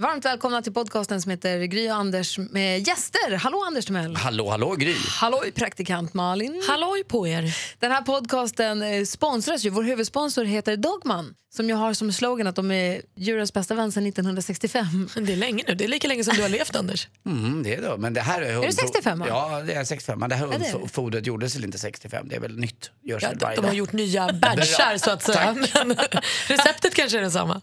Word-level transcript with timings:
Varmt 0.00 0.24
välkomna 0.24 0.62
till 0.62 0.72
podcasten 0.72 1.22
som 1.22 1.30
heter 1.30 1.64
Gry 1.64 1.90
och 1.90 1.94
Anders 1.94 2.38
med 2.38 2.88
gäster. 2.88 3.36
Hallå 3.36 3.64
Anders 3.66 3.86
Timell. 3.86 4.16
Hallå, 4.16 4.50
hallå 4.50 4.74
Gry. 4.74 4.94
Halloj 5.08 5.52
praktikant 5.52 6.14
Malin. 6.14 6.62
Halloj 6.68 7.04
på 7.04 7.28
er. 7.28 7.56
Den 7.78 7.92
här 7.92 8.02
podcasten 8.02 8.82
eh, 8.82 9.04
sponsras 9.04 9.64
ju, 9.64 9.70
vår 9.70 9.82
huvudsponsor 9.82 10.44
heter 10.44 10.76
Dogman 10.76 11.34
som 11.56 11.70
jag 11.70 11.76
har 11.76 11.94
som 11.94 12.12
slogan 12.12 12.46
att 12.46 12.56
de 12.56 12.70
är 12.70 13.02
djurens 13.16 13.52
bästa 13.52 13.74
vän 13.74 13.92
sedan 13.92 14.06
1965. 14.06 15.08
Det 15.14 15.32
är 15.32 15.36
länge 15.36 15.64
nu. 15.68 15.74
Det 15.74 15.84
är 15.84 15.88
lika 15.88 16.08
länge 16.08 16.24
som 16.24 16.36
du 16.36 16.42
har 16.42 16.48
levt 16.48 16.76
Anders. 16.76 17.08
Mm, 17.26 17.62
det 17.62 17.74
är 17.74 17.82
det. 17.82 17.96
Men 17.98 18.14
det 18.14 18.20
här 18.20 18.42
är, 18.42 18.66
det 18.66 18.72
65? 18.72 19.24
Ja, 19.28 19.62
det 19.66 19.74
är 19.74 19.84
65. 19.84 20.18
Men 20.18 20.28
det 20.30 20.36
här 20.36 20.46
är 20.46 20.72
hundfodret 20.72 21.26
gjordes 21.26 21.56
väl 21.56 21.64
inte 21.64 21.78
65? 21.78 22.28
Det 22.28 22.36
är 22.36 22.40
väl 22.40 22.58
nytt? 22.58 22.90
Görs 23.02 23.22
Ja, 23.22 23.54
de, 23.56 23.64
har 23.64 23.72
gjort 23.72 23.92
nya 23.92 24.32
badgar 24.32 24.98
så 24.98 25.10
att 25.10 25.22
säga. 25.22 25.54
Men 25.54 25.96
receptet 26.48 26.94
kanske 26.94 27.18
är 27.18 27.22
detsamma. 27.22 27.60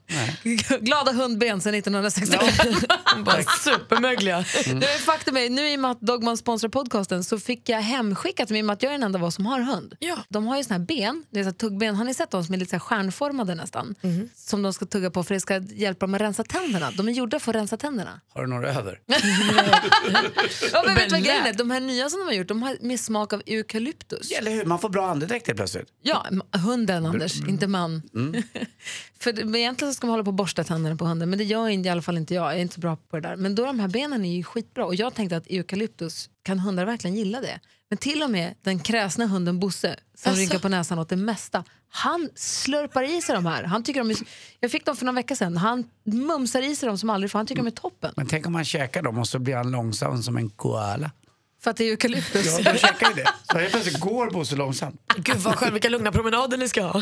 Glada 0.79 1.11
hundben 1.11 1.61
sedan 1.61 1.73
1965. 1.75 2.20
De 2.30 3.23
bara 3.23 3.43
supermögliga. 3.43 4.38
Det 4.66 4.93
är 4.93 4.98
faktum 4.99 5.38
är, 5.38 5.49
nu 5.49 5.70
i 5.71 5.75
och 5.75 5.79
med 5.79 5.91
att 5.91 6.02
Dogman 6.02 6.38
sponsrar 6.38 6.70
podcasten 6.70 7.23
så 7.23 7.39
fick 7.39 7.70
jag 7.70 7.81
hemskickat, 7.81 8.52
i 8.52 8.62
och 8.62 8.66
med 8.66 8.73
att 8.73 8.84
jag 8.84 8.89
är 8.89 8.93
den 8.93 9.03
enda 9.03 9.20
av 9.20 9.25
oss 9.25 9.35
som 9.35 9.45
har 9.45 9.59
hund. 9.62 9.95
Ja. 9.99 10.17
De 10.29 10.48
har 10.48 10.57
ju 10.57 10.63
såna 10.63 10.77
här 10.79 10.85
ben, 10.85 11.23
det 11.29 11.39
är 11.39 11.43
så 11.43 11.49
här 11.49 11.53
tuggben, 11.53 11.95
har 11.95 12.03
ni 12.05 12.13
sett 12.13 12.31
dem 12.31 12.43
som 12.43 12.53
är 12.53 12.59
lite 12.59 12.70
så 12.70 12.76
här 12.76 12.79
stjärnformade 12.79 13.55
nästan? 13.55 13.95
Som 14.35 14.62
de 14.62 14.73
ska 14.73 14.85
tugga 14.85 15.12
på 15.12 15.23
för 15.23 15.34
det 15.34 15.39
ska 15.39 15.57
hjälpa 15.59 16.05
dem 16.05 16.13
att 16.13 16.21
rensa 16.21 16.43
tänderna. 16.43 16.91
De 16.91 17.07
är 17.07 17.12
gjorda 17.12 17.40
för 17.40 17.51
att 17.51 17.55
rensa 17.55 17.77
tänderna. 17.77 18.21
Har 18.34 18.41
du 18.41 18.48
några 18.48 18.70
över? 18.73 18.99
Ja, 20.73 20.84
men 20.85 20.95
vet 20.95 21.12
vad 21.12 21.23
grejen 21.23 21.45
är? 21.45 21.54
De 21.54 21.71
här 21.71 21.79
nya 21.79 22.10
som 22.10 22.20
de 22.20 22.26
har 22.26 22.34
gjort, 22.34 22.48
de 22.48 22.63
har 22.63 22.77
med 22.82 22.99
smak 22.99 23.34
av 23.34 23.41
eukalyptus. 23.45 24.32
Eller 24.32 24.51
hur? 24.51 24.65
Man 24.65 24.79
får 24.79 24.90
bra 24.90 25.10
andedräkt 25.12 25.48
helt 25.48 25.57
plötsligt. 25.57 25.88
Ja, 26.01 26.26
hunden 26.65 27.05
Anders, 27.05 27.40
inte 27.48 27.67
man. 27.67 28.01
för 29.20 29.34
det- 29.34 29.45
men 29.45 29.55
egentligen 29.55 29.93
så 29.93 29.98
ska 29.98 30.07
man 30.07 30.12
hålla 30.13 30.23
på 30.23 30.29
och 30.29 30.34
borsta 30.34 30.63
tänderna 30.63 30.95
på 30.95 31.05
hunden, 31.05 31.29
men 31.29 31.40
det 31.40 31.45
gör 31.45 31.67
inte, 31.67 31.88
i 31.88 31.91
alla 31.91 32.01
fall 32.01 32.10
inte 32.17 32.34
jag. 32.34 32.45
Jag 32.45 32.54
är 32.54 32.62
inte 32.62 32.76
så 32.76 32.81
bra 32.81 32.95
på 32.95 33.20
det 33.20 33.27
där. 33.27 33.35
Men 33.35 33.55
då 33.55 33.65
de 33.65 33.79
här 33.79 33.87
benen 33.87 34.26
är 34.26 34.35
ju 34.35 34.43
skitbra 34.43 34.85
och 34.85 34.95
jag 34.95 35.13
tänkte 35.13 35.37
att 35.37 35.48
eukalyptus, 35.48 36.29
kan 36.43 36.59
hundar 36.59 36.85
verkligen 36.85 37.15
gilla 37.15 37.41
det? 37.41 37.59
Men 37.90 37.98
till 37.98 38.23
och 38.23 38.29
med 38.29 38.55
den 38.62 38.79
kräsna 38.79 39.26
hunden 39.26 39.59
Bosse, 39.59 39.95
som 40.15 40.32
Asså? 40.32 40.41
rynkar 40.41 40.59
på 40.59 40.70
näsan 40.70 40.99
åt 40.99 41.09
det 41.09 41.15
mesta, 41.15 41.63
han 41.89 42.29
slurpar 42.35 43.17
i 43.17 43.21
sig 43.21 43.35
de 43.35 43.45
här. 43.45 43.63
Han 43.63 43.84
tycker 43.84 43.99
de 43.99 44.09
är, 44.09 44.17
jag 44.59 44.71
fick 44.71 44.85
dem 44.85 44.95
för 44.95 45.05
några 45.05 45.15
veckor 45.15 45.35
sedan. 45.35 45.57
Han 45.57 45.84
mumsar 46.04 46.62
i 46.62 46.76
sig 46.76 46.87
dem 46.87 46.98
som 46.98 47.09
aldrig 47.09 47.32
för 47.32 47.39
han 47.39 47.45
tycker 47.45 47.62
de 47.62 47.67
är 47.67 47.71
toppen. 47.71 48.13
Men 48.15 48.27
tänk 48.27 48.48
om 48.48 48.54
man 48.54 48.65
käkar 48.65 49.01
dem 49.01 49.17
och 49.17 49.27
så 49.27 49.39
blir 49.39 49.55
han 49.55 49.71
långsam 49.71 50.23
som 50.23 50.37
en 50.37 50.49
koala. 50.49 51.12
För 51.63 51.71
att 51.71 51.77
det 51.77 51.84
är 51.84 51.90
eukalyptus. 51.91 52.59
Ja, 52.59 52.71
de 52.73 52.79
käkar 52.79 53.07
ju 53.09 53.13
det. 53.13 53.27
Så 53.51 53.57
helt 53.57 53.71
plötsligt 53.71 53.99
går 53.99 54.29
Bosse 54.29 54.55
långsamt. 54.55 55.01
Gud 55.17 55.35
vad 55.37 55.55
skönt, 55.55 55.73
vilka 55.73 55.90
lugna 55.90 56.12
promenader 56.12 56.57
ni 56.57 56.70
ska 56.70 56.81
ha. 56.84 57.01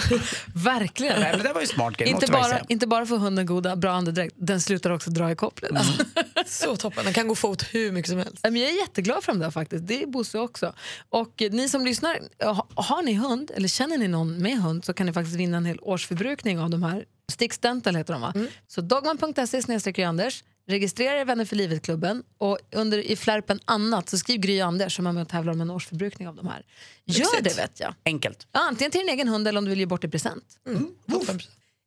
Verkligen. 0.55 1.19
Nej, 1.19 1.31
men 1.35 1.43
det 1.45 1.53
var 1.53 1.61
ju 1.61 1.67
smart 1.67 1.97
grej, 1.97 2.09
Inte 2.09 2.27
bara, 2.31 2.59
inte 2.69 2.87
bara 2.87 3.05
för 3.05 3.17
hunden 3.17 3.45
goda, 3.45 3.75
bra 3.75 3.91
andedräkt, 3.91 4.35
den 4.37 4.61
slutar 4.61 4.89
också 4.89 5.09
dra 5.09 5.31
i 5.31 5.35
kopplet. 5.35 5.71
Så 6.47 6.75
toppen, 6.75 7.03
den 7.05 7.13
kan 7.13 7.27
gå 7.27 7.35
fot 7.35 7.63
hur 7.71 7.91
mycket 7.91 8.09
som 8.09 8.17
helst. 8.17 8.37
Men 8.43 8.55
jag 8.55 8.69
är 8.69 8.79
jätteglad 8.79 9.23
för 9.23 9.31
dem 9.31 9.39
där 9.39 9.51
faktiskt. 9.51 9.87
Det 9.87 10.03
är 10.03 10.07
Bosse 10.07 10.39
också. 10.39 10.73
Och 11.09 11.33
ni 11.51 11.69
som 11.69 11.85
lyssnar, 11.85 12.19
ha- 12.43 12.67
har 12.75 13.01
ni 13.01 13.13
hund 13.13 13.51
eller 13.55 13.67
känner 13.67 13.97
ni 13.97 14.07
någon 14.07 14.41
med 14.41 14.57
hund 14.61 14.85
så 14.85 14.93
kan 14.93 15.05
ni 15.05 15.13
faktiskt 15.13 15.35
vinna 15.35 15.57
en 15.57 15.65
hel 15.65 15.79
årsförbrukning 15.81 16.59
av 16.59 16.69
de 16.69 16.83
här. 16.83 17.05
Stix 17.31 17.57
Dental 17.59 17.95
heter 17.95 18.13
de 18.13 18.21
va? 18.21 18.33
Så 18.67 18.81
dogman.se 18.81 19.61
snedstreck 19.61 19.99
Anders. 19.99 20.43
Registrera 20.69 21.19
er 21.19 21.25
vänner 21.25 21.45
för 21.45 21.55
livet-klubben 21.55 22.23
och 22.37 22.57
under, 22.71 22.97
i 22.97 23.15
flärpen 23.15 23.59
annat 23.65 24.09
så 24.09 24.17
skriv 24.17 24.39
Gry 24.39 24.61
och 24.61 24.67
Anders 24.67 24.95
som 24.95 25.07
är 25.07 25.11
med 25.11 25.21
och 25.21 25.29
tävlar 25.29 25.53
om 25.53 25.61
en 25.61 25.69
årsförbrukning 25.71 26.27
av 26.27 26.35
de 26.35 26.47
här. 26.47 26.65
Gör 27.05 27.19
Lyxigt. 27.19 27.43
det 27.43 27.61
vet 27.61 27.79
jag. 27.79 27.93
Enkelt. 28.05 28.47
Ja, 28.51 28.59
antingen 28.59 28.91
till 28.91 28.99
din 29.01 29.09
egen 29.09 29.27
hund 29.27 29.47
eller 29.47 29.57
om 29.57 29.65
du 29.65 29.69
vill 29.69 29.79
ge 29.79 29.85
bort 29.85 30.03
i 30.03 30.07
present. 30.07 30.43
Toppen. 31.11 31.39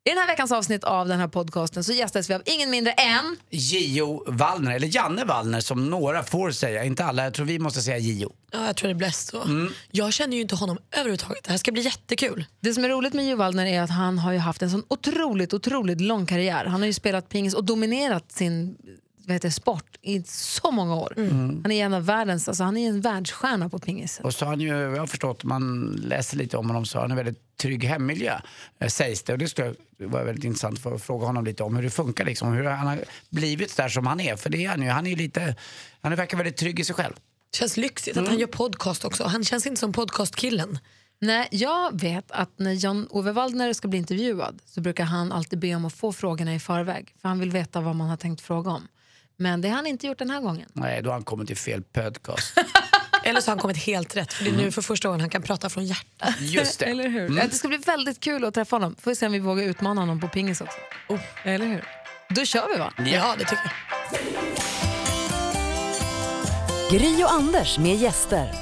I 0.04 0.08
den 0.08 0.18
här 0.18 0.26
veckans 0.26 0.52
avsnitt 0.52 0.84
av 0.84 1.08
den 1.08 1.20
här 1.20 1.28
podcasten 1.28 1.84
så 1.84 1.92
gästas 1.92 2.30
vi 2.30 2.34
av 2.34 2.42
ingen 2.44 2.70
mindre 2.70 2.92
än 2.92 3.36
Gio 3.50 4.24
Wallner, 4.26 4.72
eller 4.72 4.96
Janne 4.96 5.24
Wallner 5.24 5.60
som 5.60 5.90
några 5.90 6.22
får 6.22 6.50
säga. 6.50 6.84
Inte 6.84 7.04
alla, 7.04 7.24
jag 7.24 7.34
tror 7.34 7.46
vi 7.46 7.58
måste 7.58 7.82
säga 7.82 7.98
Gio. 7.98 8.32
Ja, 8.52 8.66
jag 8.66 8.76
tror 8.76 8.88
det 8.88 8.94
bäst 8.94 9.28
så. 9.28 9.68
Jag 9.90 10.12
känner 10.12 10.36
ju 10.36 10.42
inte 10.42 10.54
honom 10.54 10.78
överhuvudtaget. 10.92 11.44
Det 11.44 11.50
här 11.50 11.58
ska 11.58 11.72
bli 11.72 11.82
jättekul. 11.82 12.44
Det 12.60 12.74
som 12.74 12.84
är 12.84 12.88
roligt 12.88 13.14
med 13.14 13.28
Jo 13.28 13.36
Waldner 13.36 13.66
är 13.66 13.82
att 13.82 13.90
han 13.90 14.18
har 14.18 14.32
ju 14.32 14.38
haft 14.38 14.62
en 14.62 14.70
sån 14.70 14.84
otroligt, 14.88 15.54
otroligt 15.54 16.00
lång 16.00 16.26
karriär. 16.26 16.64
Han 16.64 16.80
har 16.80 16.86
ju 16.86 16.92
spelat 16.92 17.28
pingis 17.28 17.54
och 17.54 17.64
dominerat 17.64 18.32
sin 18.32 18.76
vad 19.26 19.32
heter, 19.32 19.50
sport 19.50 19.96
i 20.02 20.22
så 20.26 20.70
många 20.70 20.96
år. 20.96 21.14
Han 21.62 21.72
är 21.72 21.84
en 21.84 21.94
av 21.94 22.04
världens, 22.04 22.48
alltså 22.48 22.64
han 22.64 22.76
är 22.76 22.88
en 22.88 23.00
världsstjärna 23.00 23.68
på 23.68 23.78
pingis. 23.78 24.20
Och 24.22 24.34
så 24.34 24.44
har 24.44 24.50
han 24.50 24.60
ju, 24.60 24.68
jag 24.68 24.96
har 24.96 25.06
förstått, 25.06 25.44
man 25.44 25.92
läser 26.02 26.36
lite 26.36 26.56
om 26.56 26.68
honom 26.68 26.86
så 26.86 26.98
har 26.98 27.02
han 27.02 27.10
en 27.10 27.16
väldigt 27.16 27.56
trygg 27.56 27.84
hemmiljö, 27.84 28.40
eh, 28.78 28.88
sägs 28.88 29.22
det. 29.22 29.32
Och 29.32 29.38
det 29.38 29.48
skulle 29.48 29.74
vara 29.98 30.24
väldigt 30.24 30.44
intressant 30.44 30.78
för 30.78 30.94
att 30.94 31.02
fråga 31.02 31.26
honom 31.26 31.44
lite 31.44 31.62
om 31.62 31.76
hur 31.76 31.82
det 31.82 31.90
funkar, 31.90 32.24
liksom, 32.24 32.52
hur 32.52 32.64
han 32.64 32.86
har 32.86 32.98
blivit 33.30 33.76
där 33.76 33.88
som 33.88 34.06
han 34.06 34.20
är. 34.20 34.36
För 34.36 34.50
det 34.50 34.64
är 34.64 34.68
han 34.68 34.82
ju, 34.82 34.88
han 34.88 35.06
är 35.06 35.10
ju 35.10 35.16
lite, 35.16 35.56
han 36.00 36.16
verkar 36.16 36.36
väldigt 36.36 36.56
trygg 36.56 36.80
i 36.80 36.84
sig 36.84 36.94
själv. 36.94 37.12
Känns 37.54 37.76
lyxigt 37.76 38.16
att 38.16 38.28
han 38.28 38.38
gör 38.38 38.46
podcast 38.46 39.04
också. 39.04 39.24
Han 39.24 39.44
känns 39.44 39.66
inte 39.66 39.80
som 39.80 39.92
podcastkillen. 39.92 40.78
Nej, 41.18 41.48
jag 41.50 42.00
vet 42.00 42.30
att 42.30 42.58
när 42.58 42.72
John-Ove 42.72 43.32
Waldner 43.32 43.72
ska 43.72 43.88
bli 43.88 43.98
intervjuad 43.98 44.62
så 44.66 44.80
brukar 44.80 45.04
han 45.04 45.32
alltid 45.32 45.58
be 45.58 45.74
om 45.74 45.84
att 45.84 45.92
få 45.92 46.12
frågorna 46.12 46.54
i 46.54 46.60
förväg. 46.60 47.14
För 47.20 47.28
han 47.28 47.38
vill 47.38 47.50
veta 47.50 47.80
vad 47.80 47.96
man 47.96 48.08
har 48.08 48.16
tänkt 48.16 48.40
fråga 48.40 48.70
om. 48.70 48.88
Men 49.36 49.60
det 49.60 49.68
har 49.68 49.76
han 49.76 49.86
inte 49.86 50.06
gjort 50.06 50.18
den 50.18 50.30
här 50.30 50.40
gången. 50.40 50.68
Nej, 50.72 51.02
då 51.02 51.08
har 51.10 51.14
han 51.14 51.24
kommit 51.24 51.46
till 51.46 51.56
fel 51.56 51.82
podcast. 51.82 52.58
Eller 53.24 53.40
så 53.40 53.50
har 53.50 53.56
han 53.56 53.60
kommit 53.60 53.76
helt 53.76 54.16
rätt. 54.16 54.32
För 54.32 54.44
det 54.44 54.50
är 54.50 54.54
nu 54.56 54.70
för 54.72 54.82
första 54.82 55.08
gången 55.08 55.20
han 55.20 55.30
kan 55.30 55.42
prata 55.42 55.70
från 55.70 55.84
hjärtat. 55.86 56.34
Just 56.40 56.78
det. 56.78 56.84
Eller 56.84 57.08
hur? 57.08 57.36
Ja, 57.38 57.44
Det 57.46 57.54
ska 57.54 57.68
bli 57.68 57.76
väldigt 57.76 58.20
kul 58.20 58.44
att 58.44 58.54
träffa 58.54 58.76
honom. 58.76 58.96
Får 59.00 59.10
vi 59.10 59.14
se 59.16 59.26
om 59.26 59.32
vi 59.32 59.38
vågar 59.38 59.64
utmana 59.64 60.00
honom 60.00 60.20
på 60.20 60.28
pingis 60.28 60.60
också. 60.60 60.78
Oh, 61.08 61.20
eller 61.44 61.66
hur? 61.66 61.84
Då 62.28 62.44
kör 62.44 62.68
vi 62.72 62.78
va? 62.78 62.92
Ja, 63.12 63.34
det 63.38 63.44
tycker 63.44 63.62
jag. 63.64 63.72
Gry 67.00 67.24
och 67.24 67.32
Anders 67.32 67.78
med 67.78 67.96
gäster. 67.96 68.54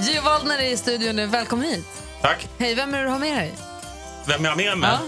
Gio 0.00 0.20
Waldner 0.22 0.58
är 0.58 0.72
i 0.72 0.76
studion 0.76 1.16
nu. 1.16 1.26
Välkommen 1.26 1.66
hit. 1.68 1.86
Tack. 2.20 2.48
Hej, 2.58 2.74
vem 2.74 2.94
är 2.94 2.98
det 2.98 3.04
du 3.04 3.10
har 3.10 3.18
med 3.18 3.36
dig? 3.38 3.52
Vem 4.26 4.44
jag 4.44 4.50
har 4.50 4.56
med 4.56 4.78
mig? 4.78 4.98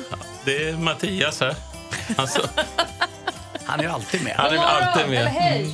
Det 0.45 0.69
är 0.69 0.77
Mattias 0.77 1.41
här. 1.41 1.57
Alltså, 2.17 2.49
Han 3.67 3.81
är 3.81 3.89
alltid 3.89 4.25
med. 4.25 4.33
han 4.37 4.55
är 4.55 4.59
alltid 4.59 5.03
Eller 5.03 5.25
med. 5.25 5.27
hej! 5.33 5.71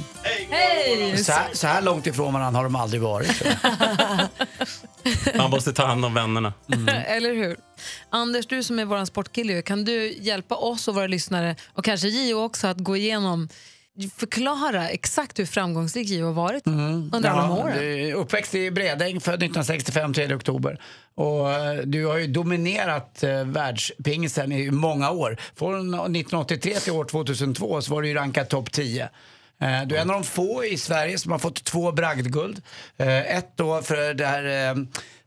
Hej! 0.51 1.25
Så 1.25 1.33
här, 1.33 1.49
så 1.53 1.67
här 1.67 1.83
långt 1.83 2.07
ifrån 2.07 2.35
varandra 2.35 2.59
har 2.59 2.65
de 2.65 2.77
aldrig 2.77 3.03
varit. 3.03 3.39
tror 3.39 3.53
jag. 3.63 4.29
Man 5.37 5.51
måste 5.51 5.73
ta 5.73 5.87
hand 5.87 6.05
om 6.05 6.15
vännerna. 6.15 6.53
Eller 7.07 7.35
hur? 7.35 7.57
Anders, 8.11 8.47
du 8.47 8.63
som 8.63 8.79
är 8.79 8.85
vår 8.85 9.05
sportkille, 9.05 9.63
kan 9.63 9.85
du 9.85 10.13
hjälpa 10.13 10.55
oss 10.55 10.89
och 10.89 10.95
våra 10.95 11.07
lyssnare 11.07 11.57
och 11.75 11.85
kanske 11.85 12.09
Gio 12.09 12.35
också 12.35 12.67
att 12.67 12.79
gå 12.79 12.97
igenom 12.97 13.49
förklara 14.09 14.89
exakt 14.89 15.39
hur 15.39 15.47
framgångsrik 15.47 16.09
Gio 16.09 16.25
har 16.27 16.33
varit 16.33 16.67
under 16.67 17.29
alla 17.29 17.43
de 17.43 17.59
åren. 17.59 18.13
uppväxt 18.15 18.55
i 18.55 18.71
Bredäng, 18.71 19.21
född 19.21 19.35
1965, 19.35 20.15
3 20.15 20.35
oktober. 20.35 20.81
Och 21.15 21.53
eh, 21.53 21.75
du 21.85 22.07
har 22.07 22.19
ju 22.19 22.27
dominerat 22.27 23.23
eh, 23.23 23.45
världspingisen 23.45 24.53
i 24.53 24.71
många 24.71 25.11
år. 25.11 25.37
Från 25.57 25.95
1983 25.95 26.75
till 26.75 26.93
år 26.93 27.05
2002 27.05 27.83
så 27.83 27.95
var 27.95 28.03
du 28.03 28.09
ju 28.09 28.15
rankad 28.15 28.49
topp 28.49 28.73
10. 28.73 29.03
Eh, 29.03 29.09
Du 29.87 29.97
är 29.97 30.01
en 30.03 30.11
av 30.11 30.15
de 30.15 30.25
få 30.25 30.65
i 30.65 30.77
Sverige 30.77 31.19
som 31.19 31.33
har 31.33 31.39
fått 31.39 31.65
två 31.65 31.93
bragdguld. 31.93 32.63
Eh, 32.97 33.37
Ett 33.37 33.53
då 33.57 33.83
för 33.83 34.15
det 34.15 34.27
här 34.27 34.77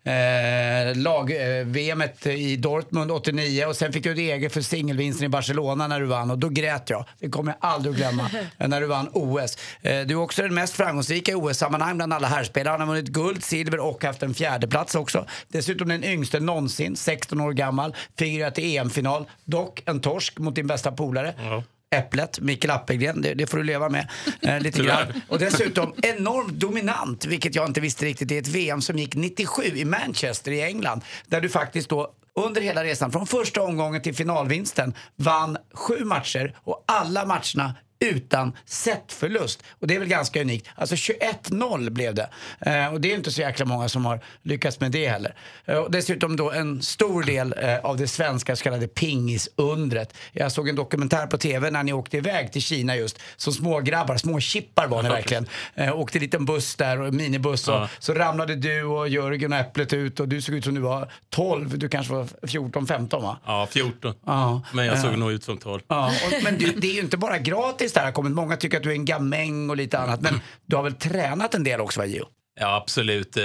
eh, 0.03 0.97
lag-VM 0.97 2.01
eh, 2.01 2.31
i 2.31 2.55
Dortmund 2.55 3.11
89 3.11 3.65
och 3.65 3.75
sen 3.75 3.93
fick 3.93 4.03
du 4.03 4.11
ett 4.11 4.17
eget 4.17 4.53
för 4.53 4.61
singelvinsten 4.61 5.25
i 5.25 5.29
Barcelona 5.29 5.87
när 5.87 5.99
du 5.99 6.05
vann 6.05 6.31
och 6.31 6.37
då 6.37 6.49
grät 6.49 6.89
jag. 6.89 7.05
Det 7.19 7.29
kommer 7.29 7.51
jag 7.51 7.69
aldrig 7.69 7.91
att 7.93 7.97
glömma. 7.97 8.29
Eh, 8.57 8.67
när 8.67 8.81
du 8.81 8.87
vann 8.87 9.09
OS. 9.13 9.57
Eh, 9.81 10.01
du 10.01 10.13
är 10.13 10.15
också 10.15 10.41
den 10.41 10.53
mest 10.53 10.73
framgångsrika 10.73 11.31
i 11.31 11.35
OS-sammanhang 11.35 11.97
bland 11.97 12.13
alla 12.13 12.27
herrspelare. 12.27 12.71
Han 12.71 12.79
har 12.79 12.87
vunnit 12.87 13.09
guld, 13.09 13.43
silver 13.43 13.79
och 13.79 14.03
haft 14.03 14.23
en 14.23 14.33
fjärdeplats. 14.33 14.95
också. 14.95 15.25
Dessutom 15.47 15.89
den 15.89 16.03
yngste 16.03 16.39
någonsin, 16.39 16.95
16 16.95 17.41
år 17.41 17.53
gammal, 17.53 17.95
figurerat 18.17 18.59
i 18.59 18.77
EM-final. 18.77 19.25
Dock 19.45 19.83
en 19.85 19.99
torsk 20.01 20.39
mot 20.39 20.55
din 20.55 20.67
bästa 20.67 20.91
polare. 20.91 21.33
Mm. 21.39 21.61
Äpplet, 21.93 22.39
Mikael 22.39 22.71
Appelgren, 22.71 23.21
det, 23.21 23.33
det 23.33 23.47
får 23.47 23.57
du 23.57 23.63
leva 23.63 23.89
med 23.89 24.09
eh, 24.41 24.59
lite 24.59 24.83
grann. 24.83 25.21
Och 25.27 25.39
dessutom 25.39 25.93
enormt 26.01 26.53
dominant, 26.53 27.25
vilket 27.25 27.55
jag 27.55 27.65
inte 27.65 27.81
visste 27.81 28.05
riktigt, 28.05 28.31
i 28.31 28.37
ett 28.37 28.47
VM 28.47 28.81
som 28.81 28.97
gick 28.97 29.15
97 29.15 29.63
i 29.63 29.85
Manchester 29.85 30.51
i 30.51 30.61
England. 30.61 31.01
Där 31.27 31.41
du 31.41 31.49
faktiskt 31.49 31.89
då 31.89 32.13
under 32.35 32.61
hela 32.61 32.83
resan, 32.83 33.11
från 33.11 33.27
första 33.27 33.61
omgången 33.61 34.01
till 34.01 34.15
finalvinsten, 34.15 34.93
vann 35.15 35.57
sju 35.73 36.05
matcher 36.05 36.55
och 36.63 36.83
alla 36.87 37.25
matcherna 37.25 37.75
utan 38.03 38.53
setförlust. 38.65 39.63
Och 39.79 39.87
det 39.87 39.95
är 39.95 39.99
väl 39.99 40.07
ganska 40.07 40.41
unikt. 40.41 40.67
Alltså 40.75 40.95
21-0 40.95 41.89
blev 41.89 42.15
det. 42.15 42.29
Eh, 42.59 42.93
och 42.93 43.01
det 43.01 43.11
är 43.11 43.15
inte 43.15 43.31
så 43.31 43.41
jäkla 43.41 43.65
många 43.65 43.89
som 43.89 44.05
har 44.05 44.19
lyckats 44.41 44.79
med 44.79 44.91
det 44.91 45.07
heller. 45.09 45.35
Eh, 45.65 45.77
och 45.77 45.91
dessutom 45.91 46.35
då 46.35 46.51
en 46.51 46.81
stor 46.81 47.23
del 47.23 47.55
eh, 47.61 47.77
av 47.79 47.97
det 47.97 48.07
svenska 48.07 48.55
så 48.55 48.63
kallade 48.63 48.87
pingisundret. 48.87 50.13
Jag 50.31 50.51
såg 50.51 50.69
en 50.69 50.75
dokumentär 50.75 51.27
på 51.27 51.37
TV 51.37 51.69
när 51.71 51.83
ni 51.83 51.93
åkte 51.93 52.17
iväg 52.17 52.51
till 52.51 52.61
Kina 52.61 52.95
just. 52.95 53.19
Som 53.35 53.53
små 53.53 53.79
grabbar, 53.79 54.17
små 54.17 54.39
chippar 54.39 54.87
var 54.87 55.03
ni 55.03 55.09
verkligen. 55.09 55.47
Eh, 55.75 55.99
åkte 55.99 56.17
en 56.17 56.21
liten 56.21 56.45
buss 56.45 56.75
där, 56.75 57.01
och 57.01 57.13
minibuss. 57.13 57.67
Och 57.67 57.73
Ja. 57.73 57.89
så 57.99 58.13
ramlade 58.13 58.55
du 58.55 58.83
och 58.83 59.09
Jörgen 59.09 59.53
och 59.53 59.59
Äpplet 59.59 59.93
ut 59.93 60.19
och 60.19 60.27
du 60.27 60.41
såg 60.41 60.55
ut 60.55 60.63
som 60.63 60.75
du 60.75 60.81
var 60.81 61.11
12. 61.29 61.77
Du 61.77 61.89
kanske 61.89 62.13
var 62.13 62.23
14-15 62.41 63.21
va? 63.21 63.37
Ja, 63.45 63.67
14. 63.71 64.13
Ja. 64.25 64.61
Men 64.73 64.85
jag 64.85 64.99
såg 64.99 65.11
Eh, 65.13 65.17
nog 65.17 65.31
ut 65.31 65.43
som 65.43 65.57
12. 65.57 65.81
Ja, 65.87 66.07
och, 66.07 66.43
men 66.43 66.57
du, 66.57 66.65
det 66.77 66.87
är 66.87 66.93
ju 66.93 66.99
inte 66.99 67.17
bara 67.17 67.37
gratis 67.37 67.92
det 67.93 67.99
här 67.99 68.07
har 68.07 68.13
kommit. 68.13 68.33
Många 68.33 68.57
tycker 68.57 68.77
att 68.77 68.83
du 68.83 68.89
är 68.89 68.95
en 68.95 69.05
gamäng 69.05 69.69
och 69.69 69.77
lite 69.77 69.99
annat. 69.99 70.21
Men 70.21 70.39
du 70.65 70.75
har 70.75 70.83
väl 70.83 70.93
tränat 70.93 71.55
en 71.55 71.63
del 71.63 71.81
också 71.81 71.99
va 71.99 72.05
Gio? 72.05 72.25
Ja, 72.59 72.75
absolut. 72.75 73.37
Eh, 73.37 73.43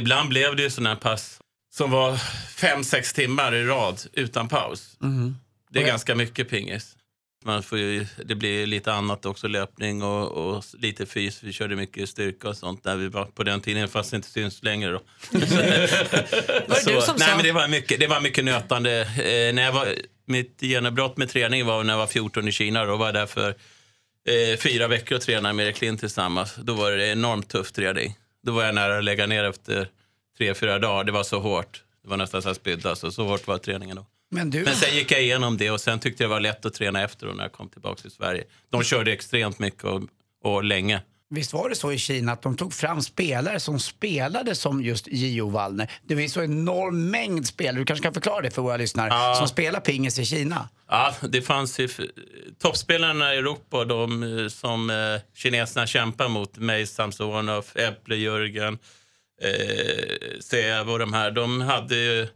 ibland 0.00 0.28
blev 0.28 0.56
det 0.56 0.62
ju 0.62 0.70
sådana 0.70 0.88
här 0.90 0.96
pass 0.96 1.38
som 1.74 1.90
var 1.90 2.16
fem 2.56 2.84
sex 2.84 3.12
timmar 3.12 3.54
i 3.54 3.64
rad 3.64 4.00
utan 4.12 4.48
paus. 4.48 4.96
Det 5.70 5.78
är 5.78 5.82
jag- 5.82 5.88
ganska 5.90 6.14
mycket 6.14 6.48
pingis. 6.48 6.96
Man 7.44 7.62
får 7.62 7.78
ju, 7.78 8.06
det 8.24 8.34
blir 8.34 8.66
lite 8.66 8.92
annat 8.92 9.26
också, 9.26 9.48
löpning 9.48 10.02
och, 10.02 10.28
och 10.56 10.64
lite 10.78 11.06
fys. 11.06 11.42
Vi 11.42 11.52
körde 11.52 11.76
mycket 11.76 12.08
styrka 12.08 12.48
och 12.48 12.56
sånt 12.56 12.84
där 12.84 12.96
vi 12.96 13.08
var 13.08 13.24
på 13.24 13.42
den 13.44 13.60
tiden, 13.60 13.88
fast 13.88 14.10
det 14.10 14.16
inte 14.16 14.28
syns 14.30 14.62
längre. 14.62 14.90
Då. 14.92 14.98
Var 15.30 16.84
det 16.84 16.94
du 16.94 17.00
som 17.00 17.16
nej, 17.18 17.28
sa? 17.28 17.36
men 17.36 17.42
det 17.44 17.52
var 17.52 17.68
mycket, 17.68 18.00
det 18.00 18.06
var 18.06 18.20
mycket 18.20 18.44
nötande. 18.44 19.00
Eh, 19.00 19.54
när 19.54 19.62
jag 19.62 19.72
var, 19.72 19.88
mitt 20.30 20.62
genombrott 20.62 21.16
med 21.16 21.28
träning 21.28 21.66
var 21.66 21.84
när 21.84 21.92
jag 21.92 21.98
var 21.98 22.06
14 22.06 22.48
i 22.48 22.52
Kina. 22.52 22.84
Då 22.84 22.96
var 22.96 23.06
jag 23.06 23.14
där 23.14 23.26
för 23.26 23.48
eh, 23.48 24.58
fyra 24.58 24.88
veckor 24.88 25.16
och 25.16 25.22
tränade 25.22 25.54
med 25.54 25.66
Erik 25.66 25.80
Lind 25.80 26.00
tillsammans. 26.00 26.54
Då 26.62 26.74
var 26.74 26.92
det 26.92 27.06
enormt 27.06 27.48
tuff 27.48 27.72
träning. 27.72 28.16
Då 28.42 28.52
var 28.52 28.64
jag 28.64 28.74
nära 28.74 28.98
att 28.98 29.04
lägga 29.04 29.26
ner 29.26 29.44
efter 29.44 29.88
tre, 30.38 30.54
fyra 30.54 30.78
dagar. 30.78 31.04
Det 31.04 31.12
var 31.12 31.22
så 31.22 31.40
hårt. 31.40 31.82
Det 32.02 32.08
var 32.08 32.16
nästan 32.16 32.42
så 32.42 32.48
jag 32.48 32.56
spydde. 32.56 32.90
Alltså, 32.90 33.10
så 33.10 33.24
hårt 33.24 33.46
var 33.46 33.58
träningen 33.58 33.96
då. 33.96 34.06
Men 34.30 34.50
du, 34.50 34.62
Men 34.62 34.74
sen 34.74 34.96
gick 34.96 35.12
jag 35.12 35.22
igenom 35.22 35.56
det 35.56 35.70
och 35.70 35.80
sen 35.80 36.00
tyckte 36.00 36.22
jag 36.22 36.30
det 36.30 36.34
var 36.34 36.40
lätt 36.40 36.66
att 36.66 36.74
träna 36.74 37.02
efter 37.02 37.26
när 37.26 37.44
jag 37.44 37.52
kom 37.52 37.68
tillbaka 37.68 38.02
till 38.02 38.10
Sverige. 38.10 38.44
De 38.70 38.82
körde 38.82 39.12
extremt 39.12 39.58
mycket 39.58 39.84
och, 39.84 40.02
och 40.42 40.64
länge. 40.64 41.00
Visst 41.30 41.52
var 41.52 41.68
det 41.68 41.74
så 41.74 41.92
i 41.92 41.98
Kina 41.98 42.32
att 42.32 42.42
de 42.42 42.56
tog 42.56 42.74
fram 42.74 43.02
spelare 43.02 43.60
som 43.60 43.80
spelade 43.80 44.54
som 44.54 44.82
just 44.82 45.06
Gio 45.08 45.48
Wallner? 45.50 45.90
Det 46.02 46.14
ju 46.14 46.28
så 46.28 46.42
enorm 46.42 47.10
mängd 47.10 47.46
spelare, 47.46 47.76
du 47.78 47.84
kanske 47.84 48.02
kan 48.02 48.14
förklara 48.14 48.40
det 48.40 48.50
för 48.50 48.62
våra 48.62 48.76
lyssnare, 48.76 49.08
Ja. 49.08 49.34
som 49.38 49.48
spelar 49.48 49.80
pingis 49.80 50.18
i 50.18 50.24
Kina. 50.24 50.68
Ja, 50.88 51.14
det 51.28 51.42
fanns 51.42 51.78
ju 51.80 51.88
toppspelarna 52.58 53.34
i 53.34 53.38
Europa, 53.38 53.84
de 53.84 54.22
eh, 54.38 54.48
som 54.48 54.90
eh, 54.90 54.96
kineserna 55.36 55.86
kämpar 55.86 56.28
mot, 56.28 56.56
mig, 56.56 56.86
Samsonov, 56.86 57.66
Äpple, 57.74 58.16
Jörgen, 58.16 58.78
eh, 59.42 60.40
Säv 60.40 60.90
och 60.90 60.98
de 60.98 61.12
här, 61.12 61.30
de 61.30 61.60
hade 61.60 61.96
ju 61.96 62.28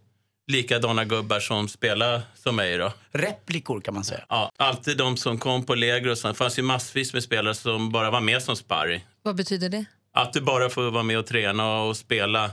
likadana 0.47 1.05
gubbar 1.05 1.41
som 1.41 1.69
spelade 1.69 2.23
som 2.35 2.57
mig 2.57 2.77
då. 2.79 2.93
Replikor 3.13 3.81
kan 3.81 3.95
man 3.95 4.05
säga. 4.05 4.25
Ja, 4.29 4.51
alltid 4.59 4.97
de 4.99 5.17
som 5.17 5.39
kom 5.39 5.67
på 5.67 5.75
läger 5.75 6.11
och. 6.11 6.19
Det 6.23 6.35
fanns 6.35 6.59
ju 6.59 6.63
massvis 6.63 7.13
med 7.13 7.23
spelare 7.23 7.55
som 7.55 7.91
bara 7.93 8.11
var 8.11 8.21
med 8.21 8.43
som 8.43 8.57
sparring. 8.57 9.05
Vad 9.23 9.37
betyder 9.37 9.69
det? 9.69 9.85
Att 10.15 10.33
du 10.33 10.41
bara 10.41 10.71
får 10.71 10.91
vara 10.91 11.03
med 11.03 11.19
och 11.19 11.27
träna 11.27 11.77
och 11.83 11.97
spela 11.97 12.51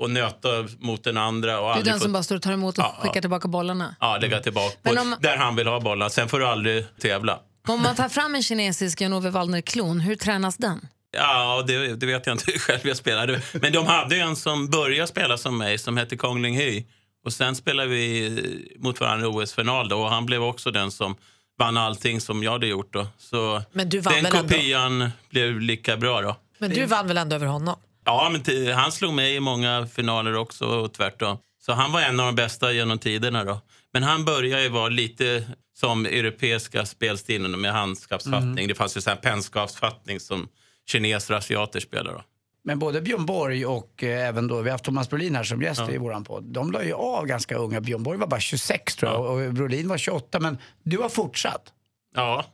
och 0.00 0.10
nöta 0.10 0.48
mot 0.78 1.04
den 1.04 1.16
andra. 1.16 1.60
Och 1.60 1.74
Du 1.74 1.80
är 1.80 1.84
den 1.84 1.94
få- 1.94 2.00
som 2.00 2.12
bara 2.12 2.22
står 2.22 2.36
och 2.36 2.42
tar 2.42 2.52
emot 2.52 2.78
och 2.78 2.84
Ja, 2.84 2.96
skickar 3.00 3.14
ja. 3.16 3.20
tillbaka 3.20 3.48
bollarna. 3.48 3.96
Ja, 4.00 4.18
lägga 4.20 4.40
tillbaka 4.40 4.76
Men 4.82 4.98
om- 4.98 5.16
där 5.20 5.36
han 5.36 5.56
vill 5.56 5.66
ha 5.66 5.80
bollen. 5.80 6.10
Sen 6.10 6.28
får 6.28 6.38
du 6.38 6.46
aldrig 6.46 6.84
tävla. 7.00 7.40
Om 7.68 7.82
man 7.82 7.94
tar 7.96 8.08
fram 8.08 8.34
en 8.34 8.42
kinesisk 8.42 9.00
Jan-Ove 9.00 9.30
Wallner-klon, 9.30 10.00
hur 10.00 10.16
tränas 10.16 10.56
den? 10.56 10.88
Ja, 11.16 11.64
det, 11.66 11.96
det 11.96 12.06
vet 12.06 12.26
jag 12.26 12.34
inte 12.34 12.52
själv 12.58 12.80
jag 12.82 12.96
spelade. 12.96 13.40
Men 13.52 13.72
de 13.72 13.86
hade 13.86 14.16
en 14.16 14.36
som 14.36 14.70
började 14.70 15.06
spela 15.06 15.38
som 15.38 15.58
mig 15.58 15.78
som 15.78 15.96
hette 15.96 16.16
Kong 16.16 16.42
Ling 16.42 16.56
Hy. 16.56 16.84
Och 17.24 17.32
sen 17.32 17.56
spelade 17.56 17.88
vi 17.88 18.76
mot 18.78 19.00
varandra 19.00 19.26
i 19.26 19.30
OS-final 19.30 19.88
då 19.88 20.02
och 20.02 20.10
han 20.10 20.26
blev 20.26 20.42
också 20.42 20.70
den 20.70 20.90
som 20.90 21.16
vann 21.58 21.76
allting 21.76 22.20
som 22.20 22.42
jag 22.42 22.52
hade 22.52 22.66
gjort 22.66 22.92
då. 22.92 23.06
Så 23.18 23.62
Men 23.72 23.88
du 23.88 24.00
vann 24.00 24.14
den 24.14 24.24
väl 24.24 24.34
ändå? 24.34 24.48
kopian 24.48 25.10
blev 25.30 25.60
lika 25.60 25.96
bra 25.96 26.20
då. 26.22 26.36
Men 26.58 26.70
du 26.70 26.86
vann 26.86 27.08
väl 27.08 27.18
ändå 27.18 27.36
över 27.36 27.46
honom? 27.46 27.76
Ja, 28.04 28.32
men 28.32 28.72
han 28.72 28.92
slog 28.92 29.14
mig 29.14 29.34
i 29.34 29.40
många 29.40 29.86
finaler 29.86 30.36
också 30.36 30.64
och 30.64 30.92
tvärtom. 30.92 31.38
Så 31.60 31.72
han 31.72 31.92
var 31.92 32.00
en 32.00 32.20
av 32.20 32.26
de 32.26 32.34
bästa 32.34 32.72
genom 32.72 32.98
tiderna 32.98 33.44
då. 33.44 33.60
Men 33.92 34.02
han 34.02 34.24
började 34.24 34.62
ju 34.62 34.68
vara 34.68 34.88
lite 34.88 35.44
som 35.74 36.06
europeiska 36.06 36.86
spelstilen 36.86 37.60
med 37.60 37.72
handskapsfattning. 37.72 38.68
Det 38.68 38.74
fanns 38.74 38.96
ju 38.96 39.00
så 39.00 39.10
här 39.10 39.16
pennskapsfattning 39.16 40.20
som 40.20 40.48
kineser 40.90 41.34
och 41.34 41.38
asiater 41.38 41.80
spelar 41.80 42.12
då. 42.12 42.22
Men 42.68 42.78
både 42.78 43.00
Björn 43.00 43.26
Borg 43.26 43.66
och 43.66 44.04
eh, 44.04 44.28
även 44.28 44.46
då, 44.48 44.62
vi 44.62 44.68
har 44.70 44.74
haft 44.74 44.84
Thomas 44.84 45.10
Brolin 45.10 45.34
här 45.34 45.44
som 45.44 45.62
gäst 45.62 45.82
i 45.90 45.98
våran 45.98 46.24
podd. 46.24 46.44
De 46.44 46.72
la 46.72 46.84
ju 46.84 46.92
av 46.92 47.26
ganska 47.26 47.56
unga. 47.56 47.80
Björn 47.80 48.02
Borg 48.02 48.18
var 48.18 48.26
bara 48.26 48.40
26 48.40 48.96
tror 48.96 49.12
jag 49.12 49.24
och 49.48 49.52
Brolin 49.54 49.88
var 49.88 49.98
28. 49.98 50.40
Men 50.40 50.58
du 50.82 50.98
har 50.98 51.08
fortsatt. 51.08 51.72
Ja. 52.14 52.44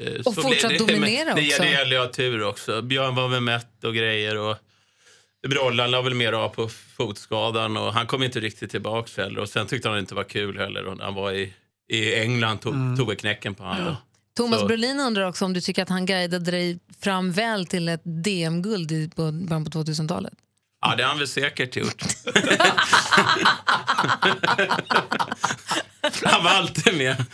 eh, 0.00 0.12
Och 0.24 0.34
fortsatt 0.34 0.70
det. 0.70 0.78
dominera 0.78 1.24
Men 1.24 1.36
det, 1.36 1.46
också. 1.46 1.62
Det 1.62 1.70
gäller 1.70 1.96
ju 1.96 2.02
att 2.02 2.12
tur 2.12 2.42
också. 2.42 2.82
Björn 2.82 3.14
var 3.14 3.28
väl 3.28 3.40
mätt 3.40 3.84
och 3.84 3.94
grejer 3.94 4.36
och 4.38 4.56
Brollan 5.48 5.90
la 5.90 6.02
väl 6.02 6.14
mer 6.14 6.32
av 6.32 6.48
på 6.48 6.68
fotskadan 6.68 7.76
och 7.76 7.92
han 7.92 8.06
kom 8.06 8.22
inte 8.22 8.40
riktigt 8.40 8.70
tillbaks 8.70 9.16
heller. 9.16 9.40
Och 9.40 9.48
sen 9.48 9.66
tyckte 9.66 9.88
han 9.88 9.98
inte 9.98 10.14
var 10.14 10.24
kul 10.24 10.58
heller. 10.58 10.86
Och 10.86 10.98
han 11.00 11.14
var 11.14 11.32
i, 11.32 11.52
i 11.88 12.14
England 12.14 12.58
tog, 12.58 12.74
tog 12.98 13.06
väl 13.06 13.16
knäcken 13.16 13.54
på 13.54 13.64
honom. 13.64 13.94
Thomas 14.36 14.60
Så- 14.60 14.66
Brolin 14.66 15.00
undrar 15.00 15.22
också 15.28 15.44
om 15.44 15.52
du 15.52 15.60
tycker 15.60 15.82
att 15.82 15.88
han 15.88 16.06
guidade 16.06 16.50
dig 16.50 16.78
fram 17.00 17.32
väl 17.32 17.66
till 17.66 17.88
ett 17.88 18.02
DM-guld 18.04 18.92
i 18.92 19.08
på 19.08 19.32
början 19.32 19.64
på 19.64 19.70
2000-talet? 19.70 20.32
Ja, 20.80 20.96
det 20.96 21.02
har 21.02 21.08
han 21.08 21.18
väl 21.18 21.28
säkert 21.28 21.76
gjort. 21.76 22.02
han 26.24 26.44
var 26.44 26.50
alltid 26.50 26.96
med. 26.98 27.24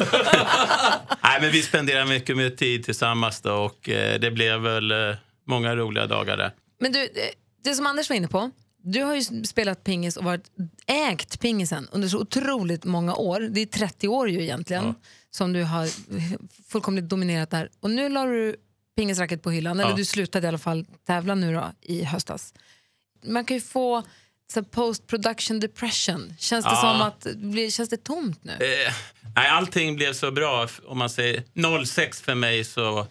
Nej, 1.23 1.41
men 1.41 1.51
vi 1.53 1.63
spenderade 1.63 2.05
mycket 2.07 2.37
med 2.37 2.57
tid 2.57 2.85
tillsammans 2.85 3.41
då, 3.41 3.53
och 3.53 3.89
eh, 3.89 4.21
det 4.21 4.31
blev 4.31 4.61
väl 4.61 4.91
eh, 4.91 5.17
många 5.47 5.77
roliga 5.77 6.07
dagar 6.07 6.37
där. 6.37 6.53
Men 6.81 6.93
du, 6.93 6.99
det- 6.99 7.31
det 7.65 7.75
som 7.75 7.87
Anders 7.87 8.09
var 8.09 8.17
inne 8.17 8.29
på, 8.29 8.51
du 8.83 9.03
har 9.03 9.15
ju 9.15 9.45
spelat 9.45 9.85
pingis 9.85 10.17
och 10.17 10.25
varit 10.25 10.51
ägt 10.87 11.41
pingisen 11.41 11.89
under 11.93 12.09
så 12.09 12.19
otroligt 12.19 12.85
många 12.85 13.15
år. 13.15 13.41
Det 13.41 13.61
är 13.61 13.67
30 13.67 14.09
år 14.09 14.31
ju 14.31 14.43
egentligen 14.43 14.95
som 15.31 15.53
du 15.53 15.63
har 15.63 15.89
fullkomligt 16.71 17.09
dominerat 17.09 17.51
där. 17.51 17.71
Och 17.81 17.91
nu 17.91 18.09
la 18.09 18.25
du 18.25 18.57
pingisracket 18.97 19.43
på 19.43 19.51
hyllan, 19.51 19.81
eller 19.81 19.91
Ja. 19.91 19.97
du 19.97 20.05
slutade 20.05 20.47
i 20.47 20.49
alla 20.49 20.59
fall 20.59 20.87
tävla 21.07 21.35
nu 21.35 21.55
då 21.55 21.73
i 21.81 22.05
höstas. 22.05 22.55
Man 23.25 23.45
kan 23.45 23.57
ju 23.57 23.61
få 23.61 24.03
så 24.53 24.63
post 24.65 25.07
production 25.07 25.61
depression. 25.61 26.35
Känns 26.39 26.65
det 26.65 26.71
Ja. 26.71 26.81
som 26.81 27.01
att, 27.03 27.73
känns 27.73 27.89
det 27.89 28.05
tomt 28.05 28.45
nu? 28.45 28.53
Eh, 28.53 28.93
nej, 29.37 29.49
allting 29.49 29.97
blev 29.97 30.13
så 30.13 30.31
bra. 30.31 30.69
Om 30.87 30.99
man 30.99 31.11
säger 31.11 31.43
06 31.85 32.21
för 32.21 32.35
mig 32.35 32.65
så 32.65 33.07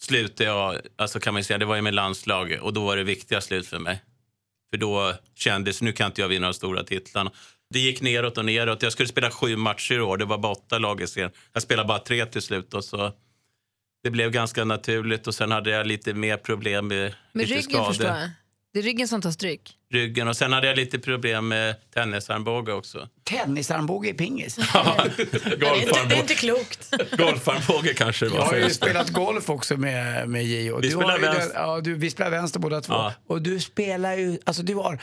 slutade 0.00 0.44
jag, 0.50 0.78
alltså 0.96 1.20
kan 1.20 1.34
man 1.34 1.44
säga, 1.44 1.58
det 1.58 1.64
var 1.64 1.76
ju 1.76 1.82
med 1.82 1.94
landslaget 1.94 2.60
och 2.60 2.72
då 2.72 2.84
var 2.84 2.96
det 2.96 3.04
viktiga 3.04 3.40
slut 3.40 3.66
för 3.66 3.78
mig. 3.78 4.02
För 4.72 4.76
då 4.76 5.14
kändes, 5.34 5.82
nu 5.82 5.92
kan 5.92 6.06
inte 6.06 6.20
jag 6.20 6.28
vinna 6.28 6.46
de 6.46 6.54
stora 6.54 6.84
titlarna. 6.84 7.30
Det 7.70 7.78
gick 7.78 8.00
neråt 8.00 8.38
och 8.38 8.44
neråt. 8.44 8.82
Jag 8.82 8.92
skulle 8.92 9.08
spela 9.08 9.30
sju 9.30 9.56
matcher 9.56 9.94
i 9.94 10.00
år, 10.00 10.16
det 10.16 10.24
var 10.24 10.38
bara 10.38 10.52
åtta 10.52 10.78
lag 10.78 11.00
i 11.00 11.06
serien. 11.06 11.30
Jag 11.52 11.62
spelade 11.62 11.88
bara 11.88 11.98
tre 11.98 12.26
till 12.26 12.42
slut 12.42 12.74
och 12.74 12.84
så 12.84 13.12
det 14.02 14.10
blev 14.10 14.30
ganska 14.30 14.64
naturligt 14.64 15.26
och 15.26 15.34
sen 15.34 15.50
hade 15.50 15.70
jag 15.70 15.86
lite 15.86 16.14
mer 16.14 16.36
problem 16.36 16.86
med, 16.86 17.14
Med 17.32 17.48
lite 17.48 17.58
ryggen 17.60 17.70
skador. 17.70 17.86
förstår 17.88 18.06
jag. 18.06 18.30
Det 18.72 18.78
är 18.78 18.82
ryggen 18.82 19.08
som 19.08 19.22
tar 19.22 19.30
stryk. 19.30 19.76
Ryggen 19.92 20.28
och 20.28 20.36
sen 20.36 20.52
hade 20.52 20.66
jag 20.66 20.76
lite 20.76 20.98
problem 20.98 21.48
med 21.48 21.74
tennisarmbåge 21.94 22.72
också. 22.72 23.08
Tennisarmbåge 23.24 24.08
i 24.08 24.14
pingis. 24.14 24.54
Det 24.54 24.62
är 25.66 25.76
inte, 25.82 26.04
det 26.08 26.14
är 26.14 26.20
inte 26.20 26.34
klokt. 26.34 26.94
Golfarmbåge 27.18 27.94
kanske 27.94 28.24
det 28.24 28.30
var. 28.30 28.38
Jag 28.38 28.44
har 28.44 28.56
ju 28.56 28.70
spelat 28.70 29.10
golf 29.10 29.50
också 29.50 29.76
med, 29.76 30.28
med 30.28 30.44
Gio. 30.44 30.76
Vi 30.76 30.88
Du 30.88 30.94
spelar 30.94 31.18
vänster. 31.18 31.40
Den, 31.40 31.50
ja, 31.54 31.80
du, 31.80 31.94
vi 31.94 32.10
spelar 32.10 32.30
vänster 32.30 32.60
båda 32.60 32.80
två. 32.80 32.92
Ja. 32.92 33.12
Och 33.26 33.42
du 33.42 33.60
spelar 33.60 34.16
ju, 34.16 34.38
alltså 34.44 34.62
du 34.62 34.74
har, 34.74 34.98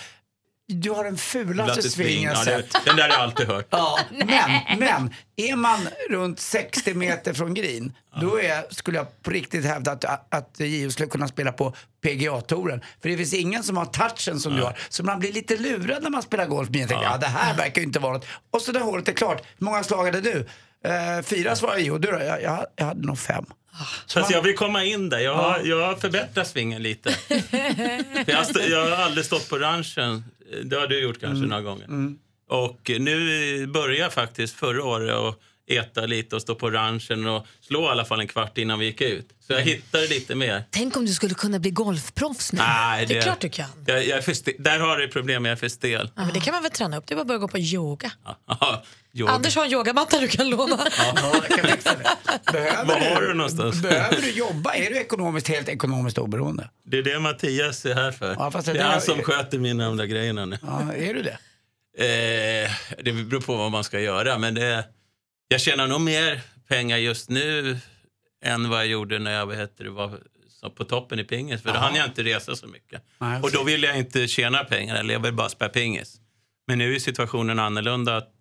du 0.74 0.90
har 0.90 1.04
den 1.04 1.18
fulaste 1.18 1.90
sving 1.90 2.24
jag 2.24 2.36
ja, 2.36 2.44
sett. 2.44 2.72
det, 2.72 2.80
Den 2.86 2.96
där 2.96 3.04
har 3.04 3.10
jag 3.10 3.22
alltid 3.22 3.48
hört. 3.48 3.68
Ja, 3.72 4.00
men, 4.12 4.80
men 4.80 5.14
är 5.36 5.56
man 5.56 5.88
runt 6.10 6.40
60 6.40 6.94
meter 6.94 7.34
från 7.34 7.54
green, 7.54 7.94
då 8.22 8.42
är, 8.42 8.74
skulle 8.74 8.98
jag 8.98 9.24
på 9.24 9.32
riktigt 9.32 9.66
hävda 9.66 9.92
att, 9.92 10.34
att 10.36 10.56
Gio 10.60 10.92
skulle 10.92 11.10
kunna 11.10 11.28
spela 11.28 11.52
på 11.52 11.74
PGA-touren. 12.02 12.82
För 13.02 13.10
det 13.10 13.18
finns 13.18 13.34
ingen 13.34 13.64
som 13.64 13.78
har 13.78 13.86
touchen 13.86 14.40
som 14.40 14.56
du 14.56 14.62
har. 14.62 14.78
Så 14.90 15.04
man 15.04 15.20
blir 15.20 15.34
lite 15.34 15.58
lurad 15.58 16.04
när 16.04 16.10
man 16.10 16.22
spelar 16.22 16.46
golf. 16.46 16.70
Men 16.70 16.80
jag 16.80 16.90
tänker, 16.90 17.06
ja. 17.06 17.18
det 17.18 17.28
här 17.28 17.58
verkar 17.58 17.82
ju 17.82 17.88
inte 17.88 18.00
vara 18.00 18.14
något. 18.14 18.26
Och 18.52 18.62
så 18.62 18.72
när 18.72 18.80
hålet 18.80 19.08
är 19.08 19.14
klart, 19.14 19.42
hur 19.58 19.66
många 19.66 19.84
slag 19.84 20.06
hade 20.06 20.22
du? 20.22 20.48
Eh, 20.86 21.22
fyra 21.24 21.56
svarar 21.56 21.78
Gio, 21.78 21.98
du 21.98 22.12
då? 22.12 22.20
Jag, 22.20 22.42
jag, 22.44 22.66
jag 22.76 22.86
hade 22.86 23.08
nog 23.08 23.20
fem. 23.20 23.46
Fast 24.14 24.32
jag 24.32 24.42
vill 24.42 24.56
komma 24.56 24.84
in 24.84 25.10
där. 25.10 25.20
Jag 25.20 25.36
har, 25.36 25.60
jag 25.64 25.88
har 25.88 25.96
förbättrat 25.96 26.48
svingen 26.48 26.84
lite. 26.84 27.16
jag, 28.26 28.36
har 28.36 28.44
stå, 28.44 28.60
jag 28.62 28.90
har 28.90 29.04
aldrig 29.04 29.26
stått 29.26 29.50
på 29.50 29.58
ranchen. 29.58 30.24
Det 30.64 30.76
har 30.76 30.88
du 30.88 31.00
gjort 31.00 31.20
kanske 31.20 31.46
några 31.46 31.62
gånger. 31.62 31.88
Och 32.48 32.92
nu 33.00 33.68
börjar 33.68 34.10
faktiskt 34.10 34.56
förra 34.56 34.84
året 34.84 35.16
och 35.16 35.42
äta 35.70 36.06
lite 36.06 36.36
och 36.36 36.42
stå 36.42 36.56
på 36.56 36.72
ranchen 36.72 37.28
och 37.28 37.46
slå 37.62 37.84
i 37.84 37.88
alla 37.88 38.06
fall 38.06 38.20
en 38.20 38.28
kvart 38.28 38.58
innan 38.58 38.80
vi 38.80 38.86
gick 38.86 39.02
ut. 39.02 39.30
Så 39.48 39.54
jag 39.54 39.62
hittade 39.62 40.08
lite 40.08 40.36
mer. 40.36 40.64
Tänk 40.70 40.98
om 40.98 41.06
du 41.06 41.14
skulle 41.14 41.34
kunna 41.34 41.60
bli 41.60 41.72
golfproffs 41.72 42.54
nu. 42.54 42.60
Nej, 42.60 43.06
Det 43.06 43.18
är 43.18 43.22
klart 43.22 43.40
du 43.40 43.50
kan. 43.50 43.70
Jag, 43.86 44.06
jag 44.06 44.18
är 44.18 44.22
för 44.22 44.34
stel. 44.34 44.54
Där 44.60 44.80
har 44.80 44.98
du 44.98 45.08
problem, 45.08 45.46
jag 45.46 45.52
är 45.52 45.56
för 45.56 45.70
stel. 45.70 46.12
Ja, 46.16 46.24
men 46.26 46.34
det 46.34 46.40
kan 46.40 46.54
man 46.54 46.64
väl 46.64 46.72
träna 46.72 46.98
upp. 46.98 47.08
Det 47.08 47.14
är 47.14 47.16
bara 47.16 47.22
att 47.22 47.28
börja 47.28 47.38
gå 47.40 47.48
på 47.48 47.60
yoga. 47.60 48.12
Ja, 48.48 48.84
yoga. 49.14 49.32
Anders 49.32 49.56
har 49.56 49.66
en 49.66 49.72
yogamatta 49.72 50.20
du 50.20 50.28
kan 50.28 50.50
låna. 50.50 50.80
Ja, 50.98 51.32
jag 51.34 51.60
kan 51.60 51.70
fixa 51.72 51.96
det. 51.96 52.52
Behöver 52.52 52.86
Var 52.86 53.16
har 53.16 53.22
du 53.22 53.34
någonstans? 53.34 53.82
Behöver 53.82 54.22
du 54.22 54.32
jobba? 54.32 54.74
Är 54.74 54.90
du 54.90 54.98
ekonomiskt, 54.98 55.48
helt 55.48 55.70
ekonomiskt 55.70 56.18
oberoende? 56.18 56.70
Det 56.86 56.98
är 56.98 57.04
det 57.04 57.20
Mattias 57.20 57.86
är 57.86 57.96
här 57.96 58.12
för. 58.12 58.36
Ja, 58.40 58.52
fast 58.52 58.66
det 58.68 58.74
det 58.74 58.80
är 58.80 58.84
han 58.84 59.02
som 59.02 59.22
sköter 59.22 59.60
mina 59.60 59.86
andra 59.86 60.06
grejerna 60.06 60.46
nu. 60.46 60.58
Ja, 60.62 60.94
är 60.94 61.14
du 61.14 61.22
det? 61.22 61.38
Eh, 61.98 62.72
det 63.04 63.12
beror 63.14 63.42
på 63.42 63.56
vad 63.56 63.72
man 63.72 63.84
ska 63.84 64.00
göra, 64.00 64.38
men 64.38 64.54
det, 64.54 64.84
jag 65.52 65.62
tjänar 65.62 65.88
nog 65.88 66.02
mer 66.02 66.42
pengar 66.68 66.98
just 66.98 67.30
nu 67.30 67.78
än 68.44 68.70
vad 68.70 68.80
jag 68.80 68.88
gjorde 68.88 69.20
när 69.20 69.32
jag 69.32 69.46
vad 69.46 69.58
heter 69.58 69.84
det, 69.84 69.90
var 69.90 70.20
på 70.76 70.84
toppen 70.84 71.20
i 71.20 71.24
pingis. 71.24 71.62
För 71.62 71.74
då 71.74 71.80
hann 71.80 71.96
jag 71.96 72.06
inte 72.06 72.24
resa 72.24 72.56
så 72.56 72.68
mycket. 72.68 73.02
Nej, 73.18 73.42
Och 73.42 73.52
då 73.52 73.64
vill 73.64 73.84
jag 73.84 73.98
inte 73.98 74.28
tjäna 74.28 74.64
pengar, 74.64 74.96
eller 74.96 75.14
jag 75.14 75.20
vill 75.20 75.34
bara 75.34 75.50
spela 75.50 75.70
pingis. 75.70 76.22
Men 76.68 76.78
nu 76.78 76.96
är 76.96 77.00
situationen 77.00 77.60
annorlunda. 77.60 78.18
att 78.18 78.34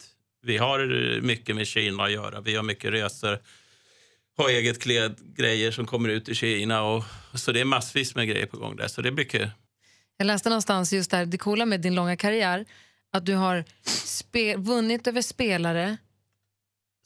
Vi 0.43 0.57
har 0.57 0.81
mycket 1.21 1.57
med 1.57 1.67
Kina 1.67 2.05
att 2.05 2.13
göra. 2.13 2.41
Vi 2.41 2.57
har 2.57 2.63
mycket 2.63 2.93
resor, 2.93 3.39
har 4.37 4.49
eget 4.49 4.83
klädgrejer 4.83 5.71
som 5.71 5.87
kommer 5.87 6.09
ut 6.09 6.29
i 6.29 6.35
Kina. 6.35 6.83
Och, 6.83 7.05
så 7.35 7.53
det 7.53 7.61
är 7.61 7.65
massvis 7.65 8.15
med 8.15 8.29
grejer 8.29 8.47
på 8.47 8.57
gång 8.57 8.77
där. 8.77 8.89
Så 8.89 9.03
det 9.03 9.11
blir 9.11 9.25
kul. 9.25 9.51
Jag 10.17 10.27
läste 10.27 10.49
någonstans 10.49 10.93
just 10.93 11.11
där, 11.11 11.27
det 11.27 11.39
coola 11.39 11.67
med 11.67 11.81
din 11.81 11.95
långa 11.95 12.17
karriär, 12.17 12.65
att 13.13 13.27
du 13.27 13.35
har 13.35 13.65
spe, 14.05 14.57
vunnit 14.57 15.07
över 15.07 15.23
spelare 15.23 15.97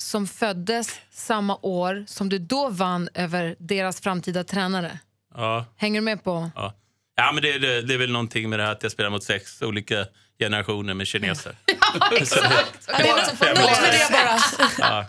som 0.03 0.27
föddes 0.27 1.01
samma 1.11 1.59
år 1.63 2.05
som 2.07 2.29
du 2.29 2.39
då 2.39 2.69
vann 2.69 3.09
över 3.15 3.57
deras 3.59 4.01
framtida 4.01 4.45
tränare. 4.45 4.99
Ja. 5.35 5.65
Hänger 5.77 6.01
du 6.01 6.05
med 6.05 6.25
på? 6.25 6.51
Ja, 6.55 6.75
ja 7.17 7.33
men 7.33 7.43
det, 7.43 7.59
det, 7.59 7.83
det 7.83 7.95
är 7.95 7.99
väl 7.99 8.13
någonting 8.13 8.51
med 8.51 8.59
det 8.59 8.65
här 8.65 8.73
att 8.73 8.83
jag 8.83 8.93
spelar 8.93 9.11
mot 9.11 9.25
sex 9.25 9.63
olika 9.63 10.07
generationer 10.39 10.95
med 10.95 11.07
kineser. 11.07 11.57
Så 12.25 12.35
det- 12.41 12.65
Det 12.87 13.03
var 13.09 13.17
något 13.17 13.41
med 13.41 13.55
det 13.93 14.09
bara. 14.13 14.39
ja. 14.79 15.07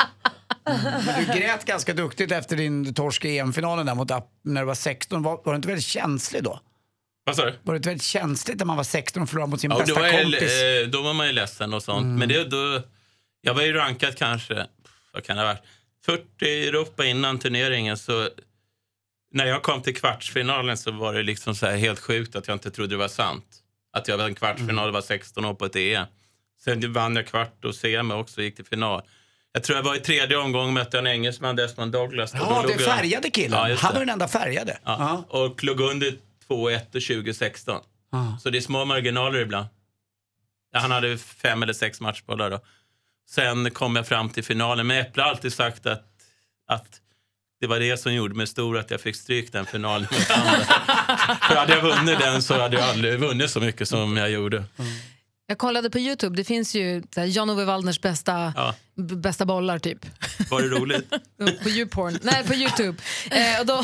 Men 1.05 1.25
du 1.25 1.39
grät 1.39 1.65
ganska 1.65 1.93
duktigt 1.93 2.31
efter 2.31 2.55
din 2.57 2.93
torsk 2.93 3.25
i 3.25 3.37
EM-finalen 3.39 3.85
där 3.85 3.95
mot 3.95 4.11
App 4.11 4.29
när 4.43 4.61
du 4.61 4.67
var 4.67 4.75
16. 4.75 5.23
Var, 5.23 5.41
var 5.45 5.53
du 5.53 5.55
inte 5.55 5.67
väldigt 5.67 5.85
känslig 5.85 6.43
då? 6.43 6.59
Vad 7.25 7.35
sa 7.35 7.45
du? 7.45 7.53
Var 7.63 7.73
det 7.73 7.77
inte 7.77 7.89
väldigt 7.89 8.03
känsligt 8.03 8.57
när 8.57 8.65
man 8.65 8.77
var 8.77 8.83
16 8.83 9.23
och 9.23 9.29
förlorade 9.29 9.49
mot 9.51 9.61
sin 9.61 9.71
Ja, 9.71 9.75
då, 9.77 9.81
bästa 9.85 9.99
var 9.99 10.07
jag, 10.07 10.21
kompis? 10.23 10.51
eh, 10.61 10.87
då 10.87 11.01
var 11.01 11.13
man 11.13 11.27
ju 11.27 11.33
ledsen 11.33 11.73
och 11.73 11.83
sånt. 11.83 12.19
Men 12.19 12.29
det, 12.29 12.43
då, 12.43 12.81
jag 13.41 13.53
var 13.53 13.61
ju 13.61 13.73
rankad 13.73 14.17
kanske, 14.17 14.65
vad 15.13 15.23
kan 15.23 15.37
det 15.37 15.41
ha 15.43 15.47
varit, 15.47 15.63
40 16.05 16.45
i 16.45 16.67
Europa 16.67 17.05
innan 17.05 17.39
turneringen. 17.39 17.97
Så 17.97 18.29
när 19.31 19.45
jag 19.45 19.63
kom 19.63 19.81
till 19.81 19.95
kvartsfinalen 19.95 20.77
så 20.77 20.91
var 20.91 21.13
det 21.13 21.23
liksom 21.23 21.55
så 21.55 21.65
helt 21.67 21.99
sjukt 21.99 22.35
att 22.35 22.47
jag 22.47 22.55
inte 22.55 22.71
trodde 22.71 22.89
det 22.93 22.97
var 22.97 23.07
sant. 23.07 23.45
Att 23.93 24.07
jag 24.07 24.17
var 24.17 24.25
en 24.25 24.35
kvartsfinal 24.35 24.87
och 24.87 24.93
var 24.93 25.01
16 25.01 25.45
år 25.45 25.53
på 25.53 25.65
ett 25.65 25.75
EM. 25.75 26.05
Sen 26.63 26.93
vann 26.93 27.15
jag 27.15 27.27
kvart 27.27 27.65
och 27.65 27.75
semi 27.75 28.13
också 28.13 28.39
och 28.41 28.43
gick 28.43 28.55
till 28.55 28.65
final. 28.65 29.01
Jag 29.51 29.63
tror 29.63 29.75
jag 29.77 29.83
var 29.83 29.95
i 29.95 29.99
tredje 29.99 30.37
omgången 30.37 30.73
mötte 30.73 30.99
en 30.99 31.07
engelsman, 31.07 31.55
Desmond 31.55 31.91
Douglas. 31.91 32.31
Ja, 32.33 32.65
jag- 32.69 32.81
färgade 32.81 33.29
killen. 33.29 33.69
Ja, 33.69 33.75
Han 33.79 33.93
var 33.93 33.99
den 33.99 34.09
enda 34.09 34.27
färgade. 34.27 34.77
Ja. 34.83 35.23
Och 35.29 35.63
låg 35.63 35.79
under 35.79 36.15
2-1 36.47 36.95
och 36.95 37.01
2016. 37.01 37.81
Ja. 38.11 38.37
Så 38.41 38.49
det 38.49 38.57
är 38.57 38.61
små 38.61 38.85
marginaler 38.85 39.39
ibland. 39.39 39.67
Han 40.73 40.91
hade 40.91 41.17
fem 41.17 41.63
eller 41.63 41.73
sex 41.73 42.01
matchbollar 42.01 42.49
då. 42.49 42.59
Sen 43.29 43.71
kom 43.71 43.95
jag 43.95 44.07
fram 44.07 44.29
till 44.29 44.43
finalen. 44.43 44.87
Men 44.87 44.97
Äpple 44.97 45.23
har 45.23 45.29
alltid 45.29 45.53
sagt 45.53 45.85
att, 45.85 46.03
att 46.67 46.99
det 47.59 47.67
var 47.67 47.79
det 47.79 47.97
som 47.97 48.13
gjorde 48.13 48.35
mig 48.35 48.47
stor 48.47 48.77
att 48.77 48.91
jag 48.91 49.01
fick 49.01 49.15
stryk 49.15 49.51
den 49.51 49.65
finalen 49.65 50.07
mot. 50.11 50.21
För 51.47 51.55
hade 51.55 51.75
jag 51.75 51.81
vunnit 51.81 52.19
den 52.19 52.41
så 52.41 52.61
hade 52.61 52.77
jag 52.77 52.89
aldrig 52.89 53.19
vunnit 53.19 53.49
så 53.51 53.59
mycket 53.59 53.89
som 53.89 54.17
jag 54.17 54.29
gjorde. 54.29 54.63
Jag 55.47 55.57
kollade 55.57 55.89
på 55.89 55.99
Youtube, 55.99 56.35
det 56.37 56.43
finns 56.43 56.75
ju 56.75 57.03
Jan-Ove 57.27 57.65
Waldners 57.65 58.01
bästa, 58.01 58.53
Ja. 58.55 58.75
bästa 58.95 59.45
bollar 59.45 59.79
typ. 59.79 60.05
Var 60.51 60.61
det 60.61 60.67
roligt? 60.67 61.09
på 61.63 61.69
YouPorn. 61.69 62.17
Nej, 62.21 62.43
på 62.43 62.53
Youtube. 62.53 62.97
Eh, 63.31 63.59
och 63.59 63.65
då, 63.65 63.83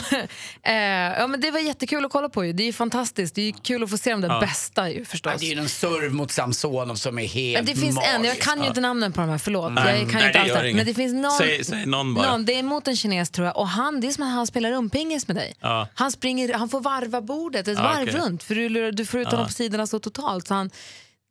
eh, 0.64 0.74
ja, 1.20 1.28
men 1.28 1.42
det 1.42 1.52
var 1.52 1.60
jättekul 1.60 2.06
att 2.06 2.12
kolla 2.12 2.30
på. 2.30 2.46
Ju. 2.46 2.54
Det 2.54 2.64
är 2.64 2.66
ju 2.66 2.74
fantastiskt. 2.74 3.36
Det 3.36 3.42
är 3.42 3.46
ju 3.46 3.52
kul 3.54 3.84
att 3.84 3.90
få 3.90 3.98
se 3.98 4.12
de 4.12 4.22
där 4.22 4.30
Ja. 4.30 4.40
bästa 4.40 4.90
ju, 4.90 5.00
Ja, 5.00 5.06
förstås. 5.06 5.34
det 5.40 5.46
är 5.46 5.54
ju 5.56 5.60
en 5.62 5.70
serv 5.70 6.14
mot 6.14 6.32
Samsonov 6.32 6.96
som 6.96 7.20
är 7.20 7.28
helt 7.28 7.58
Men 7.58 7.76
det 7.76 7.82
finns 7.82 7.98
en, 7.98 8.04
jag 8.12 8.22
magisk. 8.22 8.42
kan 8.44 8.62
ju 8.62 8.68
inte 8.68 8.82
namnen 8.82 9.14
på 9.14 9.22
de 9.22 9.30
här, 9.30 9.38
förlåt. 9.38 9.74
Nej. 9.74 10.00
jag 10.02 10.12
kan 10.12 10.20
Nej, 10.20 10.28
inte 10.28 10.40
gör 10.50 10.64
det. 10.64 10.74
Men 10.74 10.86
det 10.86 10.94
finns 10.94 11.14
någon, 11.14 11.32
Säg- 11.32 11.64
säg 11.66 11.86
någon 11.86 12.14
bara. 12.16 12.38
det 12.38 12.54
är 12.60 12.64
mot 12.64 12.88
en 12.88 12.96
kines 12.96 13.30
tror 13.30 13.48
jag. 13.48 13.58
Och 13.58 13.68
han, 13.68 14.02
det 14.02 14.08
är 14.08 14.12
som 14.12 14.24
att 14.24 14.34
han 14.34 14.48
spelar 14.48 14.72
rumpingis 14.72 15.28
med 15.28 15.36
dig. 15.38 15.54
Ja. 15.60 15.88
Han, 15.94 16.12
springer, 16.12 16.54
han 16.54 16.70
får 16.70 16.82
varva 16.82 17.22
bordet 17.22 17.68
ett 17.68 17.78
Ja, 17.78 17.84
varv 17.84 18.04
okej. 18.10 18.20
runt. 18.20 18.44
För 18.44 18.56
du, 18.56 18.92
du 18.92 19.06
får 19.06 19.20
ut 19.20 19.28
honom 19.28 19.46
på 19.48 19.54
sidorna 19.54 19.88
så 19.88 20.00
totalt. 20.00 20.48
Så 20.48 20.54
han, 20.54 20.70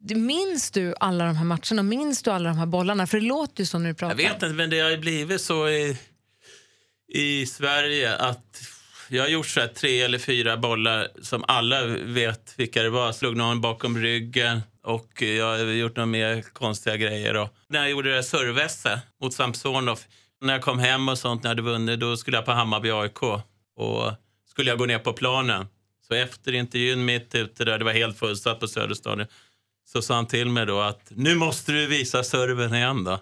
minns 0.01 0.71
du 0.71 0.95
alla 1.01 1.25
de 1.25 1.37
här 1.37 1.45
matcherna? 1.45 1.83
Minns 1.83 2.23
du 2.23 2.31
alla 2.31 2.49
de 2.49 2.59
här 2.59 2.67
bollarna? 2.67 3.07
För 3.07 3.21
det 3.21 3.27
låter 3.27 3.61
ju 3.63 3.67
så 3.67 3.79
när 3.79 3.89
du 3.89 3.95
pratar. 3.95 4.23
Jag 4.23 4.31
vet 4.31 4.43
inte, 4.43 4.49
men 4.55 4.71
det 4.71 4.81
har 4.81 4.91
ju 4.91 4.99
blivit 4.99 5.41
så 5.41 5.69
i, 5.69 5.99
i 7.09 7.47
Sverige 7.47 8.17
att 8.17 8.61
jag 9.09 9.23
har 9.23 9.29
gjort 9.29 9.47
så 9.47 9.61
här 9.61 9.69
tre 9.69 10.01
eller 10.03 10.19
fyra 10.19 10.57
bollar 10.57 11.09
som 11.23 11.45
alla 11.49 11.87
vet 11.87 12.55
vilka 12.57 12.83
det 12.83 12.91
var. 12.91 13.13
Slog 13.13 13.37
någon 13.37 13.61
bakom 13.61 13.99
ryggen 13.99 14.61
och 14.83 15.23
jag 15.23 15.47
har 15.47 15.65
gjort 15.65 15.97
några 15.97 16.07
mer 16.07 16.43
konstiga 16.53 16.97
grejer. 16.97 17.37
Och 17.37 17.49
När 17.69 17.79
jag 17.81 17.91
gjorde 17.91 18.09
det 18.09 18.15
där 18.15 18.23
servesse 18.23 19.01
mot 19.21 19.35
Samsonov, 19.35 20.01
när 20.41 20.53
jag 20.53 20.63
kom 20.63 20.79
hem 20.79 21.09
och 21.09 21.19
sånt 21.19 21.43
när 21.43 21.51
jag 21.51 21.57
hade 21.57 21.71
vunnit, 21.71 22.01
då 22.01 22.17
skulle 22.17 22.37
jag 22.37 22.45
på 22.45 22.53
Hammarby 22.53 22.91
AIK 22.91 23.23
och 23.77 24.13
skulle 24.51 24.71
jag 24.71 24.79
gå 24.79 24.87
ner 24.87 24.99
på 24.99 25.13
planen. 25.13 25.67
Så 26.09 26.15
efter 26.15 26.53
intervjun 26.53 27.05
mitt 27.05 27.35
ute 27.35 27.65
där, 27.65 27.79
det 27.79 27.85
var 27.85 27.93
helt 27.93 28.19
fullsatt 28.19 28.61
på 28.61 28.69
Söderstadion, 28.69 29.27
så 29.93 30.03
sa 30.03 30.15
han 30.15 30.27
till 30.27 30.49
mig 30.49 30.67
då 30.67 30.81
att 30.81 31.03
nu 31.09 31.35
måste 31.35 31.73
du 31.73 31.87
visa 31.87 32.25
serven 32.25 32.75
igen 32.75 33.05
då. 33.05 33.21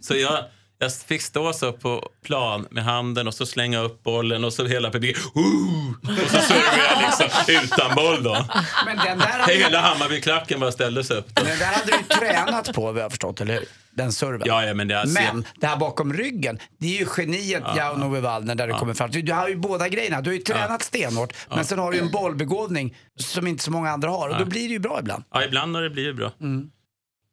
Så 0.00 0.16
jag, 0.16 0.44
jag 0.84 0.94
fick 0.94 1.22
stå 1.22 1.52
så 1.52 1.72
på 1.72 2.08
plan 2.24 2.66
med 2.70 2.84
handen 2.84 3.28
och 3.28 3.34
så 3.34 3.46
slänga 3.46 3.78
upp 3.78 4.02
bollen 4.02 4.44
och 4.44 4.52
så 4.52 4.66
hela 4.66 4.90
publiken 4.90 5.22
"Ooh!" 5.34 5.90
och 6.24 6.30
så 6.30 6.38
servade 6.40 6.82
jag 6.90 7.02
liksom 7.02 7.54
utan 7.64 7.94
boll 7.94 8.22
då. 8.22 8.46
Men 8.86 8.96
den 8.96 9.18
där 9.18 9.26
hade, 9.26 9.52
Hela 9.54 9.80
Hammarbyklacken 9.80 10.60
bara 10.60 10.72
ställde 10.72 11.04
sig 11.04 11.16
upp. 11.16 11.34
Då. 11.34 11.42
den 11.42 11.58
där 11.58 11.66
hade 11.66 11.92
du 11.92 12.14
tränat 12.14 12.72
på, 12.74 12.96
jag 12.96 13.02
har 13.02 13.10
förstått, 13.10 13.40
eller 13.40 13.54
hur? 13.54 13.64
Den 13.90 14.12
serven. 14.12 14.42
Ja, 14.44 14.64
ja, 14.64 14.74
men 14.74 14.88
det, 14.88 15.00
alltså, 15.00 15.22
Men 15.22 15.44
det 15.60 15.66
här 15.66 15.76
bakom 15.76 16.12
ryggen, 16.12 16.58
det 16.78 16.86
är 16.86 17.00
ju 17.00 17.06
geniet 17.16 17.62
Jan-Ove 17.76 18.20
Waldner 18.20 18.54
där 18.54 18.66
det 18.66 18.72
kommer 18.72 18.94
fram. 18.94 19.10
Du 19.10 19.32
har 19.32 19.48
ju 19.48 19.56
båda 19.56 19.88
grejerna. 19.88 20.20
Du 20.20 20.30
har 20.30 20.34
ju 20.34 20.42
tränat 20.42 20.82
stenhårt, 20.82 21.32
men 21.48 21.64
sen 21.64 21.78
har 21.78 21.90
du 21.90 21.96
ju 21.96 22.02
en 22.02 22.10
bollbegåvning 22.10 22.96
som 23.20 23.46
inte 23.46 23.64
så 23.64 23.70
många 23.70 23.90
andra 23.90 24.10
har. 24.10 24.28
Och 24.28 24.38
då 24.38 24.44
blir 24.44 24.68
det 24.68 24.72
ju 24.72 24.78
bra 24.78 24.98
ibland. 25.00 25.24
ja, 25.32 25.44
ibland 25.44 25.74
har 25.76 25.82
det 25.82 25.90
blivit 25.90 26.16
bra. 26.16 26.32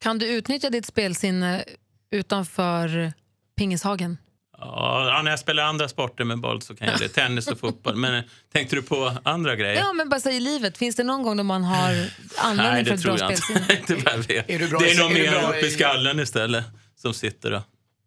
Kan 0.03 0.19
du 0.19 0.27
utnyttja 0.27 0.69
ditt 0.69 0.85
spelsinne 0.85 1.63
utanför 2.11 3.13
pingishagen? 3.61 4.17
Ja, 4.57 5.21
när 5.23 5.31
jag 5.31 5.39
spelar 5.39 5.63
andra 5.63 5.89
sporter 5.89 6.23
med 6.23 6.39
boll 6.39 6.61
så 6.61 6.75
kan 6.75 6.87
jag 6.87 6.99
det. 6.99 7.09
Tennis 7.13 7.47
och 7.47 7.59
fotboll. 7.59 7.95
Men 7.95 8.15
eh, 8.15 8.23
tänkte 8.53 8.75
du 8.75 8.81
på 8.81 9.17
andra 9.23 9.55
grejer? 9.55 9.75
Ja, 9.75 9.93
men 9.93 10.09
bara 10.09 10.19
så 10.19 10.29
i 10.29 10.39
livet. 10.39 10.77
Finns 10.77 10.95
det 10.95 11.03
någon 11.03 11.23
gång 11.23 11.37
då 11.37 11.43
man 11.43 11.63
har 11.63 11.91
Nej, 11.91 12.11
användning 12.37 12.85
för 12.85 12.91
det 12.91 12.97
ett 12.97 13.03
bra 13.03 13.17
tror 13.17 13.31
jag 13.31 13.37
spelsinne? 13.37 13.79
inte. 13.79 13.93
inte 13.93 14.05
vad 14.05 14.25
jag. 14.29 14.49
Är 14.49 14.67
bra 14.69 14.79
det 14.79 14.91
är 14.91 14.97
nog 14.97 15.11
är 15.11 15.15
du 15.15 15.21
mer 15.21 15.31
bra 15.31 15.49
uppe 15.49 15.65
i 15.65 15.71
skallen 15.71 16.19
istället 16.19 16.65
som 16.95 17.13
sitter 17.13 17.51
då. 17.51 17.57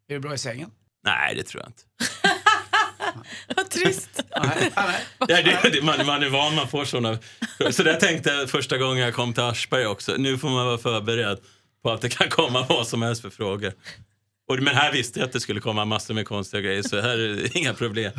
Är 0.09 0.15
du 0.15 0.21
bra 0.21 0.35
i 0.35 0.39
sängen? 0.39 0.71
Nej, 1.05 1.35
det 1.35 1.43
tror 1.43 1.63
jag 1.63 1.69
inte. 1.69 1.83
Vad 3.57 3.71
trist. 3.71 4.23
Nej, 4.45 4.71
nej. 4.77 5.01
Ja, 5.19 5.27
det, 5.27 5.71
det, 5.73 5.83
man, 5.83 6.07
man 6.07 6.23
är 6.23 6.29
van, 6.31 6.55
man 6.55 6.69
får 6.69 6.85
såna. 6.85 7.19
Så 7.71 7.83
där 7.83 7.95
tänkte 7.95 8.31
jag 8.31 8.51
första 8.51 8.79
gången 8.79 9.05
jag 9.05 9.15
kom 9.15 9.33
till 9.33 9.43
Aschberg 9.43 9.87
också. 9.87 10.15
Nu 10.19 10.39
får 10.39 10.49
man 10.49 10.67
vara 10.67 10.79
förberedd 10.79 11.39
på 11.83 11.91
att 11.91 12.01
det 12.01 12.09
kan 12.09 12.29
komma 12.29 12.67
vad 12.69 12.87
som 12.87 13.03
helst 13.03 13.23
för 13.23 13.31
frågor. 13.31 13.73
Och, 14.49 14.63
men 14.63 14.75
här 14.77 14.93
visste 14.93 15.19
jag 15.19 15.27
att 15.27 15.33
det 15.33 15.41
skulle 15.41 15.61
komma 15.61 15.85
massor 15.85 16.15
med 16.15 16.27
konstiga 16.27 16.61
grejer, 16.61 16.83
så 16.83 17.01
här 17.01 17.19
är 17.19 17.29
det 17.29 17.59
inga 17.59 17.75
problem. 17.75 18.13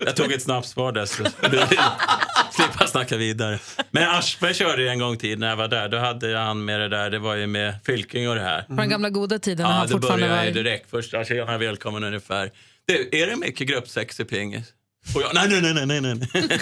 Jag 0.00 0.16
tog 0.16 0.32
ett 0.32 0.42
snabbsvar 0.42 0.92
där, 0.92 1.06
så 1.06 1.14
slippa 2.52 2.86
snacka 2.86 3.16
vidare. 3.16 3.58
Men 3.90 4.08
Aschberg 4.08 4.54
körde 4.54 4.82
ju 4.82 4.88
en 4.88 4.98
gång 4.98 5.16
tid 5.16 5.38
när 5.38 5.48
jag 5.48 5.56
var 5.56 5.68
där. 5.68 5.88
Då 5.88 5.98
hade 5.98 6.30
jag 6.30 6.40
han 6.40 6.64
med 6.64 6.80
det 6.80 6.88
där, 6.88 7.10
det 7.10 7.18
var 7.18 7.34
ju 7.34 7.46
med 7.46 7.74
Fylking 7.86 8.28
och 8.28 8.34
det 8.34 8.40
här. 8.40 8.62
På 8.62 8.74
den 8.74 8.88
gamla 8.88 9.10
goda 9.10 9.38
tiden 9.38 9.66
när 9.66 9.72
Ja, 9.72 9.78
han 9.78 9.88
fortfarande 9.88 10.26
började 10.26 10.46
jag 10.46 10.52
var... 10.52 10.56
ju 10.56 10.62
direkt. 10.62 10.90
Först, 10.90 11.14
alltså, 11.14 11.34
tjena, 11.34 11.58
välkommen 11.58 12.04
ungefär. 12.04 12.50
Det, 12.86 13.22
är 13.22 13.26
det 13.26 13.36
mycket 13.36 13.68
gruppsex 13.68 14.20
i 14.20 14.24
pingis? 14.24 14.72
Och 15.14 15.22
jag, 15.22 15.30
nej, 15.34 15.60
nej, 15.62 15.74
nej, 15.74 16.00
nej, 16.00 16.00
nej. 16.00 16.60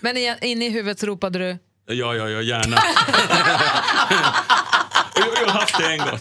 Men 0.00 0.16
inne 0.42 0.66
i 0.66 0.70
huvudet 0.70 1.04
ropade 1.04 1.38
du 1.38 1.58
Ja, 1.94 2.14
ja, 2.14 2.28
ja, 2.28 2.42
gärna. 2.42 2.76
jag 5.16 5.46
har 5.46 5.60
haft 5.60 5.78
det 5.78 5.86
en 5.86 5.98
gång. 5.98 6.18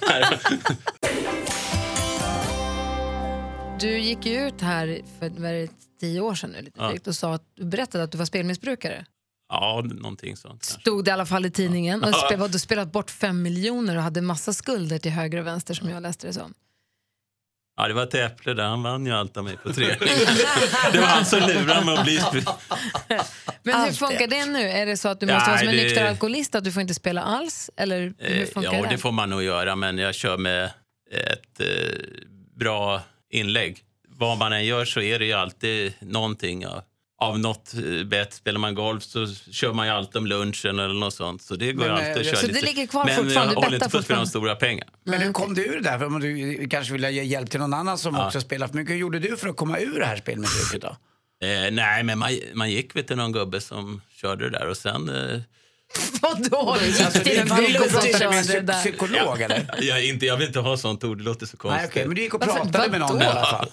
Du 3.80 3.98
gick 4.00 4.26
ju 4.26 4.48
ut 4.48 4.62
här 4.62 5.02
för 5.20 5.30
vad 5.30 5.50
är 5.52 5.54
det, 5.54 5.70
tio 6.00 6.22
år 6.22 6.36
sedan 6.36 6.50
nu, 6.50 6.62
lite 6.62 6.80
Ja. 6.82 6.90
drygt, 6.90 7.08
och 7.08 7.16
sa 7.16 7.34
att, 7.34 7.44
du 7.56 7.66
berättade 7.66 8.04
att 8.04 8.12
du 8.12 8.18
var 8.18 8.26
spelmissbrukare. 8.26 9.06
Ja, 9.50 9.82
någonting 9.86 10.38
sånt. 10.38 10.52
kanske. 10.62 10.82
Stod 10.82 11.06
det 11.06 11.10
i 11.10 11.12
alla 11.12 11.26
fall 11.26 11.46
i 11.46 11.52
tidningen. 11.52 12.04
Och 12.04 12.10
Ja. 12.10 12.14
spel, 12.28 12.40
vad, 12.40 12.52
du 12.52 12.60
spelat 12.60 12.92
bort 12.92 13.12
fem 13.12 13.42
miljoner 13.42 13.96
och 13.98 14.04
hade 14.04 14.22
massa 14.22 14.54
skulder 14.54 15.00
till 15.00 15.12
höger 15.12 15.38
och 15.40 15.48
vänster 15.48 15.74
som 15.74 15.90
jag 15.90 16.04
läste 16.04 16.28
det 16.28 16.34
som. 16.34 16.54
Ja, 17.78 17.88
det 17.88 17.94
var 17.94 18.04
ett 18.04 18.14
äpple 18.14 18.54
där. 18.54 18.64
Han 18.64 18.84
vann 18.84 19.06
ju 19.06 19.12
allt 19.12 19.38
av 19.38 19.44
mig 19.44 19.58
på 19.58 19.74
träning. 19.74 19.98
det 20.92 21.00
var 21.00 21.08
han 21.08 21.26
som 21.26 21.40
lurade 21.40 21.86
mig 21.86 21.98
att 21.98 22.04
bli... 22.04 22.20
Men 23.64 23.82
hur 23.86 23.92
funkar 23.94 24.28
det 24.28 24.46
nu? 24.46 24.60
Är 24.70 24.86
det 24.86 24.98
så 24.98 25.08
att 25.10 25.20
du 25.20 25.26
Ja, 25.26 25.34
måste 25.34 25.50
vara 25.50 25.60
som 25.60 25.68
en 25.68 25.76
det- 25.76 25.84
nykter 25.84 26.06
alkoholist, 26.06 26.56
att 26.56 26.64
du 26.64 26.72
får 26.72 26.82
inte 26.82 26.94
spela 26.94 27.22
alls? 27.22 27.70
Eller 27.78 28.00
hur 28.02 28.16
Eh, 28.42 28.46
funkar 28.48 28.74
ja, 28.74 28.82
det? 28.84 28.90
det 28.90 28.98
får 28.98 29.12
man 29.12 29.30
nog 29.30 29.44
göra, 29.44 29.76
men 29.76 29.98
jag 29.98 30.16
kör 30.16 30.38
med 30.38 30.66
ett 31.12 31.60
eh, 31.60 31.68
bra 32.56 33.02
inlägg. 33.32 33.84
Vad 34.10 34.38
man 34.38 34.54
än 34.54 34.66
gör 34.66 34.86
så 34.86 35.02
är 35.02 35.20
det 35.20 35.26
ju 35.26 35.34
alltid 35.34 35.94
någonting 36.00 36.68
av, 36.68 36.82
av 37.22 37.40
något 37.40 37.74
eh, 37.74 38.04
bett. 38.08 38.34
Spelar 38.34 38.60
man 38.60 38.76
golf 38.76 39.04
så 39.04 39.28
kör 39.52 39.74
man 39.74 39.88
ju 39.88 39.94
alltid 39.94 40.16
om 40.18 40.28
lunchen 40.28 40.80
eller 40.80 40.94
något 40.94 41.14
sånt. 41.14 41.42
Så 41.42 41.56
det 41.56 41.74
går 41.74 41.86
Men, 41.86 41.88
ju 41.88 41.94
alltid 41.94 42.16
eh, 42.16 42.20
att 42.20 42.26
köra 42.26 42.36
så 42.36 42.48
det 42.48 42.54
lite. 42.54 42.66
ligger 42.66 42.88
kvar 42.88 43.06
men 43.06 43.16
fortfarande? 43.16 43.54
jag 43.54 43.62
Du 43.62 43.66
håller 43.66 43.76
inte 43.76 43.80
på 43.80 43.86
att 43.86 43.90
spela 43.92 44.02
fortfarande? 44.02 44.30
stora 44.30 44.56
pengar. 44.56 44.88
Men 45.04 45.22
hur 45.22 45.34
kom 45.34 45.54
du 45.54 45.66
ur 45.66 45.74
det 45.76 45.82
där? 45.84 46.00
För 46.00 46.06
om 46.06 46.20
du 46.20 46.68
kanske 46.70 46.94
vill 46.94 47.04
ge 47.04 47.24
hjälp 47.24 47.50
till 47.50 47.60
någon 47.60 47.74
annan 47.74 47.98
som 47.98 48.20
också 48.20 48.42
spelar. 48.42 48.70
Men 48.74 48.88
hur 48.88 48.96
gjorde 48.96 49.20
du 49.20 49.38
för 49.38 49.48
att 49.50 49.58
komma 49.58 49.80
ur 49.80 50.00
det 50.00 50.06
här 50.06 50.18
spelmissbruket 50.18 50.82
då? 50.82 50.98
Eh, 51.48 51.72
nej, 51.72 52.04
men 52.04 52.20
man, 52.20 52.30
man 52.54 52.72
gick 52.72 52.96
väl 52.96 53.04
till 53.04 53.16
någon 53.18 53.32
gubbe 53.32 53.62
som 53.62 54.02
körde 54.22 54.50
det 54.50 54.60
där 54.60 54.68
och 54.70 54.78
sen... 54.78 55.10
Eh, 55.10 55.40
Vadå? 56.22 56.78
Gick 56.86 57.02
Alltså, 57.02 57.20
till 57.24 57.40
en 57.40 57.48
det- 57.48 58.30
med 58.30 58.70
en 58.70 58.76
psykolog 58.82 59.42
eller? 59.42 59.66
jag, 59.82 60.06
inte, 60.06 60.26
jag 60.26 60.38
vill 60.38 60.48
inte 60.48 60.60
ha 60.60 60.78
sånt 60.78 61.04
ord, 61.04 61.18
det 61.18 61.24
låter 61.24 61.46
så 61.46 61.58
konstigt. 61.58 61.80
Nej, 61.82 61.88
okej, 61.90 62.06
men 62.08 62.16
du 62.16 62.22
gick 62.22 62.34
och 62.34 62.40
Varför- 62.40 62.54
pratade 62.64 62.90
med 62.92 63.00
någon 63.00 63.22
i 63.22 63.26
alla 63.26 63.46
fall. 63.46 63.70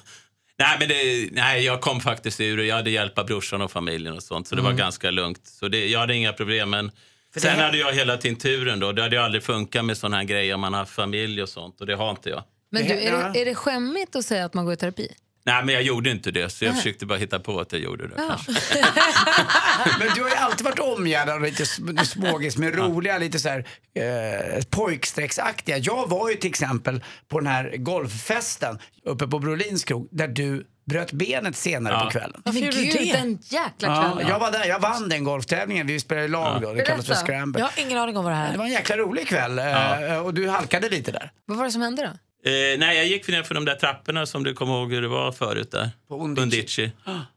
Nej, 0.59 0.77
men 0.79 0.89
det, 0.89 1.29
nej, 1.33 1.65
jag 1.65 1.81
kom 1.81 2.01
faktiskt 2.01 2.41
ur 2.41 2.57
det. 2.57 2.65
Jag 2.65 2.77
hade 2.77 2.91
hjälp 2.91 3.19
av 3.19 3.27
brorsan 3.27 3.63
och 3.63 3.71
familjen 3.71 4.15
och 4.17 4.23
sånt, 4.23 4.49
så 4.49 4.55
det 4.57 4.63
var 4.63 4.73
ganska 4.73 5.11
lugnt. 5.11 5.41
Så 5.47 5.69
det, 5.69 5.87
jag 5.89 6.01
hade 6.01 6.15
inga 6.15 6.33
problem. 6.33 6.71
Men 6.71 6.91
sen 7.37 7.59
hade 7.61 7.79
jag 7.79 7.93
hela 7.93 8.17
tiden 8.17 8.37
turen 8.39 8.81
då. 8.81 8.93
Det 8.93 9.03
hade 9.03 9.17
ju 9.17 9.23
aldrig 9.23 9.43
funkat 9.45 9.85
med 9.85 9.97
såna 9.99 10.17
här 10.17 10.25
grejer 10.25 10.55
om 10.55 10.61
man 10.61 10.75
har 10.75 10.85
familj 10.85 11.43
och 11.43 11.49
sånt 11.49 11.81
och 11.81 11.87
det 11.87 11.95
har 11.95 12.11
inte 12.11 12.31
jag. 12.31 12.43
Men 12.71 12.87
du, 12.87 12.93
är 12.95 13.33
det, 13.33 13.41
är 13.41 13.45
det 13.45 13.55
skämmigt 13.55 14.17
att 14.17 14.25
säga 14.25 14.45
att 14.45 14.55
man 14.55 14.65
går 14.65 14.75
i 14.75 14.77
terapi? 14.77 15.09
Nej, 15.47 15.65
men 15.65 15.75
jag 15.75 15.83
gjorde 15.83 16.11
inte 16.11 16.31
det, 16.31 16.51
så 16.51 16.65
jag 16.65 16.77
försökte 16.77 17.07
bara 17.07 17.19
hitta 17.19 17.41
på 17.41 17.61
att 17.61 17.73
jag 17.73 17.81
gjorde 17.81 18.09
det. 18.09 18.15
kanske. 18.29 18.53
Men 19.99 20.09
du 20.15 20.23
har 20.23 20.29
ju 20.31 20.37
alltid 20.37 20.65
varit 20.65 20.79
omgärdad 20.79 21.35
av 21.35 21.43
lite 21.43 21.63
sm- 21.65 22.05
smågis 22.05 22.57
med 22.57 22.75
roliga, 22.75 23.19
lite 23.19 23.39
så 23.39 23.49
här 23.49 23.59
eh, 23.95 24.65
pojkstrecksaktiga. 24.71 25.79
Jag 25.79 26.09
var 26.09 26.31
ju 26.31 26.35
till 26.37 26.51
exempel 26.51 27.05
på 27.29 27.41
den 27.41 27.47
här 27.47 27.73
golffesten 27.77 28.79
uppe 29.05 29.27
på 29.27 29.39
Brolins 29.39 29.85
krog 29.85 30.09
där 30.11 30.29
du 30.29 30.67
bröt 30.87 31.13
benet 31.13 31.57
senare 31.57 31.95
Ja. 31.95 32.05
på 32.05 32.11
kvällen. 32.11 32.43
Varför 32.45 32.61
Men 32.61 32.71
gud, 32.71 32.93
det? 32.97 33.13
den 33.13 33.39
jäkla 33.43 33.89
Ja, 33.89 34.03
kvällen. 34.13 34.29
jag 34.29 34.39
var 34.39 34.51
där, 34.53 34.65
jag 34.65 34.81
vann 34.81 35.09
den 35.09 35.25
golftävlingen. 35.25 35.87
Vi 35.87 36.01
spelade 36.01 36.27
i 36.27 36.29
lag 36.29 36.63
då, 36.63 36.73
det 36.75 36.83
kallas 36.83 37.07
för 37.07 37.15
scramble. 37.15 37.61
Jag 37.61 37.67
har 37.67 37.81
ingen 37.87 37.99
aning 37.99 38.17
om 38.17 38.25
vad 38.25 38.33
det 38.33 38.37
här 38.37 38.49
Det 38.49 38.55
är. 38.55 38.59
var 38.59 38.65
en 38.65 38.73
jäkla 38.73 38.97
rolig 38.97 39.29
kväll 39.29 39.59
eh, 39.59 40.19
och 40.25 40.35
du 40.35 40.49
halkade 40.49 40.89
lite 40.89 41.13
där. 41.13 41.31
Vad 41.47 41.57
var 41.59 41.65
det 41.65 41.71
som 41.73 41.83
hände 41.83 42.03
då? 42.03 42.19
Eh, 42.45 42.79
nej, 42.79 42.97
jag 42.97 43.07
gick 43.07 43.29
ner 43.29 43.43
för 43.43 43.55
de 43.55 43.65
där 43.65 43.75
trapporna 43.75 44.27
som 44.27 44.45
du 44.45 44.55
kommer 44.55 44.75
ihåg 44.75 44.93
hur 44.93 45.03
det 45.03 45.09
var 45.09 45.33
förut 45.33 45.71
där. 45.71 45.91
På 46.09 46.25
Undici. 46.25 46.43
Undici. 46.43 46.93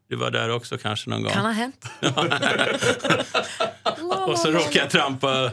Du 0.09 0.15
var 0.15 0.31
där 0.31 0.49
också 0.49 0.77
kanske 0.77 1.09
någon 1.09 1.23
gång. 1.23 1.31
Kan 1.31 1.45
ha 1.45 1.51
hänt. 1.51 1.85
Och 4.27 4.39
så 4.39 4.51
råkade 4.51 4.77
jag 4.79 4.89
trampa, 4.89 5.51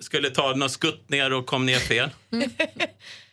skulle 0.00 0.30
ta 0.30 0.52
några 0.52 0.68
skutt 0.68 1.10
ner 1.10 1.32
och 1.32 1.46
kom 1.46 1.66
ner 1.66 1.78
fel. 1.78 2.10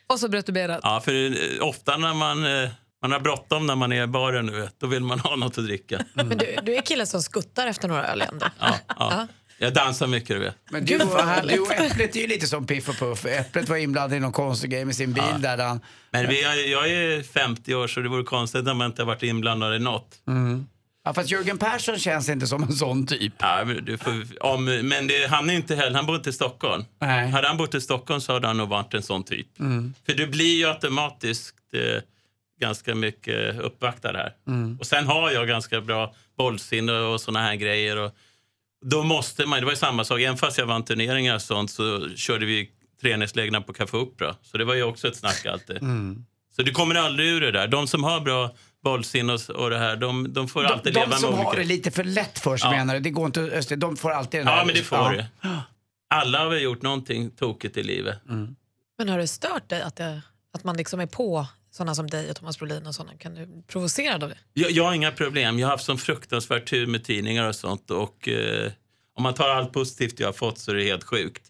Och 0.06 0.20
så 0.20 0.28
bröt 0.28 0.46
du 0.46 0.52
benet. 0.52 0.80
Ja, 0.82 1.00
för 1.00 1.12
eh, 1.12 1.68
ofta 1.68 1.96
när 1.96 2.14
man, 2.14 2.62
eh, 2.62 2.70
man 3.02 3.12
har 3.12 3.20
bråttom 3.20 3.66
när 3.66 3.76
man 3.76 3.92
är 3.92 4.02
i 4.02 4.06
baren, 4.06 4.46
nu, 4.46 4.60
vet, 4.60 4.80
då 4.80 4.86
vill 4.86 5.02
man 5.02 5.20
ha 5.20 5.36
något 5.36 5.58
att 5.58 5.64
dricka. 5.64 6.04
Men 6.14 6.28
du, 6.28 6.56
du 6.62 6.76
är 6.76 6.82
killen 6.82 7.06
som 7.06 7.22
skuttar 7.22 7.66
efter 7.66 7.88
några 7.88 8.06
öl 8.06 8.24
ändå. 8.32 8.46
Ja, 8.60 8.74
ja. 8.88 9.26
Jag 9.62 9.74
dansar 9.74 10.06
mycket, 10.06 10.28
du 10.28 10.38
vet. 10.38 10.56
Men 10.70 10.84
du, 10.84 10.94
och, 11.02 11.18
du 11.48 11.58
och 11.60 11.72
Äpplet 11.72 12.16
är 12.16 12.20
ju 12.20 12.26
lite 12.26 12.46
som 12.46 12.66
Piff 12.66 12.88
och 12.88 12.96
Puff. 12.98 13.26
Äpplet 13.26 13.68
var 13.68 13.76
inblandad 13.76 14.16
i 14.16 14.20
någon 14.20 14.32
konstig 14.32 14.70
grej 14.70 14.84
med 14.84 14.96
sin 14.96 15.12
bil 15.12 15.22
där 15.38 15.58
han... 15.58 15.80
Men 16.10 16.28
vi, 16.28 16.42
är- 16.42 16.70
jag 16.72 16.88
är 16.90 17.22
50 17.22 17.74
år, 17.74 17.86
så 17.88 18.00
det 18.00 18.08
vore 18.08 18.22
konstigt 18.24 18.68
om 18.68 18.78
man 18.78 18.86
inte 18.86 19.02
har 19.02 19.06
varit 19.06 19.22
inblandad 19.22 19.76
i 19.76 19.78
något. 19.78 20.14
Ja, 21.04 21.14
fast 21.14 21.30
Jörgen 21.30 21.58
Persson 21.58 21.98
känns 21.98 22.28
inte 22.28 22.46
som 22.46 22.62
en 22.62 22.72
sån 22.72 23.06
typ. 23.06 23.32
Ja, 23.38 23.62
men 23.66 23.84
du 23.84 23.98
får, 23.98 24.24
om, 24.40 24.64
men 24.64 25.06
det, 25.06 25.26
han 25.30 25.50
är 25.50 25.54
inte 25.54 25.76
heller, 25.76 25.96
han 25.96 26.06
bor 26.06 26.16
inte 26.16 26.30
i 26.30 26.32
Stockholm. 26.32 26.84
Nej. 27.00 27.30
Hade 27.30 27.48
han 27.48 27.56
bott 27.56 27.74
i 27.74 27.80
Stockholm 27.80 28.20
så 28.20 28.32
hade 28.32 28.46
han 28.46 28.56
nog 28.56 28.68
varit 28.68 28.94
en 28.94 29.02
sån 29.02 29.24
typ. 29.24 29.46
För 30.06 30.14
du 30.14 30.26
blir 30.26 30.56
ju 30.58 30.66
automatiskt 30.68 31.54
eh, 31.74 32.02
ganska 32.60 32.94
mycket 32.94 33.58
uppvaktad 33.60 34.12
här. 34.12 34.32
Och 34.80 34.86
sen 34.86 35.06
har 35.06 35.30
jag 35.30 35.48
ganska 35.48 35.80
bra 35.80 36.14
bollsinne 36.38 36.92
och 36.92 37.20
såna 37.20 37.42
här 37.42 37.54
grejer. 37.54 37.96
Och 37.98 38.12
då 38.82 39.02
måste 39.02 39.46
man, 39.46 39.58
det 39.58 39.64
var 39.64 39.72
ju 39.72 39.76
samma 39.76 40.04
sak, 40.04 40.20
även 40.20 40.36
fast 40.36 40.58
jag 40.58 40.66
vann 40.66 40.84
turneringar 40.84 41.34
och 41.34 41.42
sånt 41.42 41.70
så 41.70 42.08
körde 42.16 42.46
vi 42.46 42.70
träningslägena 43.02 43.60
på 43.60 43.72
Café 43.72 43.96
Opera. 43.96 44.34
Så 44.42 44.58
det 44.58 44.64
var 44.64 44.74
ju 44.74 44.82
också 44.82 45.08
ett 45.08 45.16
snack 45.16 45.46
alltid. 45.46 45.78
Så 46.56 46.62
du 46.62 46.72
kommer 46.72 46.94
aldrig 46.94 47.28
ur 47.28 47.40
det 47.40 47.50
där. 47.52 47.68
De 47.68 47.86
som 47.88 48.04
har 48.04 48.20
bra 48.20 48.50
bollsinne 48.84 49.32
och, 49.32 49.50
och 49.50 49.70
det 49.70 49.78
här, 49.78 49.96
de, 49.96 50.32
de 50.32 50.48
får 50.48 50.62
De, 50.62 50.68
alltid 50.68 50.94
de 50.94 51.00
leva 51.00 51.12
som 51.16 51.30
med 51.30 51.38
olika... 51.38 51.48
har 51.50 51.56
det 51.56 51.64
lite 51.64 51.90
för 51.90 52.04
lätt 52.04 52.38
för 52.38 52.56
sig 52.56 52.70
Ja. 52.70 52.76
menar 52.76 52.94
du? 52.94 53.00
Det 53.00 53.10
går 53.10 53.26
inte, 53.26 53.76
de 53.76 53.96
får 53.96 54.10
alltid 54.10 54.40
den 54.40 54.46
Ja, 54.46 54.56
där- 54.56 54.64
men 54.64 54.74
det 54.74 54.82
får 54.82 55.10
det. 55.12 55.26
Alla 56.14 56.38
har 56.38 56.48
väl 56.50 56.62
gjort 56.62 56.82
någonting 56.82 57.30
tokigt 57.30 57.76
i 57.76 57.82
livet. 57.82 58.18
Men 58.98 59.08
har 59.08 59.18
det 59.18 59.26
stört 59.28 59.68
dig 59.68 59.82
att, 59.82 59.96
det, 59.96 60.22
att 60.54 60.64
man 60.64 60.76
liksom 60.76 61.00
är 61.00 61.06
på 61.06 61.46
såna 61.72 61.94
som 61.94 62.06
dig 62.06 62.30
och 62.30 62.36
Thomas 62.36 62.58
Brolin 62.58 62.86
och 62.86 62.94
såna? 62.94 63.14
Kan 63.14 63.34
du 63.34 63.62
provocerad 63.66 64.22
av 64.22 64.28
det? 64.28 64.38
Jag, 64.52 64.70
jag 64.70 64.84
har 64.84 64.94
inga 64.94 65.12
problem. 65.12 65.58
Jag 65.58 65.66
har 65.66 65.72
haft 65.72 65.84
sån 65.84 65.98
fruktansvärd 65.98 66.66
tur 66.66 66.86
med 66.86 67.04
tidningar 67.04 67.48
och 67.48 67.56
sånt. 67.56 67.90
Och 67.90 68.28
eh, 68.28 68.72
om 69.16 69.22
man 69.22 69.34
tar 69.34 69.48
allt 69.48 69.72
positivt 69.72 70.20
jag 70.20 70.28
har 70.28 70.32
fått 70.32 70.58
så 70.58 70.70
är 70.70 70.74
det 70.74 70.84
helt 70.84 71.04
sjukt. 71.04 71.42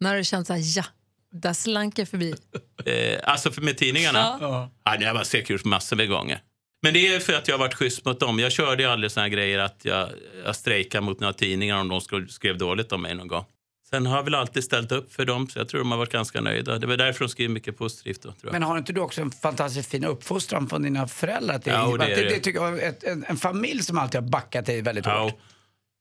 När 0.00 0.10
har 0.10 0.16
du 0.16 0.24
känt 0.24 0.46
så 0.46 0.52
här, 0.52 0.62
ja, 0.76 0.84
där 1.32 1.52
slank 1.52 1.98
jag 1.98 2.08
förbi. 2.08 2.34
Eh, 2.86 3.20
alltså 3.22 3.50
för 3.50 3.62
med 3.62 3.78
tidningarna? 3.78 4.38
Ja. 4.40 4.70
Ja, 4.84 4.96
det 4.96 5.06
har 5.06 5.14
jag 5.14 5.26
säkert 5.26 5.50
gjort 5.50 5.64
massor 5.64 5.96
med 5.96 6.08
gånger. 6.08 6.40
Men 6.82 6.94
det 6.94 7.14
är 7.14 7.20
för 7.20 7.32
att 7.32 7.48
jag 7.48 7.54
har 7.54 7.58
varit 7.58 7.74
schysst 7.74 8.04
mot 8.04 8.20
dem. 8.20 8.38
Jag 8.38 8.52
körde 8.52 8.82
ju 8.82 8.88
aldrig 8.88 9.10
såna 9.10 9.28
grejer 9.28 9.58
att 9.58 9.80
jag, 9.82 10.08
jag 10.44 10.56
strejkade 10.56 11.04
mot 11.06 11.20
några 11.20 11.32
tidningar 11.32 11.80
om 11.80 11.88
de 11.88 12.00
skrev, 12.00 12.26
skrev 12.26 12.58
dåligt 12.58 12.92
om 12.92 13.02
mig 13.02 13.14
någon 13.14 13.28
gång. 13.28 13.44
Sen 13.94 14.06
har 14.06 14.16
jag 14.16 14.22
väl 14.24 14.34
alltid 14.34 14.64
ställt 14.64 14.92
upp 14.92 15.12
för 15.14 15.24
dem, 15.24 15.48
så 15.48 15.58
jag 15.58 15.68
tror 15.68 15.78
de 15.80 15.90
har 15.90 15.98
varit 15.98 16.12
ganska 16.12 16.40
nöjda. 16.40 16.78
Det 16.78 16.86
var 16.86 16.96
därför 16.96 17.24
de 17.24 17.28
skrev 17.28 17.50
mycket 17.50 17.78
positivt 17.78 18.22
då, 18.22 18.32
tror 18.32 18.38
jag. 18.42 18.52
Men 18.52 18.62
har 18.62 18.78
inte 18.78 18.92
du 18.92 19.00
också 19.00 19.20
en 19.20 19.30
fantastiskt 19.30 19.90
fin 19.90 20.04
uppfostran 20.04 20.68
från 20.68 20.82
dina 20.82 21.08
föräldrar? 21.08 21.58
Till, 21.58 21.72
Ja, 21.72 21.96
det 21.96 22.06
det, 22.06 22.14
det. 22.14 22.28
det 22.28 22.40
tycker 22.40 22.60
jag, 22.60 22.82
ett, 22.82 23.04
en, 23.04 23.24
en 23.28 23.36
familj 23.36 23.82
som 23.82 23.98
alltid 23.98 24.20
har 24.20 24.28
backat 24.28 24.66
dig 24.66 24.82
väldigt 24.82 25.06
Ja, 25.06 25.18
hårt. 25.22 25.34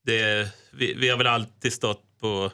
det, 0.05 0.49
vi, 0.71 0.93
vi 0.93 1.09
har 1.09 1.17
väl 1.17 1.27
alltid 1.27 1.73
stått 1.73 2.01
på 2.19 2.51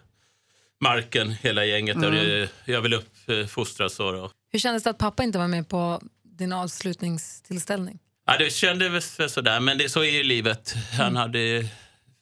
marken, 0.82 1.30
hela 1.32 1.66
gänget. 1.66 1.96
Och 1.96 2.12
det, 2.12 2.50
jag 2.66 2.82
vill 2.82 2.94
uppfostras 2.94 3.94
så. 3.94 4.12
Då. 4.12 4.32
Hur 4.52 4.60
kändes 4.60 4.84
det 4.84 4.90
att 4.90 4.98
pappa 4.98 5.24
inte 5.24 5.38
var 5.38 5.48
med 5.48 5.70
på 5.70 6.02
din 6.24 6.54
avslutningstillställning? 6.54 8.00
Ja, 8.26 8.38
det 8.38 8.50
kändes 8.50 9.20
väl 9.20 9.30
sådär, 9.30 9.60
men 9.60 9.78
det, 9.78 9.90
så 9.90 10.00
är 10.04 10.12
ju 10.12 10.24
livet. 10.24 10.74
Han 10.98 11.16
hade, 11.16 11.68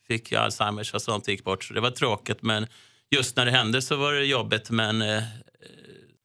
fick 0.08 0.32
ju 0.32 0.38
Alzheimers 0.38 0.94
och 0.94 1.02
sånt 1.02 1.28
gick 1.28 1.44
bort, 1.44 1.64
så 1.64 1.74
det 1.74 1.82
var 1.82 1.92
tråkigt. 1.92 2.42
Men 2.42 2.68
just 3.12 3.36
när 3.36 3.46
det 3.46 3.52
hände 3.52 3.82
så 3.82 3.96
var 3.96 4.14
det 4.14 4.26
jobbigt, 4.26 4.70
men 4.70 5.02
eh, 5.02 5.24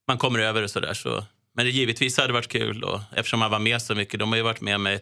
man 0.09 0.19
kommer 0.19 0.39
över 0.39 0.63
det 0.63 0.69
sådär. 0.69 0.95
Så. 0.95 1.25
Men 1.55 1.65
det 1.65 1.71
givetvis 1.71 2.17
hade 2.17 2.29
det 2.29 2.33
varit 2.33 2.49
kul 2.49 2.81
då, 2.81 3.03
eftersom 3.17 3.43
han 3.43 3.51
var 3.51 3.59
med 3.59 3.83
så 3.83 3.95
mycket. 3.95 4.21
De 4.21 4.29
har 4.29 4.37
ju 4.37 4.43
varit 4.43 4.61
med 4.61 4.81
mig, 4.81 5.01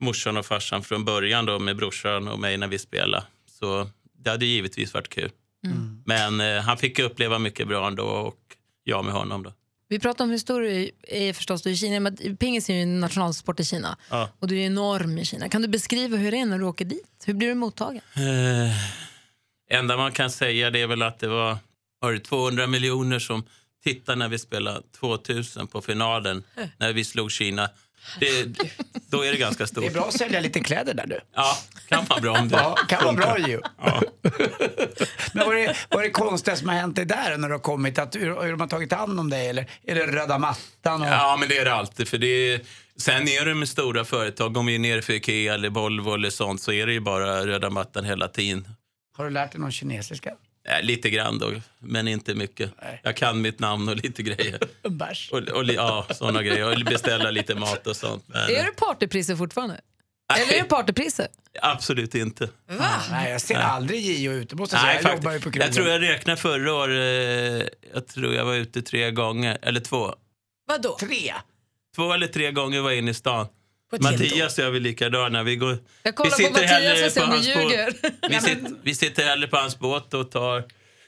morsan 0.00 0.36
och 0.36 0.46
farsan 0.46 0.82
från 0.82 1.04
början 1.04 1.46
då, 1.46 1.58
med 1.58 1.76
brorsan 1.76 2.28
och 2.28 2.38
mig 2.38 2.56
när 2.56 2.68
vi 2.68 2.78
spelade. 2.78 3.24
Så 3.58 3.90
det 4.12 4.30
hade 4.30 4.46
givetvis 4.46 4.94
varit 4.94 5.08
kul. 5.08 5.30
Men 6.04 6.40
eh, 6.40 6.62
han 6.62 6.78
fick 6.78 6.98
uppleva 6.98 7.38
mycket 7.38 7.68
bra 7.68 7.86
ändå 7.86 8.04
och 8.04 8.40
jag 8.84 9.04
med 9.04 9.14
honom 9.14 9.42
då. 9.42 9.52
Vi 9.88 9.98
pratar 9.98 10.24
om 10.24 10.30
hur 10.30 10.38
stor 10.38 10.60
du 10.60 10.82
är, 10.82 10.90
är 11.02 11.32
förstås 11.32 11.62
du 11.62 11.70
är 11.70 11.74
i 11.74 11.76
Kina. 11.76 12.00
Men 12.00 12.36
pingis 12.36 12.70
är 12.70 12.74
ju 12.74 12.82
en 12.82 13.00
nationalsport 13.00 13.60
i 13.60 13.64
Kina. 13.64 13.96
Ja. 14.10 14.28
Och 14.38 14.48
du 14.48 14.60
är 14.60 14.66
enorm 14.66 15.18
i 15.18 15.24
Kina. 15.24 15.48
Kan 15.48 15.62
du 15.62 15.68
beskriva 15.68 16.16
hur 16.16 16.30
det 16.30 16.38
är 16.38 16.46
när 16.46 16.58
du 16.58 16.64
åker 16.64 16.84
dit? 16.84 17.24
Hur 17.24 17.34
blir 17.34 17.48
du 17.48 17.54
mottagen? 17.54 18.02
Eh, 18.14 18.22
enda 19.70 19.96
man 19.96 20.12
kan 20.12 20.30
säga 20.30 20.70
det 20.70 20.80
är 20.80 20.86
väl 20.86 21.02
att 21.02 21.18
det 21.18 21.28
var, 21.28 21.56
var 22.00 22.12
det 22.12 22.20
200 22.20 22.66
miljoner 22.66 23.18
som 23.18 23.44
tittade 23.84 24.18
när 24.18 24.28
vi 24.28 24.38
spelade 24.38 24.82
2000 25.00 25.66
på 25.66 25.82
finalen 25.82 26.42
när 26.78 26.92
vi 26.92 27.04
slog 27.04 27.30
Kina. 27.30 27.70
Det, 28.20 28.46
då 29.10 29.24
är 29.24 29.32
det 29.32 29.38
ganska 29.38 29.66
stort. 29.66 29.84
Det 29.84 29.88
är 29.88 29.94
bra 29.94 30.04
att 30.08 30.18
sälja 30.18 30.40
lite 30.40 30.60
kläder 30.60 30.94
där 30.94 31.06
du. 31.06 31.20
Ja, 31.34 31.56
kan 31.88 32.04
vara 32.04 32.20
bra 32.20 32.38
om 32.38 32.48
det 32.48 32.56
Ja, 32.56 32.74
kan 32.88 33.04
vara 33.04 33.16
bra 33.16 33.48
ju. 33.48 33.60
Ja. 33.78 34.02
Men 35.32 35.46
vad 35.46 35.56
är, 35.56 35.68
det, 35.68 35.76
vad 35.88 36.00
är 36.00 36.04
det 36.04 36.10
konstiga 36.10 36.56
som 36.56 36.68
har 36.68 36.76
hänt 36.76 36.96
dig 36.96 37.04
där 37.04 37.36
när 37.36 37.48
du 37.48 37.54
har 37.54 37.60
kommit? 37.60 37.98
Att, 37.98 38.16
hur, 38.16 38.42
hur 38.42 38.50
de 38.50 38.60
har 38.60 38.68
tagit 38.68 38.92
hand 38.92 39.20
om 39.20 39.30
dig? 39.30 39.48
Eller 39.48 39.66
är 39.86 39.94
det 39.94 40.06
röda 40.06 40.38
mattan? 40.38 41.02
Och... 41.02 41.08
ja, 41.08 41.36
men 41.40 41.48
det 41.48 41.58
är 41.58 41.64
det 41.64 41.74
alltid. 41.74 42.08
För 42.08 42.18
det 42.18 42.52
är, 42.52 42.60
sen 42.96 43.28
är 43.28 43.46
det 43.46 43.54
med 43.54 43.68
stora 43.68 44.04
företag, 44.04 44.56
om 44.56 44.66
vi 44.66 44.74
är 44.74 44.78
nere 44.78 45.02
för 45.02 45.12
Ikea 45.12 45.54
eller 45.54 45.70
Volvo 45.70 46.14
eller 46.14 46.30
sånt 46.30 46.62
så 46.62 46.72
är 46.72 46.86
det 46.86 46.92
ju 46.92 47.00
bara 47.00 47.46
röda 47.46 47.70
mattan 47.70 48.04
hela 48.04 48.28
tiden. 48.28 48.68
Har 49.18 49.24
du 49.24 49.30
lärt 49.30 49.52
dig 49.52 49.60
någon 49.60 49.72
kinesiska? 49.72 50.32
Eh, 50.68 50.82
lite 50.82 51.10
grann 51.10 51.38
då, 51.38 51.52
men 51.78 52.08
inte 52.08 52.34
mycket. 52.34 52.70
Jag 53.02 53.16
kan 53.16 53.40
mitt 53.40 53.58
namn 53.58 53.88
och 53.88 53.96
lite 53.96 54.22
grejer. 54.22 54.58
Bärs. 54.88 55.30
Och, 55.32 55.38
och, 55.38 55.64
ja, 55.64 56.06
såna 56.10 56.42
grejer. 56.42 56.68
Och 56.78 56.84
beställa 56.84 57.30
lite 57.30 57.54
mat 57.54 57.86
och 57.86 57.96
sånt. 57.96 58.24
Men, 58.26 58.42
Är 58.42 58.64
det 58.64 58.72
partypriser 58.76 59.36
fortfarande? 59.36 59.80
Nej. 60.32 60.42
Eller 60.42 60.52
är 60.54 60.62
det 60.62 60.68
partypriser? 60.68 61.26
Absolut 61.62 62.14
inte. 62.14 62.48
Nej, 63.10 63.30
jag 63.30 63.40
ser 63.40 63.56
aldrig 63.56 64.00
Gio 64.00 64.32
ute. 64.32 64.56
Måste 64.56 64.76
jag 64.76 64.82
Nej, 64.84 65.02
säga. 65.02 65.18
Jag 65.22 65.42
faktiskt. 65.42 65.56
Jag 65.56 65.72
tror 65.72 65.88
jag 65.88 66.02
räknade 66.02 66.36
förra 66.40 66.74
året. 66.74 67.62
eh, 67.62 67.68
Jag 67.94 68.06
tror 68.06 68.34
jag 68.34 68.44
var 68.44 68.54
ute 68.54 68.82
tre 68.82 69.10
gånger, 69.10 69.58
eller 69.62 69.80
två. 69.80 70.14
Vadå? 70.66 70.96
Tre? 71.00 71.34
Två 71.96 72.12
eller 72.12 72.26
tre 72.26 72.50
gånger 72.52 72.80
var 72.80 72.90
jag 72.90 72.98
inne 72.98 73.10
i 73.10 73.14
stan. 73.14 73.46
Mattias 74.00 74.58
och 74.58 74.64
jag 74.64 74.76
är 74.76 74.80
likadana. 74.80 75.42
Vi, 75.42 75.56
går, 75.56 75.78
Jag 76.02 76.14
kollar 76.14 76.38
vi 76.38 76.44
på 76.44 76.52
Mattias 76.52 76.70
hellre 76.70 77.04
och 77.06 77.30
du 77.30 77.36
båt. 77.36 77.46
ljuger. 77.46 77.92
Vi, 78.28 78.40
sitter, 78.40 78.72
vi 78.82 78.94
sitter 78.94 79.22
hellre 79.24 79.48
på 79.48 79.56
hans 79.56 79.78
båt 79.78 80.14
och 80.14 80.30
tar, 80.30 80.64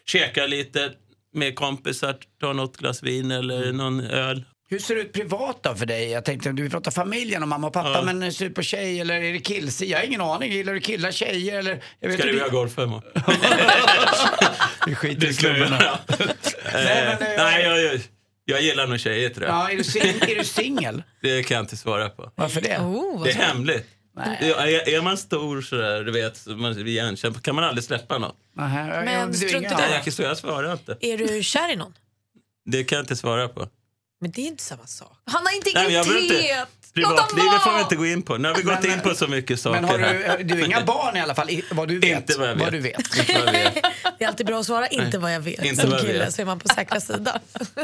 käkar 0.07 0.49
lite 0.49 0.91
med 1.35 1.55
kompisar, 1.57 2.17
tar 2.41 2.55
något 2.55 2.77
glas 2.77 3.03
vin 3.03 3.31
eller 3.31 3.63
Mm. 3.63 3.77
någon 3.77 4.01
öl. 4.01 4.45
Hur 4.71 4.79
ser 4.79 4.95
det 4.95 5.01
ut 5.01 5.13
privat 5.13 5.59
då 5.63 5.75
för 5.75 5.87
dig? 5.87 6.11
Jag 6.11 6.25
tänkte, 6.25 6.53
du 6.53 6.71
pratar 6.71 6.91
familjen 6.91 7.43
och 7.43 7.49
mamma 7.49 7.67
och 7.67 7.73
pappa, 7.73 7.91
Ja. 7.91 8.03
men 8.03 8.33
ser 8.33 8.45
du 8.45 8.49
ut 8.51 8.55
på 8.57 8.63
tjej 8.63 9.01
eller 9.01 9.15
är 9.23 9.33
det 9.33 9.39
kills? 9.39 9.83
Jag 9.83 9.99
har 9.99 10.05
ingen 10.05 10.21
aning. 10.21 10.53
Gillar 10.53 10.73
du 10.75 10.81
killar, 10.81 11.13
tjejer 11.13 11.59
eller? 11.59 11.83
Jag 12.01 12.09
vet 12.09 12.19
Ska 12.19 12.27
hur 12.27 12.33
du 12.33 12.39
göra 12.39 12.49
golf 12.49 12.77
hemma? 12.79 13.03
Vi 14.87 14.95
skiter 14.95 15.21
Det 15.21 15.49
i 15.49 15.59
göra. 15.59 15.69
Nej, 15.69 17.17
men, 17.21 17.29
eh, 17.31 17.45
Nej, 17.45 17.63
jag, 17.65 17.81
jag, 17.83 18.01
jag 18.51 18.63
gillar 18.63 18.87
nog 18.87 19.01
tjejer 19.01 19.31
tror 19.31 19.47
jag. 19.47 19.55
Ja, 19.55 19.71
är 19.71 19.77
du 19.77 19.83
sing- 19.83 20.31
är 20.31 20.37
du 20.39 20.45
singel? 20.45 21.03
Det 21.23 21.43
kan 21.43 21.55
jag 21.55 21.65
inte 21.65 21.77
svara 21.77 22.09
på. 22.09 22.31
Varför 22.35 22.61
det? 22.61 22.79
Oh, 22.79 23.19
vad 23.19 23.27
Det 23.27 23.31
är 23.31 23.35
hemligt. 23.35 23.87
Ja, 24.17 24.23
Är, 24.67 24.89
är 24.89 25.03
man 25.03 25.17
stor 25.19 25.63
sådär, 25.63 26.03
du 26.05 26.13
vet, 26.13 26.47
man 26.47 26.65
är 26.73 26.87
igenkänd, 26.87 27.43
kan 27.43 27.55
man 27.55 27.65
aldrig 27.65 27.85
släppa 27.85 28.19
något. 28.19 28.37
Nähä, 28.57 28.89
jag- 28.97 29.05
Men 29.05 29.15
jag- 29.15 29.29
du 29.33 29.45
är 29.45 29.49
strunt 29.49 29.67
i. 29.67 29.75
Nej, 29.75 30.03
jag, 30.05 30.13
så 30.13 30.23
jag 30.23 30.39
svarar 30.39 30.73
inte. 30.73 30.97
Är 31.01 31.19
du 31.19 31.43
kär 31.43 31.73
i 31.73 31.77
någon? 31.77 31.95
Det 32.65 32.85
kan 32.85 32.97
jag 32.97 33.03
inte 33.03 33.17
svara 33.17 33.49
på. 33.49 33.69
Men 34.21 34.31
det 34.31 34.41
är 34.43 34.47
inte 34.47 34.63
samma 34.63 34.87
sak. 34.87 35.13
Han 35.25 35.43
har 35.47 35.53
Nej, 35.75 35.85
men 35.85 35.95
jag 35.95 36.05
vill 36.05 36.17
inte- 36.23 36.35
integritet! 36.35 36.69
Privatlivet 36.95 37.63
får 37.63 37.75
vi 37.75 37.81
inte 37.81 37.97
gå 37.97 38.07
in 38.07 38.23
på. 38.23 38.37
Nu 38.37 38.49
har 38.49 38.55
vi 38.55 38.63
gått 38.63 38.83
Men- 38.83 38.93
in 38.93 39.01
på 39.01 39.15
så 39.15 39.27
mycket 39.29 39.61
saker 39.61 39.81
Men 39.81 39.91
har 39.91 39.99
du, 40.39 40.45
du 40.45 40.55
har 40.55 40.67
inga 40.67 40.81
barn 40.85 41.17
i 41.17 41.21
alla 41.21 41.35
fall, 41.35 41.51
i- 41.51 41.65
vad 41.73 41.89
du 41.89 41.99
vet? 41.99 42.17
Inte 42.31 42.39
vad 42.39 42.49
jag 42.49 42.55
vet. 42.55 42.63
Vad 42.65 42.73
du 42.73 42.81
vet. 42.81 42.97
Det 44.19 44.25
är 44.25 44.29
alltid 44.29 44.47
bra 44.47 44.61
att 44.61 44.67
svara 44.67 44.87
inte 44.87 45.19
vad 45.19 45.35
jag 45.35 45.41
vet. 45.41 45.65
Inte 45.65 45.81
Som 45.83 45.91
vad 45.91 45.99
jag 46.01 46.07
kille 46.07 46.19
vet. 46.25 46.35
så 46.35 46.43
är 46.43 46.47
man 46.47 46.59
på 46.59 46.69
säkra 46.69 47.01
sidan. 47.01 47.39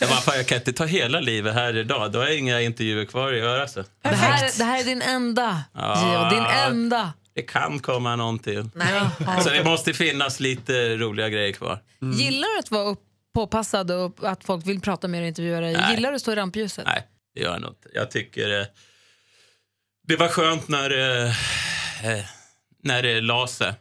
Ja, 0.00 0.06
men 0.06 0.18
fan, 0.22 0.36
jag 0.36 0.46
kan 0.46 0.58
inte 0.58 0.72
ta 0.72 0.84
hela 0.84 1.20
livet 1.20 1.54
här 1.54 1.76
idag. 1.76 2.12
Då 2.12 2.18
har 2.18 2.26
jag 2.26 2.36
inga 2.38 2.60
intervjuer 2.60 3.04
kvar 3.04 3.32
att 3.32 3.38
göra. 3.38 3.68
Så. 3.68 3.84
Det 4.02 4.08
här, 4.08 4.50
det 4.58 4.64
här 4.64 4.80
är 4.80 4.84
din 4.84 5.02
enda, 5.02 5.62
Ja. 5.74 6.30
Gio. 6.30 6.36
Din 6.40 6.46
enda. 6.46 7.12
Det 7.34 7.42
kan 7.42 7.78
komma 7.78 8.16
någon 8.16 8.38
till. 8.38 8.68
Nej. 8.74 9.00
Så 9.44 9.50
det 9.50 9.64
måste 9.64 9.92
finnas 9.92 10.40
lite 10.40 10.96
roliga 10.96 11.28
grejer 11.28 11.52
kvar. 11.52 11.78
Gillar 12.14 12.54
du 12.54 12.58
att 12.58 12.70
vara 12.70 12.84
upp, 12.84 13.00
påpassad 13.34 13.90
och 13.90 14.16
att 14.22 14.44
folk 14.44 14.66
vill 14.66 14.80
prata 14.80 15.08
med 15.08 15.20
dig 15.20 15.24
och 15.24 15.28
intervjua 15.28 15.60
dig? 15.60 15.72
Nej. 15.72 15.94
Gillar 15.94 16.10
du 16.10 16.16
att 16.16 16.22
stå 16.22 16.32
i 16.32 16.36
rampljuset? 16.36 16.84
Nej, 16.86 17.06
det 17.34 17.40
gör 17.40 17.52
jag 17.52 17.60
nog 17.60 17.70
inte. 17.70 17.88
Jag 17.94 18.10
tycker 18.10 18.60
eh, 18.60 18.66
det 20.10 20.16
var 20.16 20.28
skönt 20.28 20.68
när, 20.68 20.90
eh, 20.90 21.28
eh, 22.10 22.24
när 22.82 23.02
det 23.02 23.20
la 23.20 23.46
sig. 23.46 23.72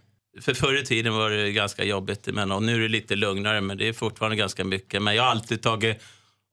För 0.42 0.54
förr 0.54 0.82
i 0.82 0.86
tiden 0.86 1.14
var 1.14 1.30
det 1.30 1.52
ganska 1.52 1.84
jobbigt 1.84 2.28
emellanåt. 2.28 2.64
Nu 2.64 2.76
är 2.76 2.80
det 2.80 2.88
lite 2.88 3.16
lugnare, 3.16 3.62
men 3.62 3.78
det 3.78 3.88
är 3.88 3.94
fortfarande 3.94 4.36
ganska 4.36 4.64
mycket. 4.64 5.02
Men 5.02 5.16
jag 5.16 5.24
har 5.24 5.30
alltid 5.30 5.62
tagit 5.62 6.02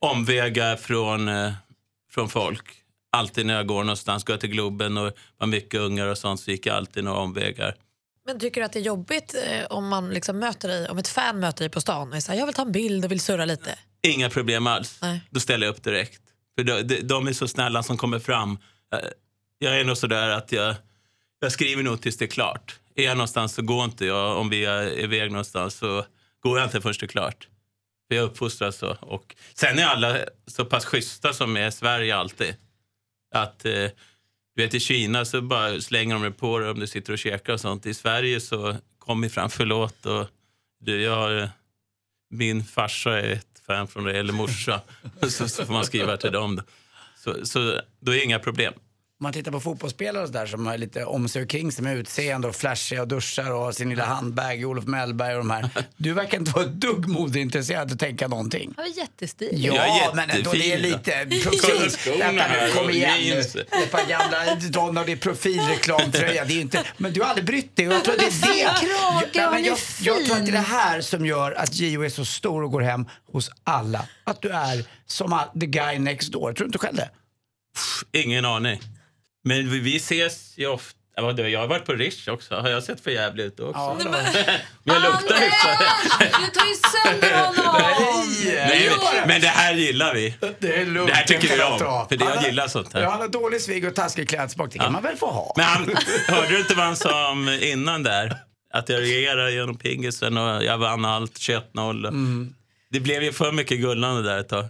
omvägar 0.00 0.76
från, 0.76 1.28
eh, 1.28 1.52
från 2.10 2.28
folk. 2.28 2.64
Alltid 3.12 3.46
när 3.46 3.54
jag 3.54 3.66
går 3.66 3.84
någonstans, 3.84 4.24
går 4.24 4.34
jag 4.34 4.40
till 4.40 4.50
Globen 4.50 4.96
och 4.96 5.12
var 5.38 5.46
mycket 5.46 5.80
ungar 5.80 6.06
och 6.06 6.18
sånt 6.18 6.40
så 6.40 6.50
gick 6.50 6.66
jag 6.66 6.76
alltid 6.76 7.04
några 7.04 7.18
omvägar. 7.18 7.76
Men 8.26 8.40
tycker 8.40 8.60
du 8.60 8.64
att 8.64 8.72
det 8.72 8.78
är 8.78 8.82
jobbigt 8.82 9.34
eh, 9.46 9.66
om 9.66 9.88
man 9.88 10.10
liksom 10.10 10.38
möter 10.38 10.68
dig, 10.68 10.88
om 10.88 10.98
ett 10.98 11.08
fan 11.08 11.40
möter 11.40 11.64
dig 11.64 11.70
på 11.70 11.80
stan 11.80 12.12
och 12.12 12.22
här, 12.28 12.34
jag 12.34 12.46
vill 12.46 12.54
ta 12.54 12.62
en 12.62 12.72
bild 12.72 13.04
och 13.04 13.10
vill 13.10 13.20
surra 13.20 13.44
lite? 13.44 13.78
Inga 14.02 14.30
problem 14.30 14.66
alls. 14.66 14.98
Nej. 15.02 15.20
Då 15.30 15.40
ställer 15.40 15.66
jag 15.66 15.76
upp 15.76 15.82
direkt. 15.82 16.22
För 16.58 16.64
de, 16.64 17.00
de, 17.02 17.26
är 17.26 17.32
så 17.32 17.48
snälla 17.48 17.82
som 17.82 17.96
kommer 17.96 18.18
fram. 18.18 18.58
Eh, 18.92 18.98
jag 19.58 19.80
är 19.80 19.84
nog 19.84 19.96
sådär 19.96 20.28
att 20.28 20.52
jag, 20.52 20.74
jag 21.40 21.52
skriver 21.52 21.82
nog 21.82 22.02
tills 22.02 22.16
det 22.16 22.24
är 22.24 22.26
klart. 22.26 22.80
Är 22.94 23.04
jag 23.04 23.16
någonstans 23.16 23.54
så 23.54 23.62
går 23.62 23.84
inte 23.84 24.06
jag. 24.06 24.36
Om 24.36 24.48
vi 24.48 24.64
är 24.64 24.98
iväg 24.98 25.30
någonstans 25.30 25.74
så 25.74 26.04
går 26.40 26.58
jag 26.58 26.66
inte 26.66 26.80
först 26.80 27.00
det 27.00 27.06
är 27.06 27.08
klart. 27.08 27.48
För 28.08 28.16
jag 28.16 28.24
uppfostras 28.24 28.76
så. 28.76 28.96
Och 29.00 29.36
sen 29.54 29.78
är 29.78 29.84
alla 29.84 30.18
så 30.46 30.64
pass 30.64 30.84
schyssta 30.84 31.32
som 31.32 31.56
är 31.56 31.68
i 31.68 31.72
Sverige 31.72 32.16
alltid. 32.16 32.56
Att 33.34 33.64
eh, 33.64 33.88
du 34.56 34.62
vet 34.62 34.74
i 34.74 34.80
Kina 34.80 35.24
så 35.24 35.40
bara 35.40 35.80
slänger 35.80 36.14
de 36.14 36.22
det 36.22 36.30
på 36.30 36.58
dig 36.58 36.70
om 36.70 36.80
du 36.80 36.86
sitter 36.86 37.12
och 37.12 37.18
käkar 37.18 37.52
och 37.52 37.60
sånt. 37.60 37.86
I 37.86 37.94
Sverige 37.94 38.40
så 38.40 38.76
kom 38.98 39.20
vi 39.20 39.28
fram, 39.28 39.50
förlåt 39.50 40.06
och 40.06 40.26
du, 40.80 41.02
jag, 41.02 41.48
min 42.30 42.64
farsa 42.64 43.20
är 43.20 43.32
ett 43.32 43.55
fan 43.66 43.88
från 43.88 44.04
det, 44.04 44.18
eller 44.18 44.32
morsa. 44.32 44.80
så, 45.28 45.48
så 45.48 45.64
får 45.66 45.72
man 45.72 45.84
skriva 45.84 46.16
till 46.16 46.32
dem. 46.32 46.62
Så, 47.16 47.46
så 47.46 47.80
då 48.00 48.12
är 48.12 48.16
det 48.16 48.24
inga 48.24 48.38
problem. 48.38 48.74
Om 49.20 49.24
man 49.24 49.32
tittar 49.32 49.52
på 49.52 49.60
fotbollsspelare 49.60 50.22
och 50.22 50.28
så 50.28 50.32
där 50.32 50.46
som 50.46 50.66
har 50.66 50.78
lite 50.78 51.04
om 51.04 51.28
sig 51.28 51.42
och 51.42 51.48
kring 51.48 51.72
sig 51.72 51.84
med 51.84 51.96
utseende 51.96 52.48
och 52.48 52.56
flashiga 52.56 53.02
och 53.02 53.08
duschar 53.08 53.50
och 53.52 53.58
har 53.60 53.72
sin 53.72 53.88
lilla 53.90 54.04
handbag, 54.04 54.64
Olof 54.64 54.84
Mellberg 54.84 55.32
och 55.32 55.38
de 55.38 55.50
här. 55.50 55.70
Du 55.96 56.12
verkar 56.12 56.38
inte 56.38 56.50
vara 56.50 56.64
ett 56.64 56.72
dugg 56.72 57.08
modeintresserad 57.08 57.92
att 57.92 57.98
tänka 57.98 58.28
någonting. 58.28 58.74
Jag 58.76 58.86
är 58.86 58.96
jättestil. 58.98 59.48
Ja, 59.64 59.74
Jag 59.74 59.86
är 60.10 60.14
men 60.14 60.30
ändå 60.30 60.52
det 60.52 60.72
är 60.72 60.78
jättefin. 60.78 61.28
lite 61.28 61.48
profil. 61.48 61.90
skorna 61.90 62.42
här 62.42 62.70
kom 62.70 62.90
igen 62.90 63.18
nu. 63.22 63.38
Ett 63.82 63.90
par 63.90 64.08
gamla 64.08 64.54
Donna 64.70 65.00
och 65.00 65.06
det 65.06 65.12
är 65.12 65.16
profilreklamtröja. 65.16 66.44
Det 66.44 66.52
är 66.54 66.60
inte, 66.60 66.84
men 66.96 67.12
du 67.12 67.20
har 67.20 67.28
aldrig 67.28 67.46
brytt 67.46 67.76
dig 67.76 67.88
och 67.88 67.94
jag 67.94 68.04
tror 68.04 68.14
att 68.14 68.20
det 68.20 68.26
är 68.26 68.54
det. 68.54 68.86
krage, 68.86 69.28
Ja, 69.32 69.42
han 69.42 69.52
men 69.52 69.62
är 69.64 69.66
jag, 69.66 69.78
jag 70.00 70.24
tror 70.26 70.36
att 70.36 70.44
det 70.46 70.50
är 70.50 70.52
det 70.52 70.58
här 70.58 71.00
som 71.00 71.26
gör 71.26 71.52
att 71.52 71.74
Gio 71.74 72.04
är 72.04 72.08
så 72.08 72.24
stor 72.24 72.62
och 72.64 72.70
går 72.70 72.80
hem 72.80 73.06
hos 73.32 73.50
alla. 73.64 74.06
Att 74.24 74.42
du 74.42 74.48
är 74.48 74.84
som 75.06 75.40
the 75.60 75.66
guy 75.66 75.98
next 75.98 76.32
door. 76.32 76.52
Tror 76.52 76.54
du 76.54 76.64
inte 76.64 76.78
själv 76.78 76.96
det? 76.96 77.10
Ingen 78.12 78.44
aning. 78.44 78.80
Men 79.46 79.70
vi, 79.70 79.78
vi 79.78 79.96
ses 79.96 80.52
ju 80.58 80.66
ofta. 80.66 80.98
Ja, 81.16 81.32
Jag 81.40 81.60
har 81.60 81.66
varit 81.66 81.84
på 81.84 81.92
Rish 81.92 82.28
också. 82.28 82.54
Har 82.54 82.68
jag 82.68 82.82
sett 82.82 83.00
för 83.00 83.10
jävligt 83.10 83.46
ut 83.46 83.60
också? 83.60 83.80
Ja. 83.80 83.96
Men 84.84 84.94
jag 84.94 85.02
luktar 85.02 85.36
hyfsat. 85.40 85.78
Du 86.20 86.60
tar 86.60 86.66
ju 86.66 86.74
sönder 86.74 87.46
honom! 87.46 87.82
Nej, 88.44 88.90
men, 89.14 89.28
men 89.28 89.40
det 89.40 89.48
här 89.48 89.74
gillar 89.74 90.14
vi. 90.14 90.34
Det 90.58 90.76
är 90.80 90.86
lugnt. 90.86 91.08
Det 91.08 91.14
här 91.14 91.24
tycker 91.24 91.56
vi 91.56 91.62
om, 91.62 91.78
för 92.08 92.16
det- 92.16 92.24
jag 92.24 92.42
gillar 92.44 92.68
sånt 92.68 92.92
här. 92.94 93.02
Ja, 93.02 93.10
han 93.10 93.20
har 93.20 93.28
dålig 93.28 93.60
svig 93.60 93.84
och 93.88 93.94
taskig 93.94 94.28
klädsmak. 94.28 94.72
Det 94.72 94.78
kan 94.78 94.92
man 94.92 95.02
väl 95.02 95.16
få 95.16 95.26
ha? 95.26 95.52
Men 95.56 95.64
han, 95.64 95.96
hörde 96.28 96.48
du 96.48 96.58
inte 96.58 96.74
vad 96.74 96.84
han 96.86 96.96
sa 96.96 97.30
om 97.30 97.48
innan 97.48 98.02
där? 98.02 98.36
Att 98.74 98.88
jag 98.88 99.00
regerade 99.00 99.52
genom 99.52 99.78
pingisen 99.78 100.36
och 100.38 100.64
jag 100.64 100.78
vann 100.78 101.04
allt 101.04 101.32
21-0. 101.38 102.08
Mm. 102.08 102.54
Det 102.90 103.00
blev 103.00 103.22
ju 103.22 103.32
för 103.32 103.52
mycket 103.52 103.78
gullande 103.80 104.22
där 104.22 104.38
ett 104.38 104.48
tag. 104.48 104.64
Ja, 104.64 104.68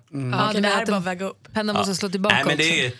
Okej, 0.48 0.54
du 0.54 0.60
det 0.60 0.68
här 0.68 0.82
är 0.82 0.86
bara 0.86 0.96
att 0.96 1.04
väga 1.04 1.26
upp. 1.26 1.48
pennan 1.52 1.76
måste 1.76 1.94
slå 1.94 2.08
tillbaka 2.08 2.34
Nej, 2.36 2.44
men 2.44 2.56
det 2.56 2.86
också. 2.86 2.98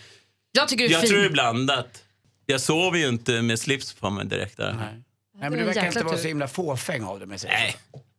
Jag 0.57 0.67
tycker 0.67 0.83
du 0.83 0.89
är 0.89 0.91
jag 0.91 1.01
fin. 1.01 1.09
tror 1.09 1.19
det 1.19 1.25
är 1.25 1.29
blandat. 1.29 2.03
Jag 2.45 2.61
sover 2.61 2.97
ju 2.99 3.07
inte 3.07 3.41
med 3.41 3.59
slips 3.59 3.93
på 3.93 4.09
mig 4.09 4.25
direkt 4.25 4.57
där. 4.57 4.73
Nej. 4.73 4.85
Nej, 4.87 5.03
men 5.33 5.51
Det 5.51 5.57
du 5.57 5.63
verkar 5.65 5.85
inte 5.87 6.03
vara 6.03 6.17
så 6.17 6.27
himla 6.27 6.47
fåfäng 6.47 7.03
av 7.03 7.19
det 7.19 7.25
med 7.25 7.41
sig. 7.41 7.49
Nej. 7.49 7.75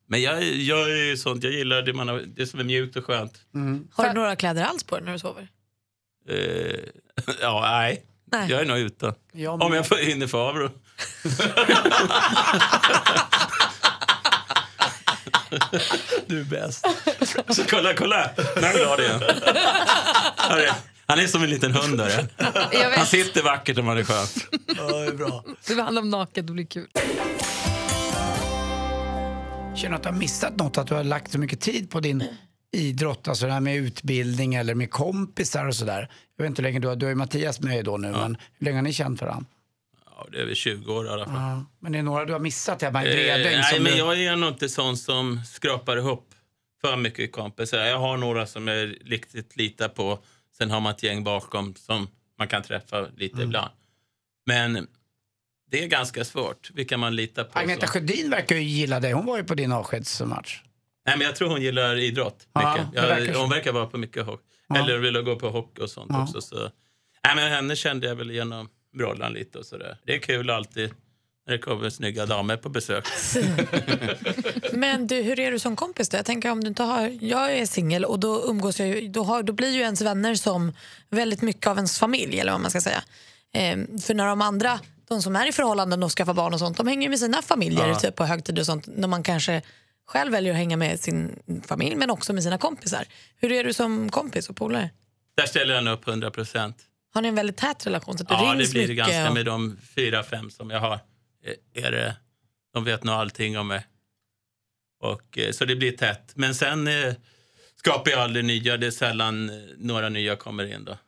Men 0.09 0.23
jag, 0.23 0.43
jag 0.45 0.91
är 0.91 1.05
ju 1.05 1.17
sånt, 1.17 1.45
jag 1.45 1.53
gillar 1.53 1.83
det, 1.83 1.93
man 1.93 2.09
har, 2.09 2.23
det 2.27 2.47
som 2.47 2.61
är 2.61 2.65
mjukt 2.65 2.97
och 2.97 3.05
skönt. 3.05 3.41
Har 3.93 4.09
du 4.09 4.13
några 4.15 4.37
kläder 4.37 4.63
alls 4.65 4.85
på 4.85 4.97
dig 4.97 5.05
när 5.05 5.13
du 5.13 5.19
sover? 5.19 5.49
Eh, 6.29 6.37
ja, 7.41 7.61
nej. 7.71 8.03
Nej. 8.33 8.51
Jag 8.51 8.61
är 8.61 8.65
nog 8.65 8.79
utan. 8.79 9.15
Jag 9.33 9.63
Om 9.63 9.73
jag 9.75 9.87
får 9.87 9.97
hinner 9.97 10.27
få 10.27 10.39
av 10.39 10.55
då. 10.55 10.71
Du 16.27 16.41
är 16.41 16.45
bäst. 16.45 16.87
Så 17.57 17.65
kolla, 17.71 17.95
kolla! 17.95 18.31
Nu 18.57 18.79
glad 18.79 19.01
igen. 19.01 19.21
Hörru, 20.37 20.69
Han 21.09 21.19
är 21.19 21.27
som 21.27 21.43
en 21.43 21.51
liten 21.51 21.73
hund. 21.73 22.01
Han 22.97 23.07
sitter 23.07 23.43
vackert 23.43 23.79
om 23.79 23.87
han 23.87 23.99
är 23.99 24.05
skön. 24.05 24.27
Ja, 24.77 24.99
det 24.99 25.07
är 25.07 25.13
bra. 25.15 25.45
det 25.69 25.83
handlar 25.83 26.03
om 26.03 26.11
naket, 26.11 26.47
det 26.47 26.53
blir 26.53 26.67
kul. 26.67 26.87
Känner 29.77 29.91
du 29.91 29.95
att 29.97 30.03
du 30.03 30.09
har 30.09 30.17
missat 30.17 30.57
något? 30.57 30.79
Att 30.79 30.87
du 30.87 30.95
har 30.95 31.05
lagt 31.05 31.33
så 31.33 31.39
mycket 31.39 31.61
tid 31.61 31.91
på 31.91 32.01
din 32.01 32.25
idrott, 32.73 33.29
alltså 33.29 33.47
det 33.47 33.53
här 33.53 33.61
med 33.61 33.77
utbildning 33.77 34.55
eller 34.55 34.75
med 34.75 34.91
kompisar 34.91 35.67
och 35.67 35.75
sådär. 35.75 36.11
Jag 36.37 36.43
vet 36.45 36.51
inte 36.51 36.63
hur 36.63 36.69
länge 36.69 36.79
du 36.81 36.89
har, 36.89 36.97
du 36.97 37.07
har 37.07 37.11
ju 37.11 37.17
Mattias 37.17 37.61
med 37.61 37.85
då 37.85 37.97
nu, 37.97 38.11
men 38.13 38.37
hur 38.59 38.65
länge 38.65 38.77
har 38.77 38.83
ni 38.83 38.93
känt 38.93 39.21
varandra? 39.21 39.47
Ja, 40.17 40.27
det 40.33 40.41
är 40.41 40.45
väl 40.47 40.55
20 40.55 40.93
år 40.95 41.07
i 41.07 41.09
alla 41.09 41.25
fall. 41.25 41.35
Ja. 41.35 41.65
Men 41.81 41.93
det 41.93 41.99
är 41.99 42.03
några 42.03 42.25
du 42.25 42.33
har 42.33 42.41
missat 42.41 42.83
hemma 42.83 43.05
i 43.05 43.09
Eh, 43.09 43.15
Bredäng 43.15 43.57
nej, 43.61 43.75
som 43.75 43.83
men 43.83 43.93
du... 43.93 43.99
jag 43.99 44.23
är 44.23 44.37
nog 44.37 44.49
inte 44.49 44.69
sån 44.69 44.97
som 44.97 45.41
skrapar 45.47 45.97
ihop 45.97 46.35
för 46.81 46.97
mycket 46.97 47.33
kompisar. 47.33 47.79
Jag 47.79 47.99
har 47.99 48.17
några 48.17 48.47
som 48.47 48.69
jag 48.69 48.95
riktigt 49.05 49.57
litar 49.57 49.89
på. 49.89 50.19
Sen 50.59 50.71
har 50.71 50.81
man 50.81 50.93
ett 50.95 51.03
gäng 51.03 51.25
bakom 51.25 51.75
som 51.75 52.09
man 52.39 52.49
kan 52.49 52.63
träffa 52.63 53.01
lite 53.17 53.35
Mm. 53.37 53.47
ibland. 53.49 53.71
Men 54.47 54.87
det 55.71 55.83
är 55.85 55.87
ganska 55.89 56.25
svårt. 56.25 56.71
Vilka 56.75 56.97
man 56.99 57.17
litar 57.17 57.45
på. 57.45 57.59
Agneta 57.59 57.87
så. 57.87 57.93
Sjödin 57.93 58.31
verkar 58.31 58.57
ju 58.57 58.63
gilla 58.63 59.01
dig. 59.01 59.13
Hon 59.13 59.27
var 59.27 59.37
ju 59.37 59.45
på 59.45 59.55
din 59.55 59.73
avskedsmatch. 59.73 60.61
Nej, 61.07 61.19
men 61.19 61.27
jag 61.27 61.37
tror 61.37 61.49
hon 61.49 61.63
gillar 61.63 61.97
idrott 61.97 62.49
Ja, 62.53 62.89
verkar 62.95 63.25
Jag, 63.33 63.39
hon 63.41 63.51
verkar 63.51 63.73
vara 63.73 63.87
på 63.87 63.99
mycket 63.99 64.27
hockey. 64.27 64.45
Ja. 64.69 64.77
Eller 64.79 64.99
vill 64.99 65.21
gå 65.23 65.37
på 65.37 65.51
hockey 65.51 65.83
och 65.83 65.91
sånt 65.91 66.11
Ja. 66.11 66.23
också. 66.23 66.41
Så. 66.41 66.57
Nej, 67.25 67.37
men 67.37 67.53
henne 67.53 67.77
kände 67.77 68.07
jag 68.07 68.17
väl 68.17 68.31
genom 68.31 68.69
brollan 68.97 69.33
lite 69.33 69.59
och 69.59 69.67
sådär. 69.67 69.97
Det 70.05 70.15
är 70.15 70.19
kul 70.19 70.51
alltid 70.51 70.95
när 71.49 71.53
det 71.55 71.59
kommer 71.63 71.91
snygga 71.91 72.27
damer 72.27 72.57
på 72.57 72.69
besök. 72.69 73.05
Men 74.73 75.07
du, 75.07 75.17
hur 75.23 75.41
är 75.41 75.53
du 75.53 75.59
som 75.59 75.77
kompis 75.77 76.09
då? 76.09 76.17
Jag 76.17 76.27
tänker 76.27 76.51
om 76.51 76.65
du 76.65 76.69
inte 76.69 76.83
har, 76.83 77.19
jag 77.21 77.53
är 77.59 77.67
singel 77.67 78.05
och 78.05 78.21
då 78.21 78.45
umgås 78.45 78.81
jag 78.81 78.89
ju, 78.89 79.09
då, 79.09 79.23
har, 79.23 79.43
då 79.43 79.53
blir 79.53 79.71
ju 79.71 79.81
ens 79.81 80.01
vänner 80.01 80.35
som 80.35 80.73
väldigt 81.11 81.43
mycket 81.43 81.67
av 81.67 81.77
ens 81.77 81.99
familj 81.99 82.41
eller 82.41 82.53
vad 82.53 82.61
man 82.61 82.71
ska 82.71 82.81
säga. 82.81 83.03
Ehm, 83.53 83.99
för 83.99 84.15
när 84.15 84.27
de 84.27 84.41
andra, 84.43 84.81
de 85.09 85.23
som 85.23 85.37
är 85.37 85.47
i 85.49 85.53
förhållanden 85.53 86.03
och 86.03 86.13
skaffar 86.13 86.35
barn 86.35 86.55
och 86.55 86.59
sånt, 86.59 86.77
de 86.77 86.87
hänger 86.87 87.09
med 87.09 87.19
sina 87.19 87.43
familjer 87.43 87.95
typ 87.95 88.17
på 88.17 88.25
högtider 88.25 88.63
och 88.63 88.67
sånt. 88.67 88.87
När 88.87 89.09
man 89.09 89.23
kanske 89.23 89.63
själv 90.07 90.33
väljer 90.33 90.53
att 90.53 90.59
hänga 90.59 90.77
med 90.77 91.01
sin 91.01 91.39
familj 91.67 91.97
men 91.97 92.11
också 92.11 92.33
med 92.33 92.43
sina 92.43 92.59
kompisar. 92.59 93.05
Hur 93.37 93.53
är 93.53 93.65
du 93.65 93.73
som 93.73 94.11
kompis 94.11 94.49
och 94.49 94.57
polare? 94.57 94.91
Där 95.37 95.47
ställer 95.47 95.75
jag 95.75 95.89
upp 95.89 96.09
100 96.09 96.31
procent. 96.31 96.77
Har 97.15 97.23
ni 97.23 97.29
en 97.29 97.35
väldigt 97.35 97.57
tät 97.57 97.87
relation? 97.87 98.19
Så 98.19 98.25
Ja, 98.29 98.55
det 98.59 98.71
blir 98.71 98.89
det 98.89 98.95
ganska 98.95 99.29
och- 99.29 99.35
med 99.35 99.47
de 99.47 99.77
fyra, 99.95 100.23
fem 100.23 100.51
som 100.51 100.71
jag 100.71 100.81
har. 100.81 100.99
Eh, 101.49 101.85
Är 101.85 101.91
det, 101.91 102.17
de 102.75 102.85
vet 102.85 103.05
nog 103.05 103.15
allting 103.15 103.59
om 103.59 103.69
mig. 103.69 103.87
Och, 105.01 105.39
eh, 105.39 105.53
så 105.53 105.65
det 105.65 105.77
blir 105.77 105.93
tätt. 105.93 106.33
Men 106.35 106.55
sen 106.55 106.89
eh, 106.89 107.15
skapar 107.77 108.11
jag 108.11 108.21
aldrig 108.21 108.45
nya. 108.45 108.77
Det 108.77 108.87
är 108.87 108.91
sällan 108.91 109.51
några 109.77 110.09
nya 110.09 110.37
kommer 110.37 110.75
in. 110.75 110.85
Då. 110.85 110.99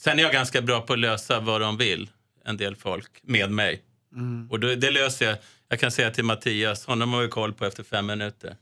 Sen 0.00 0.18
är 0.18 0.22
jag 0.22 0.32
ganska 0.32 0.62
bra 0.62 0.80
på 0.80 0.92
att 0.92 0.98
lösa 0.98 1.40
vad 1.40 1.60
de 1.60 1.76
vill, 1.76 2.10
en 2.44 2.56
del 2.56 2.76
folk, 2.76 3.10
med 3.22 3.50
mig. 3.50 3.82
Och 4.50 4.60
då, 4.60 4.74
det 4.74 4.90
löser 4.90 5.26
jag. 5.26 5.38
Jag 5.68 5.80
kan 5.80 5.90
säga 5.90 6.10
till 6.10 6.24
Mattias, 6.24 6.86
honom 6.86 7.12
har 7.12 7.22
vi 7.22 7.28
koll 7.28 7.52
på 7.52 7.66
efter 7.66 7.82
fem 7.82 8.06
minuter. 8.06 8.56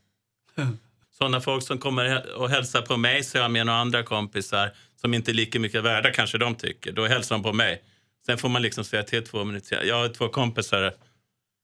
Sådana 1.17 1.41
folk 1.41 1.63
som 1.63 1.77
kommer 1.77 2.35
och 2.35 2.49
hälsar 2.49 2.81
på 2.81 2.97
mig 2.97 3.23
så 3.23 3.37
jag 3.37 3.51
med 3.51 3.65
några 3.65 3.79
andra 3.79 4.03
kompisar 4.03 4.71
som 5.01 5.13
inte 5.13 5.31
är 5.31 5.33
lika 5.33 5.59
mycket 5.59 5.83
värda 5.83 6.11
kanske 6.11 6.37
de 6.37 6.55
tycker. 6.55 6.91
Då 6.91 7.05
hälsar 7.05 7.35
de 7.35 7.43
på 7.43 7.53
mig. 7.53 7.83
Sen 8.25 8.37
får 8.37 8.49
man 8.49 8.61
liksom 8.61 8.83
säga 8.83 9.03
till 9.03 9.23
två 9.23 9.43
minuter. 9.43 9.83
Jag 9.83 9.95
har 9.95 10.09
två 10.09 10.29
kompisar. 10.29 10.93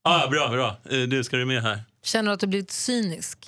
Ja, 0.03 0.23
ah, 0.23 0.27
bra, 0.27 0.49
bra. 0.49 0.77
Eh, 0.89 0.99
Du, 0.99 1.23
ska 1.23 1.37
du 1.37 1.45
med 1.45 1.61
här? 1.63 1.83
Känner 2.03 2.29
du 2.29 2.33
att 2.33 2.39
du 2.39 2.47
blivit 2.47 2.71
cynisk? 2.71 3.39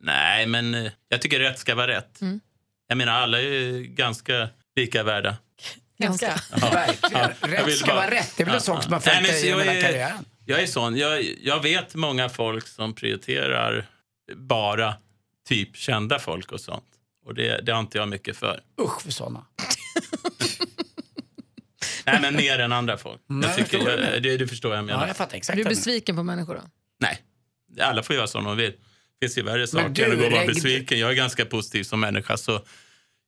Nej, 0.00 0.46
men 0.46 0.74
eh, 0.74 0.92
jag 1.08 1.22
tycker 1.22 1.40
rätt 1.40 1.58
ska 1.58 1.74
vara 1.74 1.86
rätt. 1.88 2.20
Mm. 2.20 2.40
Jag 2.88 2.98
menar, 2.98 3.12
alla 3.12 3.38
är 3.38 3.42
ju 3.42 3.82
ganska 3.84 4.48
lika 4.76 5.02
värda. 5.02 5.36
Ganska. 5.98 6.40
Verkligen. 6.56 7.30
Jag 7.40 7.66
Rätt 7.68 7.76
ska 7.78 7.86
bara- 7.86 7.96
vara 7.96 8.10
rätt. 8.10 8.32
Det 8.36 8.42
är 8.42 8.44
väl 8.44 8.54
en 8.54 8.60
sak 8.60 8.82
som 8.82 8.92
har 8.92 9.00
följt 9.00 9.26
dig 9.28 9.42
hela 9.48 9.64
är- 9.64 9.82
karriären. 9.82 10.24
Jag 10.44 10.62
är 10.62 10.66
sån. 10.66 10.96
Jag, 10.96 11.22
jag 11.42 11.62
vet 11.62 11.94
många 11.94 12.28
folk 12.28 12.66
som 12.66 12.94
prioriterar 12.94 13.86
bara 14.36 14.94
typ 15.48 15.76
kända 15.76 16.18
folk 16.18 16.52
och 16.52 16.60
sånt. 16.60 16.84
Och 17.26 17.34
det, 17.34 17.60
det 17.60 17.72
har 17.72 17.80
inte 17.80 17.98
jag 17.98 18.08
mycket 18.08 18.36
för. 18.36 18.60
Usch 18.80 19.02
för 19.02 19.10
såna. 19.12 19.44
Nej, 22.06 22.20
men 22.20 22.36
mer 22.36 22.58
än 22.58 22.72
andra 22.72 22.98
folk. 22.98 23.20
Nej, 23.26 23.48
Jag 23.48 23.56
tycker, 23.56 23.78
förstår 23.78 24.00
jag, 24.00 24.22
det. 24.22 24.36
du 24.36 24.48
förstår 24.48 24.68
vad 24.68 24.78
jag 24.78 24.84
menar. 24.84 25.00
Ja, 25.00 25.06
jag 25.06 25.16
fattar 25.16 25.36
exakt. 25.36 25.52
Är 25.54 25.56
du 25.56 25.62
du 25.62 25.68
besviken 25.68 26.16
på 26.16 26.22
människor 26.22 26.54
då? 26.54 26.60
Nej, 27.00 27.18
alla 27.80 28.02
får 28.02 28.16
göra 28.16 28.26
som 28.26 28.44
de 28.44 28.56
vill. 28.56 28.70
Det 28.72 29.26
finns 29.26 29.38
ju 29.38 29.42
värre 29.42 29.66
saker 29.66 30.04
än 30.04 30.12
att 30.12 30.18
gå 30.18 30.26
och 30.26 30.32
vara 30.32 30.46
besviken. 30.46 30.98
Jag 30.98 31.10
är 31.10 31.14
ganska 31.14 31.44
positiv 31.44 31.84
som 31.84 32.00
människa. 32.00 32.36
Så 32.36 32.60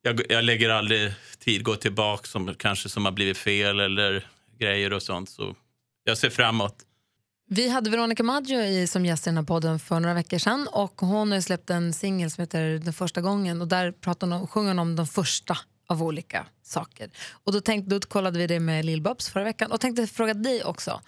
jag, 0.01 0.21
jag 0.29 0.43
lägger 0.43 0.69
aldrig 0.69 1.13
tid 1.39 1.63
gå 1.63 1.75
tillbaka 1.75 2.27
som 2.27 2.55
kanske 2.55 2.89
som 2.89 3.05
har 3.05 3.11
blivit 3.11 3.37
fel 3.37 3.79
eller 3.79 4.27
grejer 4.59 4.93
och 4.93 5.03
sånt. 5.03 5.29
Så 5.29 5.55
jag 6.03 6.17
ser 6.17 6.29
framåt. 6.29 6.75
Vi 7.49 7.69
hade 7.69 7.89
Veronica 7.89 8.23
Maggio 8.23 8.59
i, 8.61 8.87
som 8.87 9.05
gäst 9.05 9.27
i 9.27 9.29
den 9.29 9.37
här 9.37 9.43
podden 9.43 9.79
för 9.79 9.99
några 9.99 10.13
veckor 10.13 10.37
sedan 10.37 10.67
och 10.71 11.01
hon 11.01 11.31
har 11.31 11.41
släppt 11.41 11.69
en 11.69 11.93
singel 11.93 12.31
som 12.31 12.41
heter 12.41 12.63
Den 12.79 12.93
första 12.93 13.21
gången 13.21 13.61
och 13.61 13.67
där 13.67 13.91
pratar 13.91 14.27
hon 14.27 14.41
om, 14.41 14.47
sjunger 14.47 14.67
hon 14.67 14.79
om 14.79 14.95
de 14.95 15.07
första 15.07 15.57
av 15.89 16.03
olika 16.03 16.45
saker. 16.63 17.09
Och 17.31 17.53
då, 17.53 17.61
tänkte, 17.61 17.95
då 17.95 18.07
kollade 18.07 18.39
vi 18.39 18.47
det 18.47 18.59
med 18.59 18.85
Lill-Babs 18.85 19.31
förra 19.31 19.43
veckan 19.43 19.71
och 19.71 19.81
tänkte 19.81 20.07
fråga 20.07 20.33
dig 20.33 20.63
också. 20.63 21.01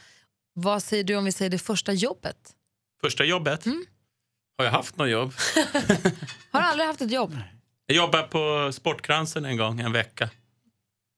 Vad 0.53 0.83
säger 0.83 1.03
du 1.03 1.15
om 1.15 1.25
vi 1.25 1.31
säger 1.31 1.51
det 1.51 1.59
första 1.59 1.93
jobbet? 1.93 2.37
Första 3.01 3.23
jobbet. 3.25 3.65
Mm. 3.65 3.85
Har 4.57 4.65
jag 4.65 4.71
haft 4.71 4.97
något 4.97 5.09
jobb? 5.09 5.33
Har 6.51 6.61
du 6.61 6.67
aldrig 6.67 6.87
haft 6.87 7.01
ett 7.01 7.11
jobb? 7.11 7.37
Jag 7.85 7.95
jobbade 7.97 8.23
på 8.27 8.71
Sportkransen 8.73 9.45
en 9.45 9.57
gång, 9.57 9.79
en 9.79 9.91
vecka. 9.91 10.29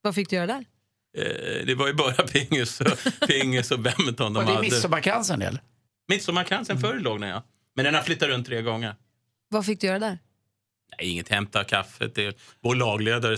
Vad 0.01 0.15
fick 0.15 0.29
du 0.29 0.35
göra 0.35 0.47
där? 0.47 0.65
Eh, 1.17 1.65
det 1.65 1.75
var 1.75 1.87
ju 1.87 1.93
bara 1.93 2.13
pingis 2.27 2.81
och, 2.81 2.97
pingis 3.27 3.71
och 3.71 3.79
badminton 3.79 4.33
de 4.33 4.39
Och 4.39 4.45
det 4.45 4.51
är 4.51 4.55
hade. 4.55 4.61
midsommarkransen 4.69 5.41
eller? 5.41 5.61
Midsommarkransen 6.07 6.77
Mm. 6.77 6.89
förr 6.91 6.99
låg 6.99 7.21
den, 7.21 7.29
ja. 7.29 7.43
Men 7.75 7.85
den 7.85 7.95
har 7.95 8.01
flyttat 8.01 8.29
runt 8.29 8.47
tre 8.47 8.61
gånger. 8.61 8.95
Vad 9.49 9.65
fick 9.65 9.81
du 9.81 9.87
göra 9.87 9.99
där? 9.99 10.19
Nej, 10.97 11.09
inget 11.11 11.29
hämta 11.29 11.63
kaffe 11.63 12.09
till 12.09 12.33
vår 12.61 12.75
lagledare 12.75 13.37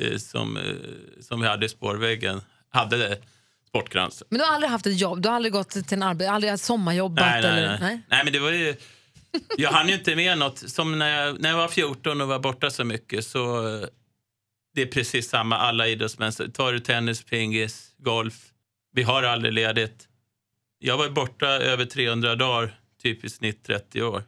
eh, 0.00 0.16
som, 0.18 0.56
eh, 0.56 0.62
som 1.20 1.40
vi 1.40 1.46
hade 1.46 1.66
i 1.66 1.68
spårväggen 1.68 2.40
hade 2.68 2.96
det, 2.96 3.18
Sportkrans. 3.68 4.22
Men 4.28 4.38
du 4.38 4.44
har 4.44 4.54
aldrig 4.54 4.70
haft 4.70 4.86
ett 4.86 5.00
jobb? 5.00 5.22
Du 5.22 5.28
har 5.28 5.36
aldrig 5.36 5.52
gått 5.52 5.70
till 5.70 5.84
en 5.92 6.02
arbete, 6.02 6.30
aldrig 6.30 6.58
sommarjobbat? 6.60 7.24
Nej, 7.26 7.42
nej, 7.42 7.50
eller? 7.50 7.78
nej. 7.80 8.00
nej, 8.08 8.24
men 8.24 8.32
det 8.32 8.38
var 8.38 8.50
ju... 8.50 8.76
Jag 9.56 9.70
hann 9.70 9.88
ju 9.88 9.94
inte 9.94 10.16
med 10.16 10.38
något. 10.38 10.58
Som 10.70 10.98
när 10.98 11.24
jag, 11.26 11.40
när 11.40 11.50
jag 11.50 11.56
var 11.56 11.68
14 11.68 12.20
och 12.20 12.28
var 12.28 12.38
borta 12.38 12.70
så 12.70 12.84
mycket 12.84 13.26
så... 13.26 13.68
eh, 13.74 13.86
Det 14.74 14.82
är 14.82 14.86
precis 14.86 15.28
samma 15.28 15.56
alla 15.58 15.88
idrottsmän. 15.88 16.32
Tar 16.32 16.72
du 16.72 16.80
tennis, 16.80 17.22
pingis, 17.24 17.94
golf. 17.98 18.34
Vi 18.94 19.02
har 19.02 19.22
aldrig 19.22 19.52
ledigt. 19.54 20.08
Jag 20.78 20.96
var 20.98 21.08
borta 21.08 21.46
över 21.46 21.84
300 21.84 22.34
dagar, 22.36 22.74
typ 23.02 23.24
i 23.24 23.30
snitt 23.30 23.64
30 23.64 24.02
år. 24.02 24.22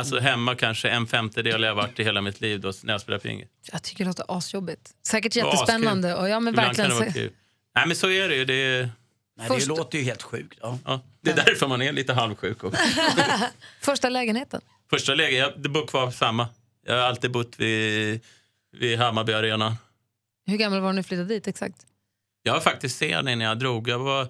Alltså 0.00 0.18
hemma 0.18 0.54
kanske 0.54 0.88
en 0.90 1.06
femtedel 1.06 1.62
jag 1.62 1.68
har 1.70 1.74
varit 1.76 1.98
i 1.98 2.04
hela 2.04 2.20
mitt 2.20 2.40
liv 2.40 2.60
då, 2.60 2.72
när 2.82 2.94
jag 2.94 3.00
spelar 3.00 3.18
pingis. 3.18 3.48
Jag 3.72 3.82
tycker 3.82 4.04
det 4.04 4.08
låter 4.08 4.24
asjobbigt. 4.28 4.90
Säkert 5.06 5.36
jättespännande. 5.36 6.14
Och 6.14 6.28
ja, 6.28 6.40
men 6.40 6.52
Ibland 6.54 6.66
verkligen. 6.68 6.90
kan 6.90 6.98
det 6.98 7.04
vara 7.04 7.12
så- 7.12 7.18
kul. 7.18 7.32
Nej, 7.74 7.86
men 7.86 7.96
så 7.96 8.10
är 8.10 8.28
det 8.28 8.34
ju. 8.34 8.44
Det 8.44 8.54
är, 8.54 8.90
Nej, 9.36 9.48
Först- 9.48 9.60
Det 9.60 9.68
låter 9.68 9.98
ju 9.98 10.04
helt 10.04 10.22
sjukt. 10.22 10.58
Ja. 10.62 10.78
ja, 10.84 11.00
det 11.20 11.30
är 11.30 11.36
därför 11.36 11.66
man 11.68 11.82
är 11.82 11.92
lite 11.92 12.12
halvsjuk 12.12 12.64
också. 12.64 12.80
Första 13.80 14.08
lägenheten? 14.08 14.60
Första 14.90 15.14
läget, 15.14 15.38
jag 15.38 15.52
det 15.62 15.68
bor 15.68 15.86
kvar 15.86 16.06
på 16.06 16.12
samma. 16.12 16.48
Jag 16.86 16.94
har 16.94 17.02
alltid 17.02 17.30
bott 17.30 17.54
vid, 17.60 18.20
vid 18.72 18.98
Hammarby 18.98 19.32
Arena. 19.32 19.76
Hur 20.46 20.56
gammal 20.56 20.80
var 20.80 20.88
du 20.88 20.92
när 20.94 21.02
du 21.02 21.08
flyttade 21.08 21.28
dit 21.28 21.46
exakt? 21.48 21.86
Jag 22.42 22.52
var 22.52 22.60
faktiskt 22.60 22.98
sen 22.98 23.28
innan 23.28 23.40
jag 23.48 23.58
drog. 23.58 23.88
Jag 23.88 23.98
var 23.98 24.28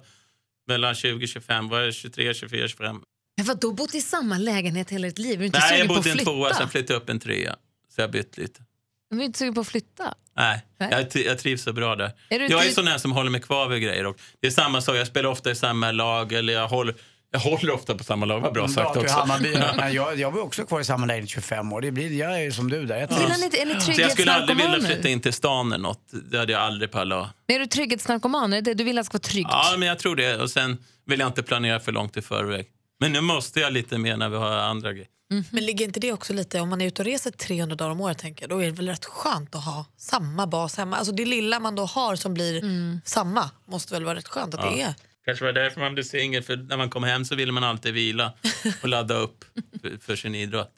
mellan 0.67 0.95
20 0.95 1.23
och 1.25 1.29
25, 1.29 1.69
var 1.69 1.79
jag 1.79 1.93
23, 1.93 2.33
24, 2.33 2.67
25. 2.67 3.01
Men 3.41 3.47
vadå, 3.47 3.71
bott 3.71 3.95
i 3.95 4.01
samma 4.01 4.37
lägenhet 4.37 4.89
hela 4.89 5.07
ditt 5.07 5.19
liv? 5.19 5.33
Är 5.33 5.37
du 5.37 5.45
inte 5.45 5.59
Nej, 5.59 5.79
jag 5.79 5.87
bodde 5.87 6.09
i 6.09 6.11
en 6.11 6.17
flytta? 6.17 6.31
tvåa, 6.31 6.53
sen 6.53 6.69
flyttade 6.69 6.93
jag 6.93 7.01
upp 7.01 7.09
en 7.09 7.19
trea. 7.19 7.55
Så 7.95 8.01
jag 8.01 8.07
har 8.07 8.11
bytt 8.11 8.37
lite. 8.37 8.61
Men 9.09 9.19
är 9.19 9.21
du 9.21 9.25
inte 9.25 9.39
sugen 9.39 9.53
på 9.53 9.61
att 9.61 9.67
flytta? 9.67 10.13
Nej, 10.37 10.65
Nej. 10.79 10.89
Jag, 11.13 11.25
jag 11.25 11.39
trivs 11.39 11.63
så 11.63 11.73
bra 11.73 11.95
där. 11.95 12.11
Är 12.29 12.39
jag 12.39 12.65
är 12.65 12.71
sån 12.71 12.87
här 12.87 12.97
som 12.97 13.11
håller 13.11 13.29
mig 13.29 13.41
kvar 13.41 13.67
vid 13.67 13.81
grejer. 13.81 14.05
Och 14.05 14.17
det 14.39 14.47
är 14.47 14.51
samma 14.51 14.81
sak, 14.81 14.95
jag 14.95 15.07
spelar 15.07 15.29
ofta 15.29 15.51
i 15.51 15.55
samma 15.55 15.91
lag. 15.91 16.33
Eller 16.33 16.53
jag 16.53 16.67
håller, 16.67 16.95
jag 17.31 17.39
håller 17.39 17.71
ofta 17.73 17.95
på 17.95 18.03
samma 18.03 18.25
lag, 18.25 18.39
vad 18.39 18.53
bra 18.53 18.67
sagt 18.67 18.93
du 18.93 18.99
är 18.99 19.03
också. 19.03 19.15
Hammarby. 19.15 19.53
Jag, 19.95 20.19
jag 20.19 20.31
var 20.31 20.41
också 20.41 20.65
kvar 20.65 20.81
i 20.81 20.83
samma 20.83 21.05
lägenhet 21.05 21.29
i 21.29 21.33
25 21.33 21.73
år. 21.73 21.81
Det 21.81 21.91
blir, 21.91 22.19
jag 22.19 22.43
är 22.43 22.51
som 22.51 22.69
du 22.69 22.85
där. 22.85 22.97
Jag 22.97 23.11
Gillar 23.11 23.25
trivs. 23.35 23.53
ni, 23.53 23.59
är 23.59 23.65
ni 23.65 23.81
Så 23.81 24.01
jag 24.01 24.11
skulle 24.11 24.31
aldrig 24.31 24.57
vilja 24.57 24.81
flytta 24.81 25.09
in 25.09 25.21
till 25.21 25.33
stan 25.33 25.71
eller 25.71 25.83
något. 25.83 26.09
Det 26.31 26.37
hade 26.37 26.51
jag 26.51 26.61
aldrig 26.61 26.91
pallat. 26.91 27.29
Är 27.47 27.59
du 27.59 27.65
trygghetsnarkoman? 27.65 28.53
Är 28.53 28.61
det 28.61 28.73
du 28.73 28.83
vill 28.83 28.97
att 28.97 29.05
det 29.05 29.05
ska 29.05 29.15
vara 29.15 29.31
tryggt? 29.31 29.49
Ja, 29.51 29.75
men 29.77 29.87
jag 29.87 29.99
tror 29.99 30.15
det. 30.15 30.37
Och 30.37 30.49
sen 30.49 30.77
vill 31.05 31.19
jag 31.19 31.29
inte 31.29 31.43
planera 31.43 31.79
för 31.79 31.91
långt 31.91 32.17
i 32.17 32.21
förväg. 32.21 32.67
Men 33.01 33.11
nu 33.11 33.21
måste 33.21 33.59
jag 33.59 33.73
lite 33.73 33.97
mer 33.97 34.17
när 34.17 34.29
vi 34.29 34.37
har 34.37 34.51
andra 34.51 34.93
grejer. 34.93 35.07
Men 35.51 35.65
ligger 35.65 35.85
inte 35.85 35.99
det 35.99 36.11
också 36.13 36.33
lite, 36.33 36.59
om 36.59 36.69
man 36.69 36.81
är 36.81 36.85
ute 36.85 37.01
och 37.01 37.05
reser 37.05 37.31
300 37.31 37.75
dagar 37.75 37.91
om 37.91 38.01
året, 38.01 38.17
tänker 38.17 38.43
jag, 38.43 38.49
då 38.49 38.59
är 38.59 38.65
det 38.65 38.71
väl 38.71 38.87
rätt 38.87 39.05
skönt 39.05 39.55
att 39.55 39.65
ha 39.65 39.85
samma 39.97 40.47
bas 40.47 40.77
hemma. 40.77 40.97
Alltså 40.97 41.13
det 41.13 41.25
lilla 41.25 41.59
man 41.59 41.75
då 41.75 41.85
har 41.85 42.15
som 42.15 42.33
blir 42.33 42.61
samma 43.05 43.49
måste 43.65 43.93
väl 43.93 44.03
vara 44.03 44.15
rätt 44.15 44.27
skönt 44.27 44.53
att 44.55 44.61
det 44.61 44.81
är. 44.81 44.93
Kanske 45.25 45.45
var 45.45 45.53
därför 45.53 45.79
man 45.79 45.93
blev 45.93 46.03
singel, 46.03 46.43
för 46.43 46.57
när 46.57 46.77
man 46.77 46.89
kom 46.89 47.03
hem 47.03 47.25
så 47.25 47.35
ville 47.35 47.51
man 47.51 47.63
alltid 47.63 47.93
vila 47.93 48.33
och 48.81 48.89
ladda 48.89 49.15
upp 49.15 49.45
för, 49.81 49.97
för 50.01 50.15
sin 50.15 50.35
idrott. 50.35 50.71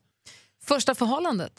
Första 0.63 0.95
förhållandet? 0.95 1.53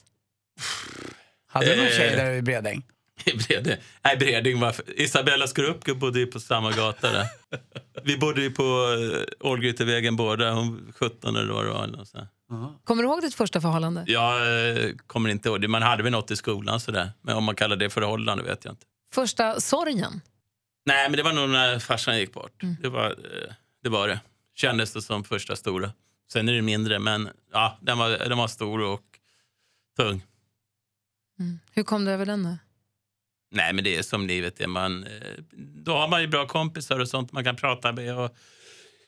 Hade 1.46 1.66
du 1.74 1.77
någon 1.77 1.90
tjej 1.90 2.09
Eh. 2.09 2.16
där 2.16 2.31
i 2.33 2.42
Bredäng? 2.42 2.83
I 3.24 3.37
Bredäng. 3.37 3.79
Nej, 4.05 4.16
Bredäng 4.16 4.61
var... 4.61 4.74
Isabella 4.87 5.46
Skorupke 5.46 5.94
bodde 5.94 6.18
ju 6.18 6.27
på 6.27 6.40
samma 6.40 6.70
gata 6.70 7.12
där. 7.12 7.27
Vi 8.05 8.18
bodde 8.18 8.42
ju 8.42 8.50
på 8.50 8.62
uh, 8.62 9.50
Ålgrytevägen 9.50 10.16
båda, 10.16 10.53
hon 10.53 10.92
17 10.96 11.37
eller 11.37 11.53
vad 11.53 11.64
det 11.64 11.70
var. 11.70 12.29
Kommer 12.85 13.03
du 13.03 13.09
ihåg 13.09 13.22
ditt 13.22 13.35
första 13.35 13.61
förhållande? 13.61 14.05
Jag 14.07 14.37
eh, 14.77 14.90
kommer 15.07 15.31
inte 15.31 15.48
ihåg. 15.48 15.68
Man 15.68 15.83
hade 15.83 16.03
väl 16.03 16.12
något 16.12 16.31
i 16.31 16.37
skolan 16.37 16.81
sådär. 16.81 17.11
Men 17.22 17.37
om 17.37 17.44
man 17.44 17.55
kallar 17.55 17.77
det 17.77 17.90
förhållande 17.90 18.44
vet 18.44 18.64
jag 18.64 18.72
inte. 18.72 18.87
Första 19.12 19.61
sorgen? 19.61 20.20
Nej, 20.87 21.09
men 21.09 21.16
det 21.16 21.22
var 21.22 21.33
nog 21.33 21.50
när 21.50 21.79
farsan 21.79 22.18
gick 22.18 22.33
bort. 22.33 22.62
Det, 22.83 22.88
var, 22.88 23.11
eh, 23.11 23.55
det 23.83 23.88
var 23.88 24.09
det. 24.09 24.20
Kändes 24.55 24.92
det 24.92 25.03
som 25.03 25.24
första 25.24 25.57
stora. 25.57 25.92
Sen 26.33 26.48
är 26.48 26.53
det 26.53 26.62
mindre, 26.62 26.98
men 26.98 27.29
ja, 27.53 27.79
den 27.81 27.98
var, 27.98 28.11
den 28.11 28.38
var 28.38 28.48
stor 28.48 28.81
och 28.81 29.03
tung. 29.96 30.22
Hur 31.72 31.83
kom 31.83 32.05
du 32.05 32.11
över 32.11 32.27
den 32.27 32.42
då? 32.42 32.57
Nej, 33.55 33.73
men 33.73 33.85
det 33.85 33.97
är 33.97 34.03
som 34.03 34.27
livet 34.27 34.61
är. 34.61 34.67
Man, 34.67 35.05
eh, 35.05 35.11
då 35.57 35.97
har 35.97 36.09
man 36.09 36.21
ju 36.21 36.27
bra 36.27 36.47
kompisar 36.47 36.99
och 36.99 37.09
sånt 37.09 37.33
man 37.33 37.45
kan 37.45 37.57
prata 37.57 37.93
med 37.93 38.19
och 38.19 38.37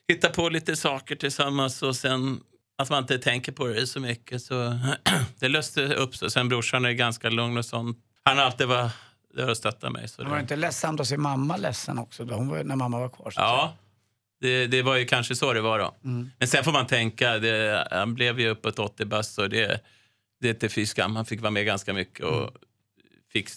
hitta 0.07 0.29
på 0.29 0.49
lite 0.49 0.75
saker 0.75 1.15
tillsammans 1.15 1.83
och 1.83 1.95
sen 1.95 2.39
att 2.77 2.89
man 2.89 3.03
inte 3.03 3.19
tänker 3.19 3.51
på 3.51 3.67
det 3.67 3.87
så 3.87 3.99
mycket. 3.99 4.41
Så 4.41 4.79
det 5.39 5.47
löste 5.47 5.81
upp 5.95 6.15
sig. 6.15 6.31
Sen 6.31 6.49
brorsan 6.49 6.85
är 6.85 6.91
ganska 6.91 7.29
lugn 7.29 7.57
och 7.57 7.65
sånt. 7.65 7.97
Han 8.23 8.37
har 8.37 8.45
alltid 8.45 8.67
varit 8.67 8.91
där 9.33 9.49
och 9.49 9.57
stöttat 9.57 9.91
mig. 9.91 10.07
Så 10.07 10.23
Det 10.23 10.29
var 10.29 10.35
det, 10.35 10.41
inte 10.41 10.55
ledsamt 10.55 10.99
att 10.99 11.07
se 11.07 11.17
mamma 11.17 11.57
ledsen 11.57 11.99
också 11.99 12.25
då? 12.25 12.35
Hon 12.35 12.47
var, 12.49 12.63
när 12.63 12.75
mamma 12.75 12.99
var 12.99 13.09
kvar. 13.09 13.31
så 13.31 13.39
ja, 13.39 13.77
det, 14.41 14.67
det 14.67 14.81
var 14.81 14.95
ju 14.95 15.05
kanske 15.05 15.35
så 15.35 15.53
det 15.53 15.61
var 15.61 15.79
då. 15.79 15.95
Men 16.39 16.47
sen 16.47 16.63
får 16.63 16.71
man 16.71 16.87
tänka, 16.87 17.37
det, 17.39 17.87
han 17.91 18.13
blev 18.13 18.39
ju 18.39 18.49
uppåt 18.49 18.79
80 18.79 19.05
bast 19.05 19.39
och 19.39 19.49
det, 19.49 19.81
det 20.41 20.47
är 20.47 20.53
inte 20.53 20.69
fy 20.69 20.85
skam. 20.85 21.15
Han 21.15 21.25
fick 21.25 21.41
vara 21.41 21.51
med 21.51 21.65
ganska 21.65 21.93
mycket 21.93 22.25
och 22.25 22.51
fick 23.33 23.49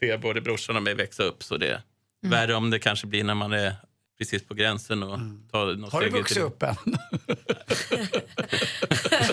se 0.00 0.16
både 0.16 0.40
brorsan 0.40 0.76
och 0.76 0.82
mig 0.82 0.94
växa 0.94 1.22
upp. 1.22 1.42
Så 1.42 1.56
det 1.56 1.68
är 1.68 1.82
värre 2.22 2.54
om 2.54 2.70
det 2.70 2.78
kanske 2.78 3.06
blir 3.06 3.24
när 3.24 3.34
man 3.34 3.52
är 3.52 3.74
precis 4.18 4.44
på 4.44 4.54
gränsen 4.54 5.02
och 5.02 5.18
tar 5.52 5.74
något 5.74 5.92
Har 5.92 6.00
du 6.02 6.10
vuxit 6.10 6.36
det. 6.36 6.42
upp 6.42 6.62
än? 6.62 6.76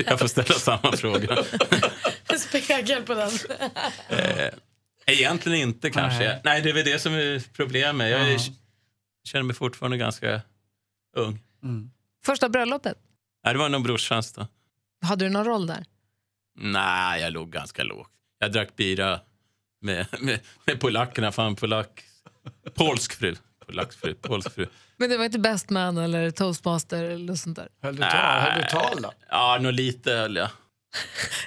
Jag 0.05 0.19
får 0.19 0.27
ställa 0.27 0.55
samma 0.55 0.91
fråga. 0.91 1.43
Spegel 2.37 3.03
på 3.03 3.13
den. 3.13 3.31
Egentligen 5.05 5.59
inte 5.59 5.91
kanske. 5.91 6.19
Nej. 6.27 6.41
Nej, 6.43 6.61
det 6.61 6.69
är 6.69 6.73
väl 6.73 6.85
det 6.85 6.99
som 6.99 7.13
är 7.13 7.43
problemet. 7.53 8.11
Jag 8.11 8.31
är, 8.31 8.39
känner 9.27 9.43
mig 9.43 9.55
fortfarande 9.55 9.97
ganska 9.97 10.41
ung. 11.17 11.39
Första 12.25 12.49
bröllopet, 12.49 12.97
Nej, 13.45 13.53
det 13.53 13.57
var 13.59 13.69
nog 13.69 13.83
brorsans 13.83 14.33
då. 14.33 14.47
hade 15.01 15.25
du 15.25 15.29
någon 15.29 15.45
roll 15.45 15.67
där? 15.67 15.85
Nej, 16.59 17.21
jag 17.21 17.33
låg 17.33 17.51
ganska 17.51 17.83
lågt. 17.83 18.11
Jag 18.39 18.51
drack 18.51 18.75
bira 18.75 19.19
med, 19.85 20.05
med, 20.19 20.39
med 20.65 20.79
polackerna. 20.79 21.31
Fan, 21.31 21.55
polack. 21.55 22.03
Polsk 22.73 23.13
fru. 23.13 23.35
Polsk 23.67 23.99
fru. 23.99 24.13
Polsk 24.13 24.53
fru. 24.55 24.67
Men 24.97 25.09
det 25.09 25.17
var 25.17 25.25
inte 25.25 25.39
best 25.39 25.69
man 25.69 25.97
eller 25.97 26.31
toastmaster 26.31 27.03
eller 27.03 27.35
sånt 27.35 27.55
där? 27.55 27.67
Höll 27.81 27.95
du 27.95 28.01
tal, 28.01 28.41
höll 28.41 28.61
du 28.61 28.67
tal 28.69 29.01
då? 29.01 29.11
Ja, 29.29 29.57
nog 29.61 29.73
lite 29.73 30.11
höll 30.11 30.35
jag. 30.35 30.49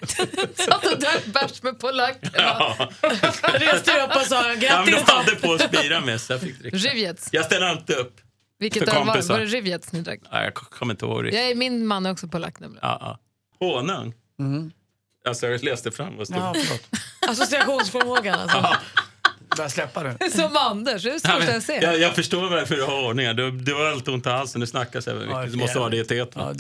Satt 0.55 0.93
och 0.93 1.01
drack 1.01 1.25
bärs 1.25 1.63
med 1.63 1.81
polackerna. 1.81 2.31
Ja. 2.35 2.91
Reste 3.43 3.93
dig 3.93 4.05
upp 4.05 4.17
och 4.17 4.23
sa 4.23 4.35
Ja, 4.35 4.49
men 4.49 4.61
grattis 4.61 5.07
de 5.07 5.13
hade 5.13 5.37
på 5.37 5.49
oss 5.49 5.71
bira 5.71 6.01
med 6.01 6.21
så 6.21 6.33
jag 6.33 6.41
fick 6.41 6.59
dricka. 6.59 6.77
Rivjets. 6.77 7.29
Jag 7.33 7.45
ställer 7.45 7.67
alltid 7.67 7.97
upp. 7.97 8.21
Vilket 8.59 8.91
För 8.91 9.05
var, 9.05 9.29
var, 9.29 9.39
det 9.39 9.45
Rivjets 9.45 9.93
ni 9.93 10.01
drack? 10.01 10.21
Nej, 10.33 10.45
jag 10.45 10.55
kommer 10.55 10.95
inte 10.95 11.07
ihåg. 11.07 11.27
Jag 11.27 11.51
är, 11.51 11.55
min 11.55 11.87
man 11.87 12.07
är 12.07 12.13
också 12.13 12.29
polack 12.29 12.61
nämligen. 12.61 12.81
Ja, 12.83 12.99
ja. 13.01 13.19
Honung? 13.67 14.15
Alltså, 15.29 15.47
jag 15.47 15.65
läste 15.65 15.91
fram 15.91 16.11
vad 16.17 16.19
det 16.19 16.27
stod. 16.27 16.39
Ja, 16.39 16.55
förlåt. 16.65 16.83
Associationsförmågan 17.31 18.39
alltså. 18.41 18.77
Börja 19.57 19.71
släppa 19.71 20.03
nu. 20.03 20.17
Som 20.31 20.57
Anders, 20.57 21.03
det 21.03 21.09
är 21.11 21.13
det 21.13 21.21
Ja, 21.25 21.37
första 21.37 21.53
jag 21.53 21.63
ser. 21.63 21.83
jag, 21.83 21.99
jag 21.99 22.15
förstår 22.15 22.51
varför 22.51 22.75
du 22.77 22.83
har 22.85 23.05
ordningar. 23.09 23.35
Du, 23.35 23.51
du 23.51 23.75
har 23.75 23.85
alltid 23.85 24.15
ont 24.15 24.27
i 24.27 24.29
halsen, 24.29 24.61
du 24.61 24.67
snackar 24.67 25.01
så 25.01 25.15
mycket. 25.15 25.31
Ja, 25.31 25.47
du 25.47 25.57
måste 25.57 25.79
ha 25.79 25.89
det 25.89 25.97
i 25.97 26.05
teet. 26.05 26.31
Ja. 26.35 26.51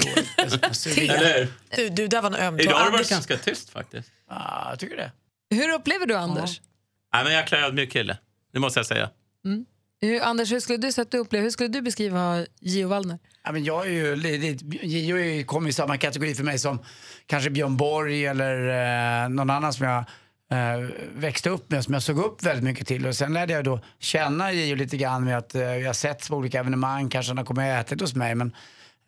Eller? 0.96 1.48
Du, 1.76 1.88
du, 1.88 2.06
där 2.08 2.22
var 2.22 2.30
en 2.30 2.36
öm. 2.36 2.60
Idag 2.60 2.72
har 2.74 2.84
det 2.84 2.90
varit 2.90 3.10
ganska 3.10 3.36
tyst 3.36 3.70
faktiskt. 3.70 4.08
Ja, 4.30 4.66
jag 4.70 4.78
tycker 4.78 4.96
det. 4.96 5.12
Hur 5.56 5.68
upplever 5.74 6.06
du 6.06 6.14
Anders? 6.14 6.60
Nej, 7.14 7.24
men 7.24 7.32
jag 7.32 7.52
är 7.52 7.62
ödmjuk 7.62 7.92
kille. 7.92 8.18
Det 8.52 8.58
måste 8.58 8.78
jag 8.78 8.86
säga. 8.86 9.10
Hur, 10.00 10.22
Anders, 10.22 10.52
hur 10.52 10.60
skulle 10.60 10.78
du 10.78 10.92
säga 10.92 11.02
att 11.02 11.10
du 11.10 11.18
upplever, 11.18 11.42
hur 11.42 11.50
skulle 11.50 11.68
du 11.68 11.82
beskriva 11.82 12.46
Gio 12.60 12.88
Wallner? 12.88 13.18
Ja, 13.44 13.52
men 13.52 13.64
jag 13.64 13.86
är 13.86 13.90
ju, 13.90 14.16
lite- 14.16 14.64
Gio 14.86 15.16
är 15.18 15.24
ju- 15.24 15.44
kommer 15.44 15.68
i 15.68 15.72
samma 15.72 15.96
kategori 15.96 16.34
för 16.34 16.44
mig 16.44 16.58
som 16.58 16.78
kanske 17.26 17.50
Björn 17.50 17.76
Borg 17.76 18.26
eller 18.26 18.68
eh, 19.24 19.28
någon 19.28 19.50
annan 19.50 19.72
som 19.72 19.86
jag 19.86 19.98
eh, 20.50 20.88
växte 21.16 21.50
upp 21.50 21.70
med, 21.70 21.84
som 21.84 21.94
jag 21.94 22.02
såg 22.02 22.18
upp 22.18 22.42
väldigt 22.42 22.64
mycket 22.64 22.86
till. 22.86 23.06
Och 23.06 23.16
sen 23.16 23.32
lärde 23.32 23.52
jag 23.52 23.64
då 23.64 23.80
känna 23.98 24.52
Gio 24.52 24.74
lite 24.76 24.96
grann 24.96 25.24
med 25.24 25.38
att 25.38 25.54
eh, 25.54 25.62
jag 25.62 25.96
sett 25.96 26.28
på 26.28 26.36
olika 26.36 26.60
evenemang, 26.60 27.08
kanske 27.08 27.30
han 27.30 27.38
har 27.38 27.44
kommit 27.44 27.62
och 27.62 27.66
ätit 27.66 28.00
hos 28.00 28.14
mig. 28.14 28.34
Men 28.34 28.52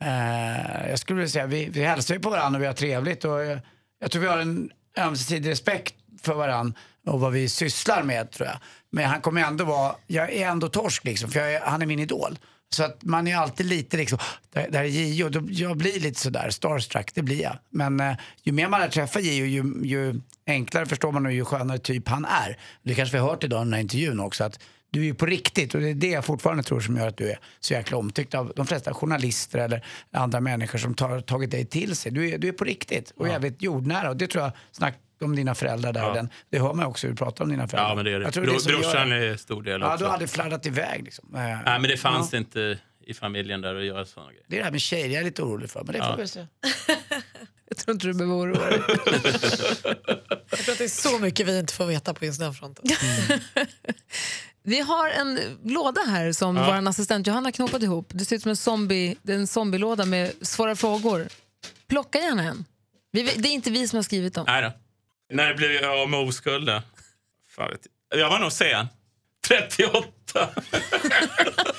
eh, 0.02 0.90
jag 0.90 0.98
skulle 0.98 1.16
vilja 1.16 1.30
säga, 1.30 1.46
vi, 1.46 1.68
vi 1.68 1.82
hälsar 1.84 2.14
ju 2.14 2.20
på 2.20 2.30
varandra 2.30 2.56
och 2.58 2.62
vi 2.62 2.66
har 2.66 2.74
trevligt. 2.74 3.24
Och, 3.24 3.42
eh, 3.42 3.58
jag 4.00 4.10
tror 4.10 4.22
vi 4.22 4.28
har 4.28 4.38
en 4.38 4.70
ömsesidig 4.98 5.50
respekt 5.50 5.94
för 6.22 6.34
varandra 6.34 6.78
och 7.06 7.20
vad 7.20 7.32
vi 7.32 7.48
sysslar 7.48 8.02
med 8.02 8.30
tror 8.30 8.48
jag. 8.48 8.58
Men 8.92 9.04
han 9.04 9.20
kommer 9.20 9.40
ändå 9.40 9.64
vara, 9.64 9.94
jag 10.06 10.32
är 10.32 10.48
ändå 10.48 10.68
torsk 10.68 11.04
liksom, 11.04 11.30
för 11.30 11.40
är, 11.40 11.60
han 11.60 11.82
är 11.82 11.86
min 11.86 11.98
idol. 11.98 12.38
Så 12.72 12.84
att 12.84 13.02
man 13.02 13.26
är 13.26 13.36
alltid 13.36 13.66
lite 13.66 13.96
liksom, 13.96 14.18
där, 14.52 14.68
där 14.70 14.80
är 14.80 14.84
Gio, 14.84 15.28
då, 15.28 15.40
jag 15.50 15.76
blir 15.76 16.00
lite 16.00 16.20
sådär 16.20 16.50
starstruck, 16.50 17.10
det 17.14 17.22
blir 17.22 17.42
jag. 17.42 17.58
Men 17.70 18.00
eh, 18.00 18.16
ju 18.42 18.52
mer 18.52 18.68
man 18.68 18.80
lär 18.80 18.88
träffa 18.88 19.20
Gio, 19.20 19.46
ju, 19.46 19.74
ju 19.82 20.20
enklare 20.46 20.86
förstår 20.86 21.12
man 21.12 21.26
och 21.26 21.32
ju 21.32 21.44
skönare 21.44 21.78
typ 21.78 22.08
han 22.08 22.24
är. 22.24 22.58
Det 22.82 22.94
kanske 22.94 23.16
vi 23.16 23.20
har 23.20 23.28
hört 23.28 23.44
idag 23.44 23.62
i 23.62 23.64
den 23.64 23.72
här 23.72 23.80
intervjun 23.80 24.20
också, 24.20 24.44
att 24.44 24.60
du 24.90 25.00
är 25.00 25.04
ju 25.04 25.14
på 25.14 25.26
riktigt 25.26 25.74
och 25.74 25.80
det 25.80 25.88
är 25.88 25.94
det 25.94 26.10
jag 26.10 26.24
fortfarande 26.24 26.62
tror 26.62 26.80
som 26.80 26.96
gör 26.96 27.08
att 27.08 27.16
du 27.16 27.30
är 27.30 27.38
så 27.60 27.72
jäkla 27.72 27.96
omtyckt 27.96 28.34
av 28.34 28.52
de 28.56 28.66
flesta 28.66 28.94
journalister 28.94 29.58
eller 29.58 29.84
andra 30.12 30.40
människor 30.40 30.78
som 30.78 30.94
tar, 30.94 31.20
tagit 31.20 31.50
dig 31.50 31.66
till 31.66 31.96
sig. 31.96 32.12
Du 32.12 32.30
är, 32.30 32.38
du 32.38 32.48
är 32.48 32.52
på 32.52 32.64
riktigt 32.64 33.10
och 33.16 33.28
jävligt 33.28 33.62
jordnära 33.62 34.10
och 34.10 34.16
det 34.16 34.26
tror 34.26 34.44
jag, 34.44 34.52
snack 34.72 34.98
om 35.24 35.36
dina 35.36 35.54
föräldrar 35.54 35.92
där 35.92 36.08
och 36.08 36.14
den, 36.14 36.28
det 36.50 36.58
hör 36.58 36.72
man 36.74 36.86
också 36.86 37.06
hur 37.06 37.12
du 37.14 37.16
pratar 37.16 37.44
om 37.44 37.50
dina 37.50 37.68
föräldrar. 37.68 37.88
Ja, 37.90 37.94
men 37.94 38.04
det 38.04 38.12
är 38.12 38.18
det. 38.18 38.24
Jag 38.24 38.34
tror 38.34 38.44
Bro, 38.44 38.58
det 38.58 38.72
gör 38.72 38.78
brorsan 38.80 39.12
är 39.12 39.36
stor 39.36 39.62
del 39.62 39.80
Ja, 39.80 39.92
också. 39.94 40.04
du 40.04 40.10
hade 40.10 40.28
fladdat 40.28 40.66
iväg 40.66 41.04
liksom. 41.04 41.34
Eh, 41.34 41.40
Nej, 41.40 41.62
men 41.64 41.82
det 41.82 41.96
fanns 41.96 42.32
ja. 42.32 42.38
inte 42.38 42.78
i 43.06 43.14
familjen 43.14 43.60
där 43.60 43.74
att 43.74 43.84
göra 43.84 44.04
sådana 44.04 44.30
grejer. 44.30 44.44
Det 44.48 44.56
är 44.56 44.58
det 44.58 44.64
här 44.64 44.72
med 44.72 44.80
tjejer 44.80 45.06
jag 45.08 45.20
är 45.20 45.24
lite 45.24 45.42
orolig 45.42 45.70
för, 45.70 45.82
men 45.84 45.92
det 45.92 45.98
Ja. 45.98 46.12
får 46.12 46.16
vi 46.22 46.28
se. 46.28 46.46
Jag 47.68 47.76
tror 47.78 47.94
inte 47.94 48.06
du 48.06 48.14
behöver 48.14 48.34
oroa 48.36 48.66
dig. 48.70 48.80
Jag 50.50 50.58
tror 50.58 50.72
att 50.72 50.78
det 50.78 50.84
är 50.84 50.88
så 51.10 51.18
mycket 51.18 51.46
vi 51.46 51.58
inte 51.58 51.72
får 51.72 51.86
veta 51.86 52.14
på 52.14 52.24
just 52.24 52.40
den 52.40 52.54
fronten. 52.54 52.84
Vi 54.62 54.80
har 54.80 55.08
en 55.08 55.38
låda 55.64 56.00
här 56.00 56.32
som 56.32 56.54
vår 56.54 56.88
assistent 56.88 57.26
Johanna 57.26 57.52
knåpat 57.52 57.82
ihop. 57.82 58.06
Det 58.14 58.24
ser 58.24 58.36
ut 58.36 58.42
som 58.42 58.50
en, 58.50 58.56
zombie, 58.56 59.16
det 59.22 59.32
är 59.32 59.36
en 59.36 59.46
zombielåda 59.46 60.04
med 60.04 60.32
svåra 60.42 60.76
frågor. 60.76 61.28
Plocka 61.88 62.18
gärna 62.18 62.42
en. 62.42 62.64
Vi, 63.12 63.22
det 63.22 63.48
är 63.48 63.52
inte 63.52 63.70
vi 63.70 63.88
som 63.88 63.96
har 63.96 64.02
skrivit 64.02 64.34
dem. 64.34 64.44
Nej 64.48 64.62
då. 64.62 64.72
När 65.30 65.54
blev 65.54 65.72
jag 65.72 65.98
av 66.00 66.08
med 66.10 66.20
oskulden? 66.20 66.82
Fan 67.56 67.70
vet 67.70 67.80
jag. 68.10 68.20
jag 68.20 68.30
var 68.30 68.38
nog 68.38 68.52
sen. 68.52 68.86
38. 69.48 70.08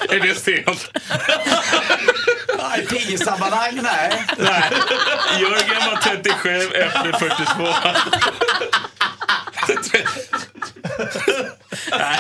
är 0.10 0.20
det 0.20 0.36
sent? 0.36 0.92
Nej, 2.58 2.86
piggissammanhang, 2.88 3.80
nej. 3.84 4.26
Nej. 4.38 4.72
Jörgen 5.40 5.90
var 5.92 5.96
37, 6.02 6.50
Äpple 6.74 7.20
42. 7.20 7.64
nej, 11.92 12.20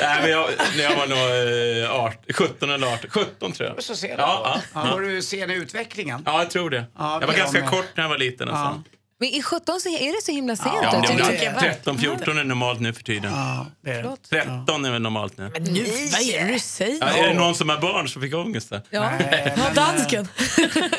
nej, 0.00 0.20
men 0.22 0.30
jag, 0.30 0.48
när 0.76 0.82
jag 0.84 0.96
var 0.96 1.06
nog 1.06 1.84
eh, 1.84 1.90
18, 2.04 2.22
17 2.34 2.70
eller 2.70 2.86
18. 2.94 3.10
17 3.10 3.52
tror 3.52 3.68
jag. 3.68 3.82
Så 3.82 3.96
ser 3.96 4.08
du 4.08 4.14
Ja, 4.14 4.60
ja, 4.74 4.80
ja. 4.86 4.90
Var 4.94 5.00
du 5.00 5.22
sen 5.22 5.50
i 5.50 5.54
utvecklingen? 5.54 6.22
Ja, 6.26 6.38
jag 6.38 6.50
tror 6.50 6.70
det. 6.70 6.84
Ja, 6.98 7.18
jag 7.20 7.26
var 7.26 7.34
ganska 7.34 7.58
jag 7.58 7.64
med. 7.64 7.70
kort 7.70 7.86
när 7.94 8.04
jag 8.04 8.08
var 8.08 8.18
liten. 8.18 8.48
Och 8.48 8.56
så. 8.56 8.82
Men 9.20 9.28
i 9.28 9.42
17 9.42 9.80
så 9.80 9.88
är 9.88 10.16
det 10.16 10.22
så 10.22 10.32
himla 10.32 10.56
sent. 10.56 10.74
Ja, 10.82 11.04
men 11.08 11.16
det- 11.16 11.24
det 11.24 11.44
är 11.44 11.58
13, 11.60 11.98
14 11.98 12.38
är 12.38 12.44
normalt 12.44 12.80
nu 12.80 12.92
för 12.92 13.02
tiden. 13.02 13.32
Ja, 13.32 13.66
det 13.80 13.90
är 13.90 14.02
det. 14.02 14.16
13 14.30 14.84
är 14.84 14.90
väl 14.90 15.02
normalt 15.02 15.38
nu. 15.38 15.50
Men 15.52 15.62
nu, 15.62 15.80
vad 16.12 16.20
är 16.20 16.46
det 16.46 16.52
du 16.52 16.58
säger? 16.58 16.98
Ja, 17.00 17.06
är 17.08 17.28
det 17.28 17.34
någon 17.34 17.54
som 17.54 17.68
har 17.68 17.78
barn 17.80 18.08
som 18.08 18.22
fick 18.22 18.34
ångest 18.34 18.70
där? 18.70 18.82
Ja. 18.90 19.10
Nej, 19.20 19.54
Ja, 19.56 19.62
dansken. 19.74 20.28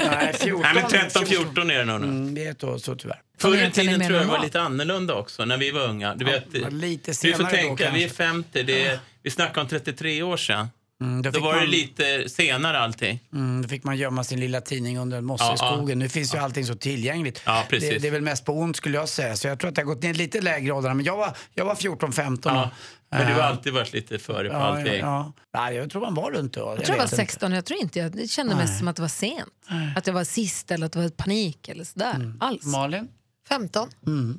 nej, 0.06 0.34
14. 0.40 0.62
Nej, 0.62 0.74
men 0.74 0.90
13, 0.90 1.26
14 1.26 1.72
är 1.72 1.78
det 1.80 1.86
nog 1.86 2.02
nu. 2.02 2.08
Mm, 2.08 2.36
det 2.36 2.46
är 2.46 2.56
då, 2.60 2.80
så 2.80 2.96
tyvärr. 2.96 3.22
Förr 3.40 3.64
i 3.68 3.72
tiden 3.72 4.00
tror 4.08 4.20
jag 4.20 4.26
var 4.26 4.40
lite 4.44 4.62
annorlunda 4.62 5.14
också, 5.16 5.46
när 5.46 5.58
vi 5.58 5.72
var 5.72 5.82
unga. 5.82 6.16
Du 6.16 6.26
vet, 6.26 6.46
var 6.62 6.70
lite 6.70 7.12
vi 7.12 7.16
senare 7.16 7.38
får 7.38 7.44
då 7.44 7.50
tänka, 7.50 7.92
vi 7.92 8.04
är 8.04 8.08
kanske. 8.08 8.24
50, 8.24 8.64
det 8.64 8.86
är, 8.86 9.00
vi 9.24 9.32
snackar 9.32 9.62
om 9.62 9.68
33 9.68 10.24
år 10.24 10.38
sedan. 10.38 10.68
Mm, 11.02 11.22
då, 11.22 11.32
Då 11.32 11.40
var 11.40 11.54
det 11.54 11.60
man, 11.60 11.70
lite 11.70 12.30
senare 12.30 12.80
allting. 12.80 13.20
mm, 13.34 13.62
då 13.62 13.68
fick 13.68 13.84
man 13.84 13.98
gömma 13.98 14.24
sin 14.24 14.40
lilla 14.40 14.62
tidning 14.62 14.98
under 15.00 15.18
en 15.18 15.26
mosse 15.26 15.44
Ja, 15.44 15.54
i 15.54 15.58
skogen. 15.58 16.00
Nu 16.00 16.10
finns 16.10 16.34
ju 16.34 16.38
allting 16.38 16.66
så 16.66 16.76
tillgängligt. 16.76 17.42
Ja, 17.46 17.66
precis. 17.70 17.90
det, 17.90 18.00
det 18.00 18.08
är 18.08 18.12
väl 18.12 18.22
mest 18.22 18.46
på 18.46 18.54
ont 18.54 18.76
skulle 18.78 18.98
jag 18.98 19.10
säga. 19.10 19.36
Så 19.36 19.48
jag 19.48 19.60
tror 19.60 19.70
att 19.70 19.76
det 19.76 19.82
har 19.82 19.86
gått 19.86 20.04
ner 20.04 20.14
lite 20.14 20.42
lägre 20.42 20.72
åldrar. 20.72 20.94
Men 20.94 21.06
jag 21.06 21.18
var, 21.18 21.38
jag 21.54 21.66
var 21.66 21.76
14-15. 21.76 22.40
Ja. 22.44 22.70
Men 23.12 23.28
du 23.28 23.34
har 23.34 23.40
eh, 23.40 23.48
alltid 23.48 23.74
varit 23.74 23.94
lite 23.94 24.20
före 24.20 24.50
på 24.50 24.56
ja, 24.56 24.60
allting. 24.60 24.94
ja, 24.94 25.00
ja. 25.00 25.34
Nej, 25.54 25.76
jag 25.76 25.90
tror 25.92 26.02
man 26.02 26.14
var 26.14 26.32
runt 26.32 26.54
då. 26.54 26.60
Jag 26.60 26.68
tror 26.68 26.80
jag 26.88 26.90
var 26.90 26.96
vet 26.96 27.04
inte. 27.04 27.16
16 27.16 27.52
jag 27.52 27.66
tror 27.66 27.80
inte 27.80 28.00
jag, 28.00 28.12
det 28.12 28.28
kände 28.28 28.56
mest 28.56 28.80
som 28.80 28.88
att 28.88 28.96
det 28.96 29.02
var 29.02 29.10
sent. 29.10 29.50
Att 29.96 30.08
jag 30.08 30.14
var 30.14 30.24
sist 30.24 30.72
eller 30.72 30.86
att 30.86 30.92
det 30.92 31.00
var 31.02 31.10
panik 31.10 31.68
eller 31.68 31.84
sådär. 31.84 32.16
Mm. 32.16 32.38
Alls. 32.40 32.66
Malin? 32.66 33.08
15. 33.50 33.90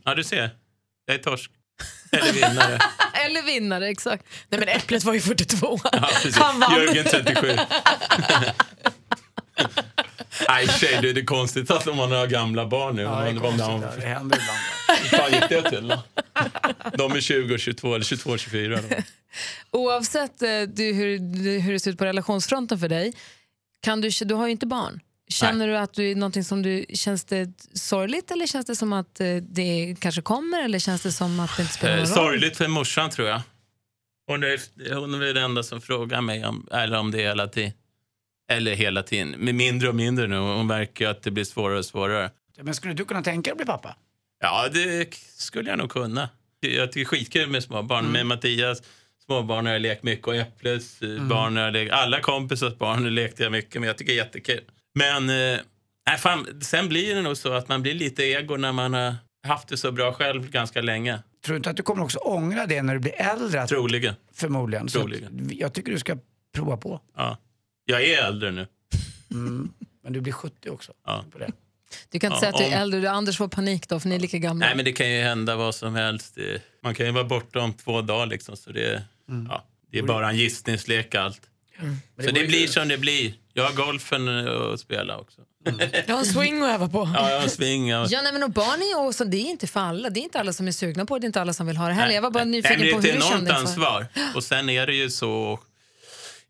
Ja, 0.05 0.15
du 0.15 0.25
ser. 0.25 0.51
Jag 1.07 1.17
är 1.17 1.23
torsk. 1.23 1.51
Eller 2.13 2.33
vinnare. 2.33 2.79
Eller 3.27 3.43
vinnare, 3.43 3.89
exakt. 3.89 4.25
Nej 4.49 4.61
men 4.61 4.69
Äpplet 4.69 5.05
var 5.05 5.15
ju 5.15 5.21
42. 5.21 5.81
Ja. 5.93 6.09
Han 6.35 6.61
vann. 6.61 6.75
Jörgen 6.77 7.05
37. 7.05 7.57
Nej, 10.49 10.69
tjej, 10.69 10.99
det 11.03 11.11
är 11.11 11.15
det 11.15 11.25
konstigt 11.25 11.71
att 11.71 11.87
man 11.87 12.13
har 12.13 12.27
gamla 12.27 12.67
barn 12.67 12.97
nu. 12.97 13.03
Ja, 13.03 13.21
det 13.21 13.31
är 13.31 13.35
konstigt. 13.35 13.67
de- 13.67 13.81
Det 14.01 14.07
händer 14.07 14.39
ibland. 14.39 14.59
Hur 15.03 15.19
fan 15.19 15.33
gick 15.33 15.49
det 15.49 15.71
till 15.71 15.89
då? 15.89 16.03
De 16.95 17.13
är 17.13 17.21
20 17.21 17.55
och 17.55 17.61
22, 17.61 17.95
eller 17.95 18.05
22 18.05 18.31
och 18.31 18.39
24. 18.39 18.79
Då. 18.89 18.97
Oavsett 19.79 20.43
eh, 20.43 20.49
du, 20.69 20.93
hur, 20.93 21.19
hur 21.61 21.73
det 21.73 21.81
ser 21.81 21.91
ut 21.91 21.99
på 21.99 22.05
relationsfronten 22.05 22.79
för 22.79 22.89
dig, 22.89 23.13
kan 23.83 24.01
du, 24.01 24.11
du 24.25 24.35
har 24.35 24.47
ju 24.47 24.53
inte 24.53 24.67
barn. 24.67 25.01
Känner 25.33 25.69
du 25.69 25.77
att 25.77 25.95
du 25.95 26.11
är 26.11 26.15
någonting 26.15 26.45
som 26.45 26.63
du, 26.63 26.87
känns 26.95 27.25
det 27.25 27.49
sorgligt 27.75 28.31
eller 28.31 28.47
känns 28.47 28.67
det 28.67 28.77
som 28.77 28.93
att 28.93 29.21
eh, 29.21 29.37
det 29.37 29.97
kanske 30.01 30.23
kommer 30.23 30.65
eller 30.65 30.79
känns 30.79 31.03
det 31.03 31.13
som 31.13 31.41
att 31.41 31.57
det 31.57 31.63
inte 31.63 31.75
spelar 31.75 31.93
Eh, 31.95 31.99
någon 31.99 32.07
roll? 32.09 32.15
sorgligt 32.15 32.57
för 32.57 32.69
morsan, 32.69 33.11
tror 33.11 33.29
jag. 33.29 33.41
Hon 34.27 34.43
är, 34.43 34.95
hon 34.95 35.15
är 35.23 35.35
den 35.35 35.45
enda 35.45 35.63
som 35.63 35.81
frågar 35.81 36.21
mig 36.21 36.47
om, 36.47 36.69
eller 36.73 36.99
om 36.99 37.11
det 37.11 37.19
hela 37.19 37.49
tiden. 37.49 37.73
Eller 38.51 38.75
hela 38.75 39.03
tiden. 39.03 39.35
Men 39.39 39.57
mindre 39.57 39.89
och 39.89 39.95
mindre 39.95 40.27
nu. 40.27 40.37
Hon 40.37 40.67
märker 40.67 41.05
ju 41.05 41.11
att 41.11 41.23
det 41.23 41.31
blir 41.31 41.45
svårare 41.45 41.79
och 41.79 41.85
svårare. 41.85 42.31
Men 42.63 42.75
skulle 42.75 42.95
du 42.95 43.05
kunna 43.05 43.23
tänka 43.23 43.49
dig 43.49 43.53
att 43.53 43.57
bli 43.59 43.67
pappa? 43.67 43.97
Ja, 44.41 44.69
det 44.73 45.15
skulle 45.37 45.71
jag 45.71 45.79
nog 45.79 45.91
kunna. 45.91 46.29
Jag 46.61 46.93
tycker 46.93 47.05
skitkul 47.09 47.49
med 47.49 47.63
småbarn. 47.63 48.07
Med 48.13 48.27
Mattias 48.27 48.83
småbarn 49.25 49.67
har 49.67 49.73
jag 49.73 49.83
lekt 49.83 50.03
mycket 50.03 50.27
och 50.29 50.37
Äpples 50.37 51.03
eh, 51.03 51.23
barn 51.23 51.57
har 51.57 51.65
jag 51.65 51.73
lekt. 51.73 51.93
Alla 51.93 52.21
kompisars 52.21 52.79
barn 52.79 53.15
lekte 53.15 53.43
jag 53.43 53.53
mycket 53.53 53.81
med. 53.81 53.89
Jag 53.89 53.99
tycker 53.99 54.13
det 54.13 54.19
är 54.19 54.25
jättekul. 54.25 54.61
Men 54.95 55.31
eh, 55.31 55.61
nej, 56.07 56.19
fan, 56.19 56.61
sen 56.63 56.89
blir 56.89 57.15
det 57.15 57.23
nog 57.23 57.37
så 57.37 57.53
att 57.53 57.69
man 57.69 57.83
blir 57.83 57.95
lite 57.95 58.23
ego 58.25 58.57
när 58.57 58.73
man 58.73 58.95
har 58.95 59.15
haft 59.47 59.69
det 59.69 59.77
så 59.77 59.93
bra 59.93 60.13
själv 60.13 60.51
ganska 60.51 60.81
länge. 60.81 61.19
Tror 61.45 61.55
du 61.55 61.57
inte 61.57 61.71
att 61.71 61.77
du 61.77 61.83
kommer 61.83 62.05
också 62.05 62.19
ångra 62.19 62.67
det 62.67 62.83
när 62.83 62.95
du 62.95 63.01
blir 63.01 63.21
äldre? 63.21 63.63
Att, 63.63 63.69
Troligen. 63.69 64.15
förmodligen. 64.33 64.89
Så 64.89 64.99
Troligen. 65.01 65.51
jag 65.53 65.73
tycker 65.73 65.93
du 65.93 65.99
ska 65.99 66.17
prova 66.55 66.77
på. 66.77 67.01
Ja. 67.17 67.37
Jag 67.85 68.03
är 68.05 68.25
äldre 68.25 68.51
nu. 68.51 68.67
Men 70.03 70.13
du 70.13 70.21
blir 70.21 70.33
70 70.33 70.71
också. 70.71 70.93
Ja. 71.07 71.25
På 71.33 71.39
det. 71.39 71.51
Du 72.11 72.19
kan 72.19 72.33
inte 72.33 72.37
Ja, 72.37 72.41
säga 72.41 72.51
att 72.51 72.59
du 72.59 72.65
är 72.65 72.77
om- 72.77 72.83
äldre, 72.83 73.11
Anders 73.11 73.37
får 73.37 73.49
panik 73.49 73.89
då 73.89 74.01
för 74.01 74.09
ni 74.09 74.15
är 74.15 74.19
lika 74.21 74.39
gamla. 74.39 74.67
Nej, 74.67 74.77
men 74.77 74.85
det 74.85 74.93
kan 74.93 75.11
ju 75.11 75.23
hända 75.23 75.57
vad 75.57 75.75
som 75.75 75.95
helst. 75.95 76.39
Man 76.83 76.95
kan 76.95 77.07
ju 77.07 77.13
vara 77.13 77.25
borta 77.25 77.61
om 77.61 77.73
två 77.73 78.03
dagar 78.03 78.27
liksom, 78.27 78.57
så 78.57 78.73
det, 78.73 79.03
ja, 79.49 79.65
det 79.91 79.99
är 79.99 80.03
bara 80.03 80.29
en 80.31 80.37
gissningslek 80.37 81.15
allt. 81.15 81.41
Så 82.25 82.31
det 82.31 82.45
blir 82.47 82.67
som 82.67 82.89
det 82.89 82.99
blir. 82.99 83.33
Jag 83.53 83.65
har 83.65 83.73
golfen 83.73 84.29
att 84.73 84.81
spela 84.81 85.19
också. 85.19 85.41
Jag 86.07 86.15
har 86.15 86.19
en 86.19 86.25
swing 86.25 86.63
att 86.63 86.69
öva 86.75 86.89
på. 86.89 87.11
Ja, 87.15 87.31
jag 87.31 87.37
har 87.37 87.43
en 87.45 87.51
swing. 87.51 87.89
Jag... 87.89 88.07
Ja, 88.11 88.21
nej, 88.23 88.33
men 88.33 88.43
och 88.43 88.51
barn 88.51 88.83
är 88.83 88.89
ju 89.03 89.09
också, 89.09 89.25
det 89.25 89.37
är 89.37 89.51
inte 89.51 89.67
för 89.67 89.81
alla. 89.81 90.11
Det 90.11 90.21
är 90.21 90.23
inte 90.23 90.41
alla 90.41 90.53
som 90.53 90.69
är 90.69 90.73
sugna 90.73 91.07
på 91.07 91.15
det, 91.15 91.21
det 91.21 91.25
är 91.25 91.27
inte 91.27 91.41
alla 91.41 91.53
som 91.53 91.67
vill 91.67 91.77
ha 91.77 91.87
det 91.89 91.93
heller. 91.95 92.15
Jag 92.15 92.23
var 92.23 92.31
bara 92.31 92.45
nyfiken 92.45 92.81
Nej, 92.81 92.93
på 92.93 92.99
det 93.01 93.09
hur 93.09 93.17
är 93.17 93.19
du 93.19 93.25
ett 93.25 93.31
kände 93.31 93.51
enormt 93.51 93.69
inför. 93.69 93.87
ansvar. 93.87 94.07
Och 94.35 94.45
sen 94.45 94.71
är 94.71 94.87
det 94.87 94.95
ju 94.95 95.11
så, 95.11 95.61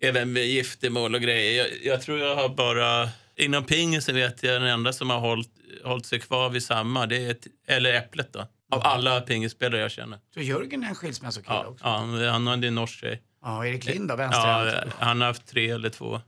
även 0.00 0.32
med 0.32 0.46
giftermål 0.46 1.14
och 1.14 1.20
grejer. 1.20 1.58
Jag, 1.58 1.68
jag 1.94 2.02
tror 2.02 2.18
jag 2.18 2.36
har 2.36 2.48
bara, 2.48 3.08
inom 3.36 3.64
pingisen 3.64 4.14
vet 4.14 4.42
jag 4.42 4.62
den 4.62 4.70
enda 4.70 4.92
som 4.92 5.10
har 5.10 5.20
hållit, 5.20 5.48
hållit 5.84 6.06
sig 6.06 6.20
kvar 6.20 6.50
vid 6.50 6.62
samma, 6.62 7.06
det 7.06 7.16
är 7.26 7.30
ett, 7.30 7.46
eller 7.68 7.94
Äpplet 7.94 8.32
då. 8.32 8.46
Av 8.72 8.86
alla 8.86 9.20
pingisspelare 9.20 9.80
jag 9.80 9.90
känner. 9.90 10.18
Så 10.34 10.40
Jörgen 10.40 10.84
är 10.84 10.88
en 10.88 10.94
skilsmässokille 10.94 11.54
Ja, 11.54 11.66
också? 11.66 11.84
ja, 11.84 12.30
han 12.30 12.46
har 12.46 12.54
en 12.64 12.74
norsk 12.74 13.00
tjej. 13.00 13.22
Ja, 13.42 13.66
Erik 13.66 13.84
Lind 13.84 14.08
då? 14.08 14.14
Ja, 14.18 14.72
han 14.98 15.20
har 15.20 15.28
haft 15.28 15.46
tre 15.46 15.70
eller 15.70 15.90
två. 15.90 16.20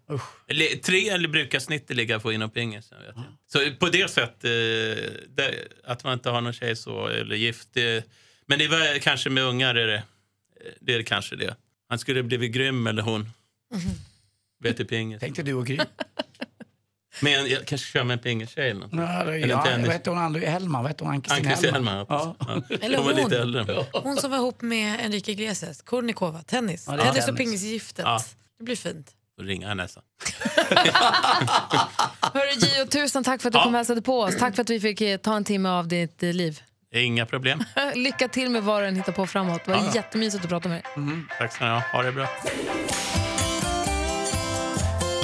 Eller, 0.49 0.77
tre 0.77 1.09
eller 1.09 1.29
brukar 1.29 1.59
snittet 1.59 1.97
ligga 1.97 2.21
på 2.21 2.33
inom 2.33 2.51
pingisen. 2.51 2.99
Vet 2.99 3.17
jag. 3.17 3.25
Så 3.53 3.77
på 3.79 3.89
det 3.89 4.11
sättet, 4.11 4.45
eh, 5.39 5.45
att 5.85 6.05
man 6.05 6.13
inte 6.13 6.31
har 6.31 6.41
någon 6.41 6.53
tjej 6.53 6.77
så, 6.77 7.07
eller 7.07 7.37
gift. 7.37 7.69
Det, 7.73 8.05
men 8.47 8.59
det 8.59 8.69
var 8.69 8.99
kanske 8.99 9.31
med 9.31 9.45
ungar, 9.45 9.75
är 9.75 9.87
det, 9.87 10.03
det 10.81 10.95
är 10.95 11.03
kanske 11.03 11.37
det. 11.37 11.57
Han 11.89 11.99
skulle 11.99 12.23
blivit 12.23 12.53
grym, 12.53 12.87
eller 12.87 13.03
hon. 13.03 13.31
Vet 14.61 14.77
du 14.77 14.85
pingis? 14.85 15.21
Tänk 15.21 15.37
dig 15.37 15.45
du 15.45 15.55
och 15.55 15.67
Men 17.21 17.33
jag 17.49 17.67
kanske 17.67 17.87
kör 17.93 18.05
med 18.05 18.15
en 18.15 18.19
pingistjej 18.23 18.71
eller 18.71 18.81
något. 18.81 18.91
Ja, 18.93 19.25
det- 19.25 19.35
Eller 19.37 19.49
ja, 19.49 19.63
tennis. 19.65 19.87
vad 19.87 19.93
hette 19.93 20.11
hon 20.11 20.19
andra? 20.19 20.41
Hellman? 20.41 20.95
Hon? 21.01 21.09
Ann-Kristin 21.09 21.47
Hellman? 21.47 21.73
Hellman. 21.73 22.07
Ja. 22.09 22.37
Ja. 22.39 22.63
Eller 22.81 22.97
Hon 22.99 23.07
var 23.07 23.13
hon. 23.15 23.23
lite 23.31 23.39
äldre. 23.43 23.87
Hon 23.93 24.17
som 24.17 24.31
var 24.31 24.39
ihop 24.39 24.63
med 24.63 25.01
Enrique 25.05 25.33
Iglesias, 25.33 25.83
Kornikova, 25.83 26.43
tennis. 26.43 26.85
Ja, 26.89 26.97
tennis 26.99 27.29
och 27.29 27.37
pingisgiftet. 27.37 28.05
Ja. 28.05 28.21
Det 28.59 28.65
blir 28.65 28.77
fint. 28.77 29.11
Då 29.39 29.45
ringer 29.45 29.69
han 29.69 29.77
nästan. 29.77 30.03
Hörru 32.21 32.51
Gio, 32.59 32.87
tusen 32.87 33.25
tack 33.25 33.43
för 33.43 33.49
att 33.49 33.53
du 33.53 33.59
Ja. 33.59 33.63
kom 33.65 33.75
och 33.75 33.79
hälsade 33.79 34.03
på 34.03 34.21
oss. 34.21 34.37
Tack 34.39 34.55
för 34.55 34.63
att 34.63 34.71
vi 34.71 34.81
fick 34.81 35.01
eh, 35.01 35.17
ta 35.17 35.37
en 35.37 35.45
timme 35.45 35.69
av 35.69 35.89
ditt 35.89 36.23
eh, 36.23 36.33
liv. 36.33 36.61
Inga 36.95 37.27
problem. 37.27 37.65
Lycka 37.95 38.29
till 38.29 38.51
med 38.51 38.63
vad 38.63 38.83
du 38.83 38.87
än 38.87 38.97
hittar 38.97 39.13
på 39.13 39.27
framåt. 39.27 39.61
Det 39.65 39.71
var 39.71 39.79
Ja. 39.79 39.93
jättemysigt 39.95 40.45
att 40.45 40.51
prata 40.51 40.69
med 40.69 40.83
dig. 40.83 40.93
Tack 41.39 41.53
ska 41.53 41.65
ni 41.65 41.71
ha. 41.71 41.83
Ha 41.93 42.03
det 42.03 42.13
bra. 42.13 42.29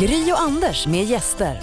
Gry 0.01 0.33
och 0.33 0.41
Anders 0.41 0.87
med 0.87 1.05
gäster. 1.05 1.63